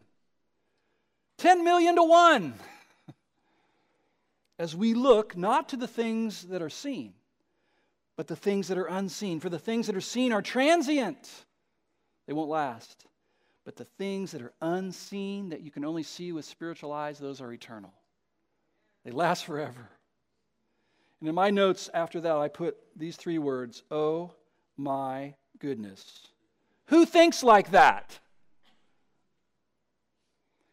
10 1.37 1.63
million 1.63 1.95
to 1.95 2.03
one 2.03 2.53
as 4.59 4.75
we 4.75 4.93
look 4.93 5.35
not 5.35 5.69
to 5.69 5.77
the 5.77 5.87
things 5.87 6.43
that 6.43 6.61
are 6.61 6.69
seen, 6.69 7.13
but 8.15 8.27
the 8.27 8.35
things 8.35 8.67
that 8.67 8.77
are 8.77 8.85
unseen. 8.85 9.39
For 9.39 9.49
the 9.49 9.59
things 9.59 9.87
that 9.87 9.95
are 9.95 10.01
seen 10.01 10.31
are 10.31 10.41
transient, 10.41 11.29
they 12.27 12.33
won't 12.33 12.49
last. 12.49 13.05
But 13.65 13.75
the 13.77 13.85
things 13.85 14.31
that 14.31 14.41
are 14.41 14.53
unseen, 14.61 15.49
that 15.49 15.61
you 15.61 15.71
can 15.71 15.85
only 15.85 16.03
see 16.03 16.31
with 16.31 16.45
spiritual 16.45 16.91
eyes, 16.91 17.17
those 17.17 17.41
are 17.41 17.51
eternal. 17.51 17.93
They 19.05 19.11
last 19.11 19.45
forever. 19.45 19.89
And 21.19 21.29
in 21.29 21.35
my 21.35 21.49
notes 21.49 21.89
after 21.93 22.19
that, 22.21 22.35
I 22.35 22.49
put 22.49 22.77
these 22.95 23.15
three 23.15 23.37
words 23.37 23.83
Oh 23.89 24.31
my 24.75 25.35
goodness. 25.59 26.27
Who 26.87 27.05
thinks 27.05 27.43
like 27.43 27.71
that? 27.71 28.19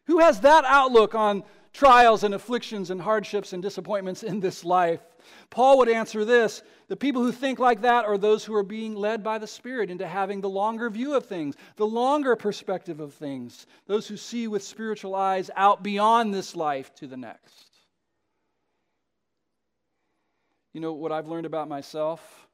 Who 0.07 0.19
has 0.19 0.41
that 0.41 0.65
outlook 0.65 1.15
on 1.15 1.43
trials 1.73 2.23
and 2.23 2.33
afflictions 2.33 2.89
and 2.89 3.01
hardships 3.01 3.53
and 3.53 3.61
disappointments 3.63 4.23
in 4.23 4.39
this 4.39 4.65
life. 4.65 5.01
Paul 5.49 5.77
would 5.77 5.89
answer 5.89 6.25
this 6.25 6.63
the 6.87 6.97
people 6.97 7.23
who 7.23 7.31
think 7.31 7.59
like 7.59 7.81
that 7.81 8.05
are 8.05 8.17
those 8.17 8.43
who 8.43 8.53
are 8.53 8.63
being 8.63 8.95
led 8.95 9.23
by 9.23 9.37
the 9.37 9.47
Spirit 9.47 9.89
into 9.89 10.05
having 10.05 10.41
the 10.41 10.49
longer 10.49 10.89
view 10.89 11.15
of 11.15 11.25
things, 11.25 11.55
the 11.77 11.85
longer 11.85 12.35
perspective 12.35 12.99
of 12.99 13.13
things, 13.13 13.65
those 13.87 14.07
who 14.07 14.17
see 14.17 14.47
with 14.47 14.63
spiritual 14.63 15.15
eyes 15.15 15.49
out 15.55 15.83
beyond 15.83 16.33
this 16.33 16.55
life 16.55 16.93
to 16.95 17.07
the 17.07 17.17
next. 17.17 17.69
You 20.73 20.81
know 20.81 20.93
what 20.93 21.11
I've 21.11 21.27
learned 21.27 21.45
about 21.45 21.69
myself? 21.69 22.47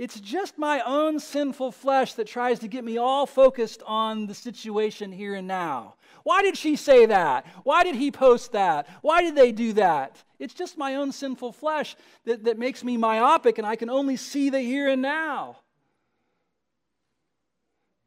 It's 0.00 0.18
just 0.18 0.56
my 0.56 0.80
own 0.80 1.20
sinful 1.20 1.72
flesh 1.72 2.14
that 2.14 2.26
tries 2.26 2.60
to 2.60 2.68
get 2.68 2.84
me 2.84 2.96
all 2.96 3.26
focused 3.26 3.82
on 3.86 4.26
the 4.26 4.34
situation 4.34 5.12
here 5.12 5.34
and 5.34 5.46
now. 5.46 5.96
Why 6.22 6.40
did 6.40 6.56
she 6.56 6.76
say 6.76 7.04
that? 7.04 7.44
Why 7.64 7.84
did 7.84 7.96
he 7.96 8.10
post 8.10 8.52
that? 8.52 8.88
Why 9.02 9.20
did 9.20 9.36
they 9.36 9.52
do 9.52 9.74
that? 9.74 10.16
It's 10.38 10.54
just 10.54 10.78
my 10.78 10.94
own 10.94 11.12
sinful 11.12 11.52
flesh 11.52 11.96
that, 12.24 12.44
that 12.44 12.58
makes 12.58 12.82
me 12.82 12.96
myopic 12.96 13.58
and 13.58 13.66
I 13.66 13.76
can 13.76 13.90
only 13.90 14.16
see 14.16 14.48
the 14.48 14.58
here 14.58 14.88
and 14.88 15.02
now. 15.02 15.58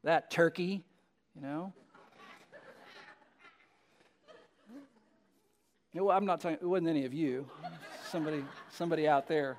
That 0.03 0.31
turkey, 0.31 0.83
you 1.35 1.41
know. 1.43 1.73
No, 5.93 6.09
I'm 6.09 6.25
not 6.25 6.41
talking, 6.41 6.57
it 6.59 6.65
wasn't 6.65 6.89
any 6.89 7.05
of 7.05 7.13
you. 7.13 7.47
Somebody, 8.09 8.43
somebody 8.71 9.07
out 9.07 9.27
there. 9.27 9.57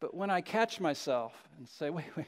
But 0.00 0.14
when 0.14 0.30
I 0.30 0.40
catch 0.40 0.80
myself 0.80 1.32
and 1.58 1.68
say, 1.68 1.90
wait, 1.90 2.06
wait, 2.16 2.26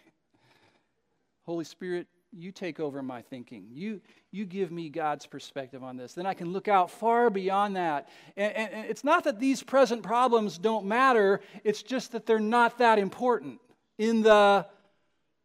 Holy 1.44 1.64
Spirit, 1.64 2.06
you 2.30 2.52
take 2.52 2.80
over 2.80 3.02
my 3.02 3.22
thinking. 3.22 3.66
You, 3.70 4.00
you 4.30 4.44
give 4.46 4.70
me 4.70 4.88
God's 4.88 5.26
perspective 5.26 5.82
on 5.82 5.96
this. 5.96 6.14
Then 6.14 6.26
I 6.26 6.34
can 6.34 6.52
look 6.52 6.68
out 6.68 6.90
far 6.90 7.30
beyond 7.30 7.76
that. 7.76 8.08
And, 8.36 8.52
and, 8.54 8.72
and, 8.72 8.86
it's 8.86 9.04
not 9.04 9.24
that 9.24 9.38
these 9.38 9.62
present 9.62 10.02
problems 10.02 10.58
don't 10.58 10.86
matter, 10.86 11.40
it's 11.64 11.82
just 11.82 12.12
that 12.12 12.26
they're 12.26 12.38
not 12.38 12.78
that 12.78 12.98
important 12.98 13.60
in 13.98 14.22
the 14.22 14.66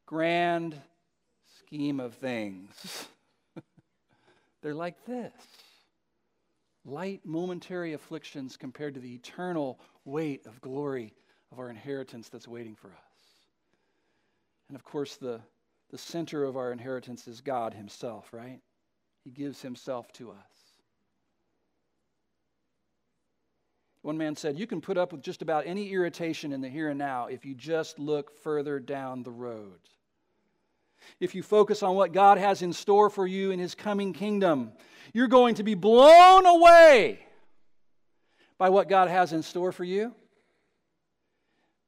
grand 0.05 0.79
scheme 1.59 1.99
of 1.99 2.13
things. 2.15 3.07
they're 4.61 4.73
like 4.73 5.05
this 5.05 5.33
light, 6.85 7.19
momentary 7.25 7.91
afflictions 7.91 8.55
compared 8.55 8.93
to 8.93 9.01
the 9.01 9.13
eternal 9.13 9.77
weight 10.05 10.45
of 10.45 10.61
glory 10.61 11.13
of 11.51 11.59
our 11.59 11.69
inheritance 11.69 12.29
that's 12.29 12.47
waiting 12.47 12.75
for 12.75 12.87
us. 12.87 13.17
And 14.67 14.75
of 14.75 14.83
course, 14.83 15.15
the, 15.15 15.39
the 15.91 15.97
center 15.97 16.43
of 16.43 16.57
our 16.57 16.71
inheritance 16.71 17.27
is 17.27 17.41
God 17.41 17.73
Himself, 17.73 18.33
right? 18.33 18.59
He 19.23 19.31
gives 19.31 19.61
Himself 19.61 20.11
to 20.13 20.31
us. 20.31 20.37
One 24.01 24.17
man 24.17 24.35
said, 24.35 24.57
You 24.57 24.67
can 24.67 24.81
put 24.81 24.97
up 24.97 25.11
with 25.11 25.21
just 25.21 25.41
about 25.41 25.67
any 25.67 25.91
irritation 25.91 26.53
in 26.53 26.61
the 26.61 26.69
here 26.69 26.89
and 26.89 26.99
now 26.99 27.27
if 27.27 27.45
you 27.45 27.53
just 27.55 27.99
look 27.99 28.31
further 28.41 28.79
down 28.79 29.23
the 29.23 29.31
road. 29.31 29.79
If 31.19 31.35
you 31.35 31.43
focus 31.43 31.83
on 31.83 31.95
what 31.95 32.11
God 32.11 32.37
has 32.37 32.61
in 32.61 32.73
store 32.73 33.09
for 33.09 33.25
you 33.25 33.51
in 33.51 33.59
His 33.59 33.75
coming 33.75 34.13
kingdom, 34.13 34.71
you're 35.13 35.27
going 35.27 35.55
to 35.55 35.63
be 35.63 35.73
blown 35.73 36.45
away 36.45 37.19
by 38.57 38.69
what 38.69 38.89
God 38.89 39.09
has 39.09 39.33
in 39.33 39.43
store 39.43 39.71
for 39.71 39.83
you. 39.83 40.13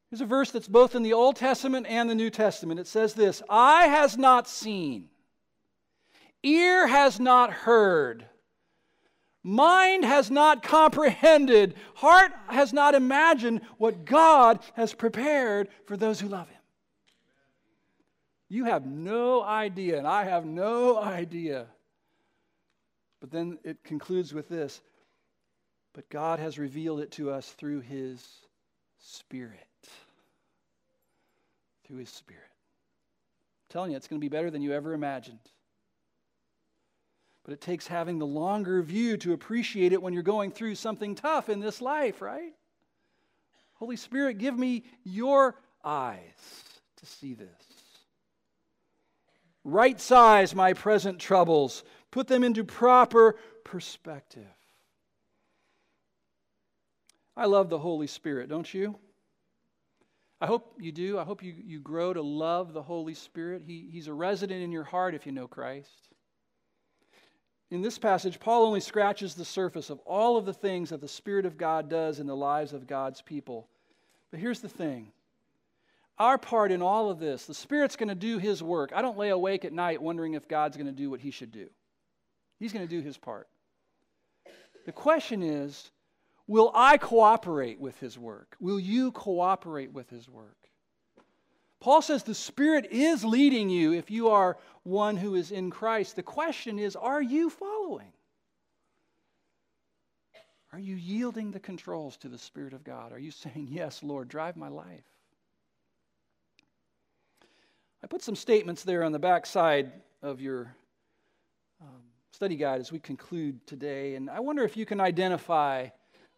Here's 0.10 0.22
a 0.22 0.26
verse 0.26 0.49
that's 0.49 0.68
both 0.68 0.95
in 0.95 1.03
the 1.03 1.14
Old 1.14 1.36
Testament 1.36 1.86
and 1.88 2.10
the 2.10 2.16
New 2.16 2.32
Testament. 2.32 2.80
It 2.80 2.88
says 2.88 3.14
this 3.14 3.43
Eye 3.47 3.88
has 3.88 4.18
not 4.18 4.47
seen, 4.47 5.10
ear 6.41 6.88
has 6.88 7.20
not 7.20 7.51
heard, 7.51 8.26
mind 9.43 10.03
has 10.03 10.32
not 10.32 10.64
comprehended, 10.64 11.76
heart 11.93 12.32
has 12.47 12.74
not 12.74 12.95
imagined 12.95 13.62
what 13.78 14.05
God 14.05 14.60
has 14.74 14.93
prepared 14.93 15.70
for 15.86 15.95
those 15.95 16.20
who 16.20 16.28
love 16.28 16.49
Him. 16.49 16.57
You 18.51 18.66
have 18.66 18.88
no 18.88 19.43
idea, 19.43 19.99
and 19.99 20.07
I 20.07 20.24
have 20.24 20.43
no 20.43 20.97
idea. 20.97 21.68
But 23.20 23.30
then 23.30 23.60
it 23.64 23.84
concludes 23.84 24.34
with 24.34 24.49
this 24.49 24.82
But 25.93 26.10
God 26.10 26.39
has 26.39 26.57
revealed 26.57 26.99
it 27.01 27.12
to 27.12 27.30
us 27.30 27.51
through 27.51 27.82
His 27.82 28.28
Spirit 28.97 29.68
through 31.90 31.98
His 32.00 32.10
Spirit. 32.10 32.44
I'm 32.44 33.74
telling 33.74 33.92
you, 33.92 33.98
it's 33.98 34.08
going 34.08 34.22
to 34.22 34.24
be 34.24 34.30
better 34.30 34.52
than 34.52 34.62
you 34.62 34.72
ever 34.72 34.94
imagined. 34.94 35.40
But 37.44 37.54
it 37.54 37.62
takes 37.62 37.88
having 37.88 38.20
the 38.20 38.28
longer 38.28 38.82
view 38.84 39.18
to 39.18 39.34
appreciate 39.34 39.92
it 39.92 40.02
when 40.02 40.14
you're 40.14 40.22
going 40.22 40.52
through 40.52 40.76
something 40.76 41.16
tough 41.16 41.50
in 41.50 41.60
this 41.60 41.82
life, 41.82 42.22
right? 42.22 42.54
Holy 43.74 43.96
Spirit, 43.96 44.38
give 44.38 44.58
me 44.58 44.84
your 45.04 45.56
eyes 45.84 46.20
to 46.98 47.06
see 47.08 47.34
this. 47.34 47.48
Right 49.64 50.00
size 50.00 50.54
my 50.54 50.74
present 50.74 51.20
troubles, 51.20 51.84
put 52.12 52.28
them 52.28 52.44
into 52.44 52.64
proper 52.64 53.36
perspective. 53.64 54.46
I 57.36 57.46
love 57.46 57.70
the 57.70 57.80
Holy 57.80 58.08
Spirit, 58.08 58.50
don't 58.50 58.72
you? 58.72 59.00
I 60.42 60.46
hope 60.46 60.74
you 60.80 60.92
do. 60.92 61.20
I 61.20 61.24
hope 61.24 61.44
you, 61.44 61.54
you 61.66 61.80
grow 61.80 62.14
to 62.14 62.22
love 62.22 62.74
the 62.74 62.82
Holy 62.82 63.14
Spirit. 63.14 63.64
He, 63.66 63.90
he's 63.92 64.08
a 64.08 64.14
resident 64.14 64.64
in 64.64 64.72
your 64.72 64.86
heart 64.86 65.14
if 65.14 65.26
you 65.26 65.32
know 65.32 65.48
Christ. 65.48 66.10
In 67.72 67.82
this 67.82 68.00
passage, 68.00 68.40
Paul 68.40 68.66
only 68.66 68.80
scratches 68.80 69.36
the 69.36 69.46
surface 69.46 69.90
of 69.90 70.00
all 70.00 70.38
of 70.38 70.46
the 70.46 70.54
things 70.54 70.90
that 70.90 71.02
the 71.02 71.08
Spirit 71.08 71.46
of 71.46 71.58
God 71.58 71.90
does 71.90 72.20
in 72.20 72.26
the 72.26 72.36
lives 72.36 72.74
of 72.74 72.88
God's 72.88 73.22
people. 73.22 73.68
But 74.32 74.40
here's 74.40 74.62
the 74.62 74.70
thing 74.70 75.12
our 76.18 76.38
part 76.38 76.72
in 76.72 76.82
all 76.82 77.10
of 77.10 77.20
this, 77.20 77.46
the 77.46 77.54
Spirit's 77.54 77.96
going 77.96 78.10
to 78.10 78.16
do 78.16 78.38
His 78.40 78.64
work. 78.64 78.92
I 78.94 79.02
don't 79.02 79.18
lay 79.18 79.30
awake 79.30 79.66
at 79.66 79.74
night 79.74 80.02
wondering 80.02 80.34
if 80.34 80.48
God's 80.48 80.76
going 80.76 80.88
to 80.88 80.92
do 80.92 81.10
what 81.10 81.22
He 81.22 81.32
should 81.32 81.52
do, 81.52 81.70
He's 82.60 82.74
going 82.74 82.88
to 82.88 82.90
do 82.90 83.02
His 83.02 83.18
part. 83.18 83.48
The 84.86 84.92
question 84.92 85.44
is, 85.44 85.92
Will 86.50 86.72
I 86.74 86.97
cooperate 86.97 87.80
with 87.80 88.00
his 88.00 88.18
work? 88.18 88.56
Will 88.60 88.80
you 88.80 89.12
cooperate 89.12 89.93
with 89.93 90.10
his 90.10 90.28
work? 90.28 90.58
Paul 91.80 92.02
says 92.02 92.24
the 92.24 92.34
Spirit 92.34 92.88
is 92.89 93.24
leading 93.24 93.70
you 93.70 93.93
if 93.93 94.10
you 94.10 94.30
are 94.30 94.58
one 94.82 95.16
who 95.16 95.36
is 95.36 95.52
in 95.52 95.70
Christ. 95.70 96.16
The 96.16 96.24
question 96.24 96.80
is 96.80 96.95
are 96.95 97.22
you 97.22 97.52
following? 97.52 98.12
Are 100.74 100.80
you 100.80 100.95
yielding 100.95 101.52
the 101.52 101.60
controls 101.60 102.18
to 102.18 102.28
the 102.28 102.39
Spirit 102.39 102.74
of 102.74 102.84
God? 102.84 103.12
Are 103.12 103.20
you 103.20 103.30
saying, 103.30 103.68
Yes, 103.70 104.02
Lord, 104.02 104.28
drive 104.28 104.58
my 104.58 104.70
life? 104.70 105.06
I 108.04 108.08
put 108.08 108.24
some 108.24 108.36
statements 108.36 108.82
there 108.82 109.04
on 109.04 109.12
the 109.12 109.20
back 109.20 109.45
side 109.45 109.91
of 110.24 110.41
your 110.41 110.74
um, 111.80 112.02
study 112.32 112.56
guide 112.56 112.82
as 112.82 112.91
we 112.91 112.97
conclude 112.97 113.68
today, 113.68 114.16
and 114.16 114.32
I 114.32 114.39
wonder 114.39 114.64
if 114.64 114.76
you 114.76 114.88
can 114.88 115.00
identify 115.00 115.89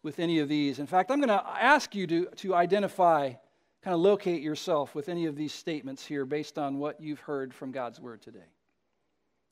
with 0.04 0.20
any 0.20 0.39
of 0.39 0.49
these. 0.49 0.80
In 0.80 0.88
fact, 0.88 1.12
I'm 1.12 1.20
going 1.20 1.30
to 1.30 1.43
ask 1.47 1.93
you 1.93 2.08
to, 2.08 2.26
to 2.38 2.56
identify, 2.56 3.34
kind 3.84 3.93
of 3.93 3.99
locate 3.99 4.41
yourself 4.41 4.95
with 4.95 5.10
any 5.10 5.26
of 5.26 5.36
these 5.36 5.54
statements 5.54 6.06
here 6.06 6.26
based 6.26 6.58
on 6.58 6.80
what 6.80 6.99
you've 6.99 7.20
heard 7.20 7.54
from 7.54 7.72
God's 7.72 7.99
Word 7.99 8.22
today. 8.22 8.39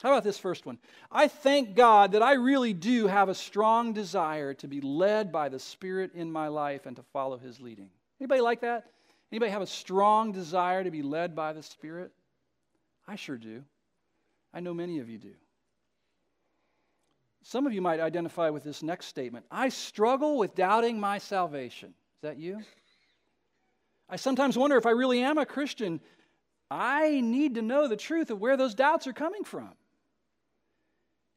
How 0.02 0.12
about 0.12 0.24
this 0.24 0.40
first 0.40 0.66
one? 0.66 0.78
I 1.12 1.28
thank 1.28 1.76
God 1.76 2.14
that 2.14 2.24
I 2.24 2.34
really 2.34 2.74
do 2.74 3.08
have 3.08 3.28
a 3.28 3.36
strong 3.36 3.92
desire 3.92 4.54
to 4.56 4.68
be 4.68 4.80
led 4.80 5.32
by 5.32 5.50
the 5.50 5.60
Spirit 5.60 6.12
in 6.16 6.32
my 6.32 6.48
life 6.48 6.86
and 6.86 6.96
to 6.96 7.04
follow 7.12 7.38
His 7.38 7.60
leading. 7.60 7.90
Anybody 8.20 8.42
like 8.42 8.62
that? 8.62 8.86
Anybody 9.32 9.52
have 9.52 9.62
a 9.62 9.68
strong 9.68 10.32
desire 10.32 10.84
to 10.84 10.92
be 10.92 11.02
led 11.02 11.36
by 11.36 11.54
the 11.54 11.62
Spirit? 11.62 12.12
I 13.08 13.16
sure 13.16 13.38
do. 13.38 13.64
I 14.54 14.62
know 14.62 14.74
many 14.74 15.00
of 15.00 15.10
you 15.10 15.18
do. 15.18 15.34
Some 17.50 17.66
of 17.66 17.74
you 17.74 17.82
might 17.82 18.00
identify 18.00 18.52
with 18.52 18.64
this 18.64 18.84
next 18.84 19.08
statement 19.08 19.44
I 19.50 19.70
struggle 19.70 20.38
with 20.38 20.54
doubting 20.54 21.00
my 21.00 21.18
salvation. 21.18 21.90
Is 21.90 22.22
that 22.22 22.38
you? 22.38 22.62
I 24.08 24.18
sometimes 24.18 24.56
wonder 24.56 24.78
if 24.78 24.86
I 24.86 24.92
really 24.92 25.24
am 25.24 25.40
a 25.40 25.48
Christian. 25.48 26.00
I 26.70 27.22
need 27.22 27.56
to 27.56 27.64
know 27.64 27.88
the 27.88 27.98
truth 27.98 28.30
of 28.30 28.40
where 28.40 28.56
those 28.56 28.76
doubts 28.76 29.08
are 29.08 29.14
coming 29.14 29.44
from. 29.44 29.72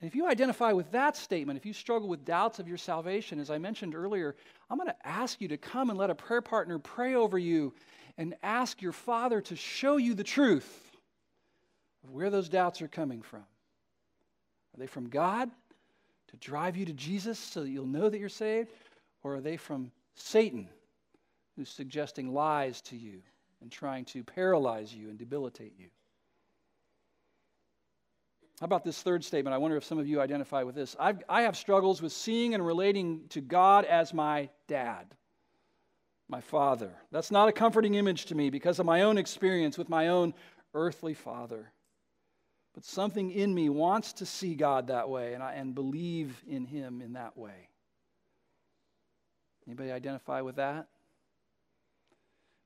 And 0.02 0.06
if 0.06 0.14
you 0.14 0.26
identify 0.26 0.72
with 0.72 0.90
that 0.92 1.16
statement, 1.16 1.56
if 1.56 1.64
you 1.64 1.72
struggle 1.72 2.10
with 2.10 2.26
doubts 2.26 2.58
of 2.58 2.68
your 2.68 2.76
salvation, 2.76 3.40
as 3.40 3.48
I 3.48 3.56
mentioned 3.56 3.94
earlier, 3.94 4.36
I'm 4.68 4.76
going 4.76 4.90
to 4.90 5.08
ask 5.08 5.40
you 5.40 5.48
to 5.48 5.56
come 5.56 5.88
and 5.88 5.98
let 5.98 6.10
a 6.10 6.14
prayer 6.14 6.42
partner 6.42 6.78
pray 6.78 7.14
over 7.14 7.38
you 7.38 7.72
and 8.18 8.34
ask 8.42 8.82
your 8.82 8.92
Father 8.92 9.40
to 9.40 9.56
show 9.56 9.96
you 9.96 10.12
the 10.12 10.24
truth 10.24 10.90
of 12.04 12.10
where 12.10 12.28
those 12.28 12.50
doubts 12.50 12.82
are 12.82 12.88
coming 12.88 13.22
from. 13.22 13.40
Are 14.74 14.78
they 14.78 14.86
from 14.86 15.08
God? 15.08 15.50
To 16.32 16.36
drive 16.38 16.76
you 16.76 16.84
to 16.86 16.92
Jesus 16.92 17.38
so 17.38 17.62
that 17.62 17.70
you'll 17.70 17.86
know 17.86 18.08
that 18.08 18.18
you're 18.18 18.28
saved? 18.28 18.70
Or 19.22 19.36
are 19.36 19.40
they 19.40 19.56
from 19.56 19.92
Satan, 20.14 20.68
who's 21.56 21.68
suggesting 21.68 22.34
lies 22.34 22.80
to 22.82 22.96
you 22.96 23.22
and 23.60 23.70
trying 23.70 24.04
to 24.06 24.24
paralyze 24.24 24.92
you 24.92 25.08
and 25.08 25.18
debilitate 25.18 25.74
you? 25.78 25.86
How 28.60 28.66
about 28.66 28.84
this 28.84 29.02
third 29.02 29.24
statement? 29.24 29.54
I 29.54 29.58
wonder 29.58 29.76
if 29.76 29.84
some 29.84 29.98
of 29.98 30.06
you 30.06 30.20
identify 30.20 30.62
with 30.62 30.74
this. 30.74 30.94
I've, 30.98 31.22
I 31.28 31.42
have 31.42 31.56
struggles 31.56 32.00
with 32.00 32.12
seeing 32.12 32.54
and 32.54 32.64
relating 32.64 33.22
to 33.30 33.40
God 33.40 33.84
as 33.84 34.14
my 34.14 34.50
dad, 34.68 35.06
my 36.28 36.40
father. 36.40 36.92
That's 37.10 37.32
not 37.32 37.48
a 37.48 37.52
comforting 37.52 37.94
image 37.94 38.26
to 38.26 38.36
me 38.36 38.50
because 38.50 38.78
of 38.78 38.86
my 38.86 39.02
own 39.02 39.18
experience 39.18 39.76
with 39.76 39.88
my 39.88 40.08
own 40.08 40.32
earthly 40.74 41.12
father. 41.12 41.72
But 42.74 42.84
something 42.84 43.30
in 43.30 43.54
me 43.54 43.68
wants 43.68 44.14
to 44.14 44.26
see 44.26 44.54
God 44.54 44.86
that 44.86 45.08
way 45.08 45.34
and, 45.34 45.42
I, 45.42 45.54
and 45.54 45.74
believe 45.74 46.42
in 46.48 46.64
Him 46.64 47.02
in 47.02 47.12
that 47.14 47.36
way. 47.36 47.68
Anybody 49.66 49.92
identify 49.92 50.40
with 50.40 50.56
that? 50.56 50.88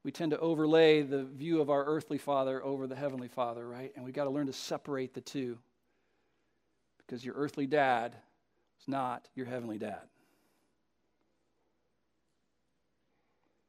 We 0.04 0.12
tend 0.12 0.30
to 0.30 0.38
overlay 0.38 1.02
the 1.02 1.24
view 1.24 1.60
of 1.60 1.68
our 1.68 1.84
earthly 1.84 2.18
father 2.18 2.64
over 2.64 2.86
the 2.86 2.94
heavenly 2.94 3.26
father, 3.26 3.66
right? 3.66 3.92
And 3.96 4.04
we've 4.04 4.14
got 4.14 4.24
to 4.24 4.30
learn 4.30 4.46
to 4.46 4.52
separate 4.52 5.12
the 5.12 5.20
two 5.20 5.58
because 6.98 7.24
your 7.24 7.34
earthly 7.34 7.66
dad 7.66 8.14
is 8.80 8.86
not 8.86 9.28
your 9.34 9.46
heavenly 9.46 9.78
dad. 9.78 9.98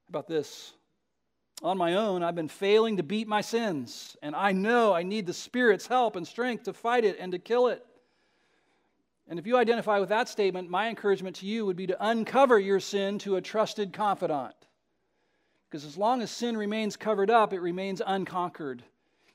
How 0.05 0.09
about 0.09 0.27
this? 0.27 0.73
On 1.63 1.77
my 1.77 1.95
own, 1.95 2.21
I've 2.21 2.35
been 2.35 2.47
failing 2.47 2.97
to 2.97 3.03
beat 3.03 3.27
my 3.27 3.41
sins, 3.41 4.15
and 4.21 4.35
I 4.35 4.51
know 4.51 4.93
I 4.93 5.03
need 5.03 5.25
the 5.25 5.33
Spirit's 5.33 5.87
help 5.87 6.15
and 6.15 6.27
strength 6.27 6.63
to 6.63 6.73
fight 6.73 7.03
it 7.03 7.17
and 7.19 7.31
to 7.31 7.39
kill 7.39 7.67
it. 7.67 7.83
And 9.27 9.39
if 9.39 9.47
you 9.47 9.57
identify 9.57 9.99
with 9.99 10.09
that 10.09 10.29
statement, 10.29 10.69
my 10.69 10.87
encouragement 10.87 11.37
to 11.37 11.45
you 11.45 11.65
would 11.65 11.75
be 11.75 11.87
to 11.87 12.07
uncover 12.07 12.59
your 12.59 12.79
sin 12.79 13.17
to 13.19 13.35
a 13.35 13.41
trusted 13.41 13.91
confidant. 13.91 14.53
Because 15.69 15.83
as 15.83 15.97
long 15.97 16.21
as 16.21 16.31
sin 16.31 16.55
remains 16.55 16.95
covered 16.95 17.29
up, 17.29 17.51
it 17.51 17.59
remains 17.59 18.01
unconquered. 18.05 18.83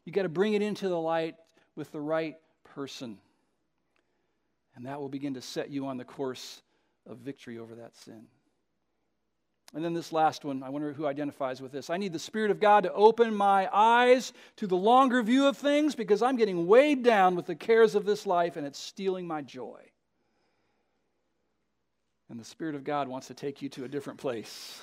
You've 0.04 0.14
got 0.14 0.22
to 0.22 0.30
bring 0.30 0.54
it 0.54 0.62
into 0.62 0.88
the 0.88 0.98
light 0.98 1.34
with 1.76 1.92
the 1.92 2.00
right 2.00 2.36
person. 2.64 3.18
And 4.74 4.86
that 4.86 5.00
will 5.00 5.10
begin 5.10 5.34
to 5.34 5.42
set 5.42 5.70
you 5.70 5.86
on 5.86 5.98
the 5.98 6.04
course 6.04 6.62
of 7.06 7.18
victory 7.18 7.58
over 7.58 7.74
that 7.74 7.94
sin. 7.96 8.26
And 9.74 9.82
then 9.82 9.94
this 9.94 10.12
last 10.12 10.44
one, 10.44 10.62
I 10.62 10.68
wonder 10.68 10.92
who 10.92 11.06
identifies 11.06 11.62
with 11.62 11.72
this. 11.72 11.88
I 11.88 11.96
need 11.96 12.12
the 12.12 12.18
Spirit 12.18 12.50
of 12.50 12.60
God 12.60 12.82
to 12.82 12.92
open 12.92 13.34
my 13.34 13.68
eyes 13.72 14.34
to 14.56 14.66
the 14.66 14.76
longer 14.76 15.22
view 15.22 15.46
of 15.46 15.56
things 15.56 15.94
because 15.94 16.22
I'm 16.22 16.36
getting 16.36 16.66
weighed 16.66 17.02
down 17.02 17.36
with 17.36 17.46
the 17.46 17.54
cares 17.54 17.94
of 17.94 18.04
this 18.04 18.26
life 18.26 18.56
and 18.56 18.66
it's 18.66 18.78
stealing 18.78 19.26
my 19.26 19.40
joy. 19.40 19.80
And 22.28 22.38
the 22.38 22.44
Spirit 22.44 22.74
of 22.74 22.84
God 22.84 23.08
wants 23.08 23.28
to 23.28 23.34
take 23.34 23.62
you 23.62 23.70
to 23.70 23.84
a 23.84 23.88
different 23.88 24.18
place. 24.18 24.82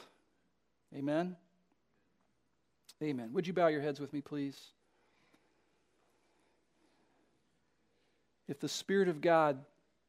Amen? 0.96 1.36
Amen. 3.02 3.30
Would 3.34 3.46
you 3.46 3.54
bow 3.54 3.68
your 3.68 3.82
heads 3.82 4.00
with 4.00 4.12
me, 4.12 4.22
please? 4.22 4.60
If 8.48 8.60
the 8.60 8.68
Spirit 8.68 9.08
of 9.08 9.22
God 9.22 9.60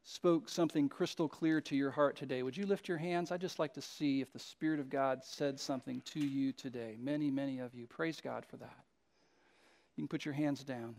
spoke 0.04 0.48
something 0.48 0.88
crystal 0.88 1.28
clear 1.28 1.60
to 1.60 1.76
your 1.76 1.90
heart 1.90 2.16
today, 2.16 2.42
would 2.42 2.56
you 2.56 2.66
lift 2.66 2.88
your 2.88 2.98
hands? 2.98 3.30
I'd 3.30 3.40
just 3.40 3.58
like 3.58 3.74
to 3.74 3.82
see 3.82 4.20
if 4.20 4.32
the 4.32 4.38
Spirit 4.38 4.80
of 4.80 4.88
God 4.90 5.22
said 5.22 5.60
something 5.60 6.02
to 6.06 6.20
you 6.20 6.52
today. 6.52 6.96
Many, 6.98 7.30
many 7.30 7.58
of 7.58 7.74
you. 7.74 7.86
Praise 7.86 8.20
God 8.20 8.44
for 8.46 8.56
that. 8.56 8.84
You 9.96 10.02
can 10.02 10.08
put 10.08 10.24
your 10.24 10.34
hands 10.34 10.64
down. 10.64 10.94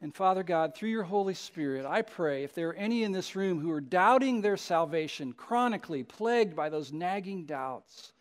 And 0.00 0.14
Father 0.14 0.42
God, 0.42 0.74
through 0.74 0.90
your 0.90 1.04
Holy 1.04 1.34
Spirit, 1.34 1.86
I 1.86 2.02
pray 2.02 2.44
if 2.44 2.54
there 2.54 2.68
are 2.68 2.74
any 2.74 3.04
in 3.04 3.12
this 3.12 3.36
room 3.36 3.60
who 3.60 3.70
are 3.70 3.80
doubting 3.80 4.40
their 4.40 4.56
salvation, 4.56 5.32
chronically 5.32 6.02
plagued 6.02 6.54
by 6.54 6.68
those 6.68 6.92
nagging 6.92 7.46
doubts, 7.46 8.12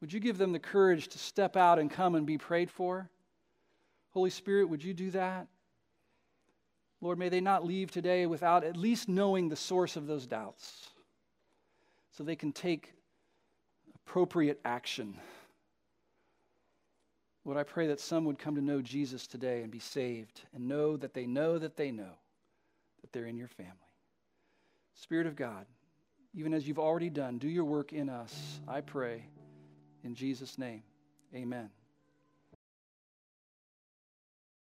would 0.00 0.12
you 0.12 0.20
give 0.20 0.36
them 0.36 0.52
the 0.52 0.58
courage 0.58 1.08
to 1.08 1.18
step 1.18 1.56
out 1.56 1.78
and 1.78 1.90
come 1.90 2.16
and 2.16 2.26
be 2.26 2.36
prayed 2.36 2.70
for? 2.70 3.08
Holy 4.10 4.30
Spirit, 4.30 4.68
would 4.68 4.84
you 4.84 4.92
do 4.92 5.10
that? 5.12 5.46
Lord, 7.02 7.18
may 7.18 7.28
they 7.28 7.40
not 7.40 7.66
leave 7.66 7.90
today 7.90 8.26
without 8.26 8.62
at 8.62 8.76
least 8.76 9.08
knowing 9.08 9.48
the 9.48 9.56
source 9.56 9.96
of 9.96 10.06
those 10.06 10.24
doubts 10.24 10.88
so 12.12 12.22
they 12.22 12.36
can 12.36 12.52
take 12.52 12.94
appropriate 13.96 14.60
action. 14.64 15.18
Lord, 17.44 17.58
I 17.58 17.64
pray 17.64 17.88
that 17.88 17.98
some 17.98 18.24
would 18.26 18.38
come 18.38 18.54
to 18.54 18.62
know 18.62 18.80
Jesus 18.80 19.26
today 19.26 19.62
and 19.62 19.70
be 19.70 19.80
saved 19.80 20.42
and 20.54 20.68
know 20.68 20.96
that 20.96 21.12
they 21.12 21.26
know 21.26 21.58
that 21.58 21.76
they 21.76 21.90
know 21.90 22.12
that 23.00 23.12
they're 23.12 23.26
in 23.26 23.36
your 23.36 23.48
family. 23.48 23.72
Spirit 24.94 25.26
of 25.26 25.34
God, 25.34 25.66
even 26.34 26.54
as 26.54 26.68
you've 26.68 26.78
already 26.78 27.10
done, 27.10 27.38
do 27.38 27.48
your 27.48 27.64
work 27.64 27.92
in 27.92 28.08
us, 28.08 28.60
I 28.68 28.80
pray. 28.80 29.24
In 30.04 30.14
Jesus' 30.14 30.56
name, 30.56 30.84
amen. 31.34 31.68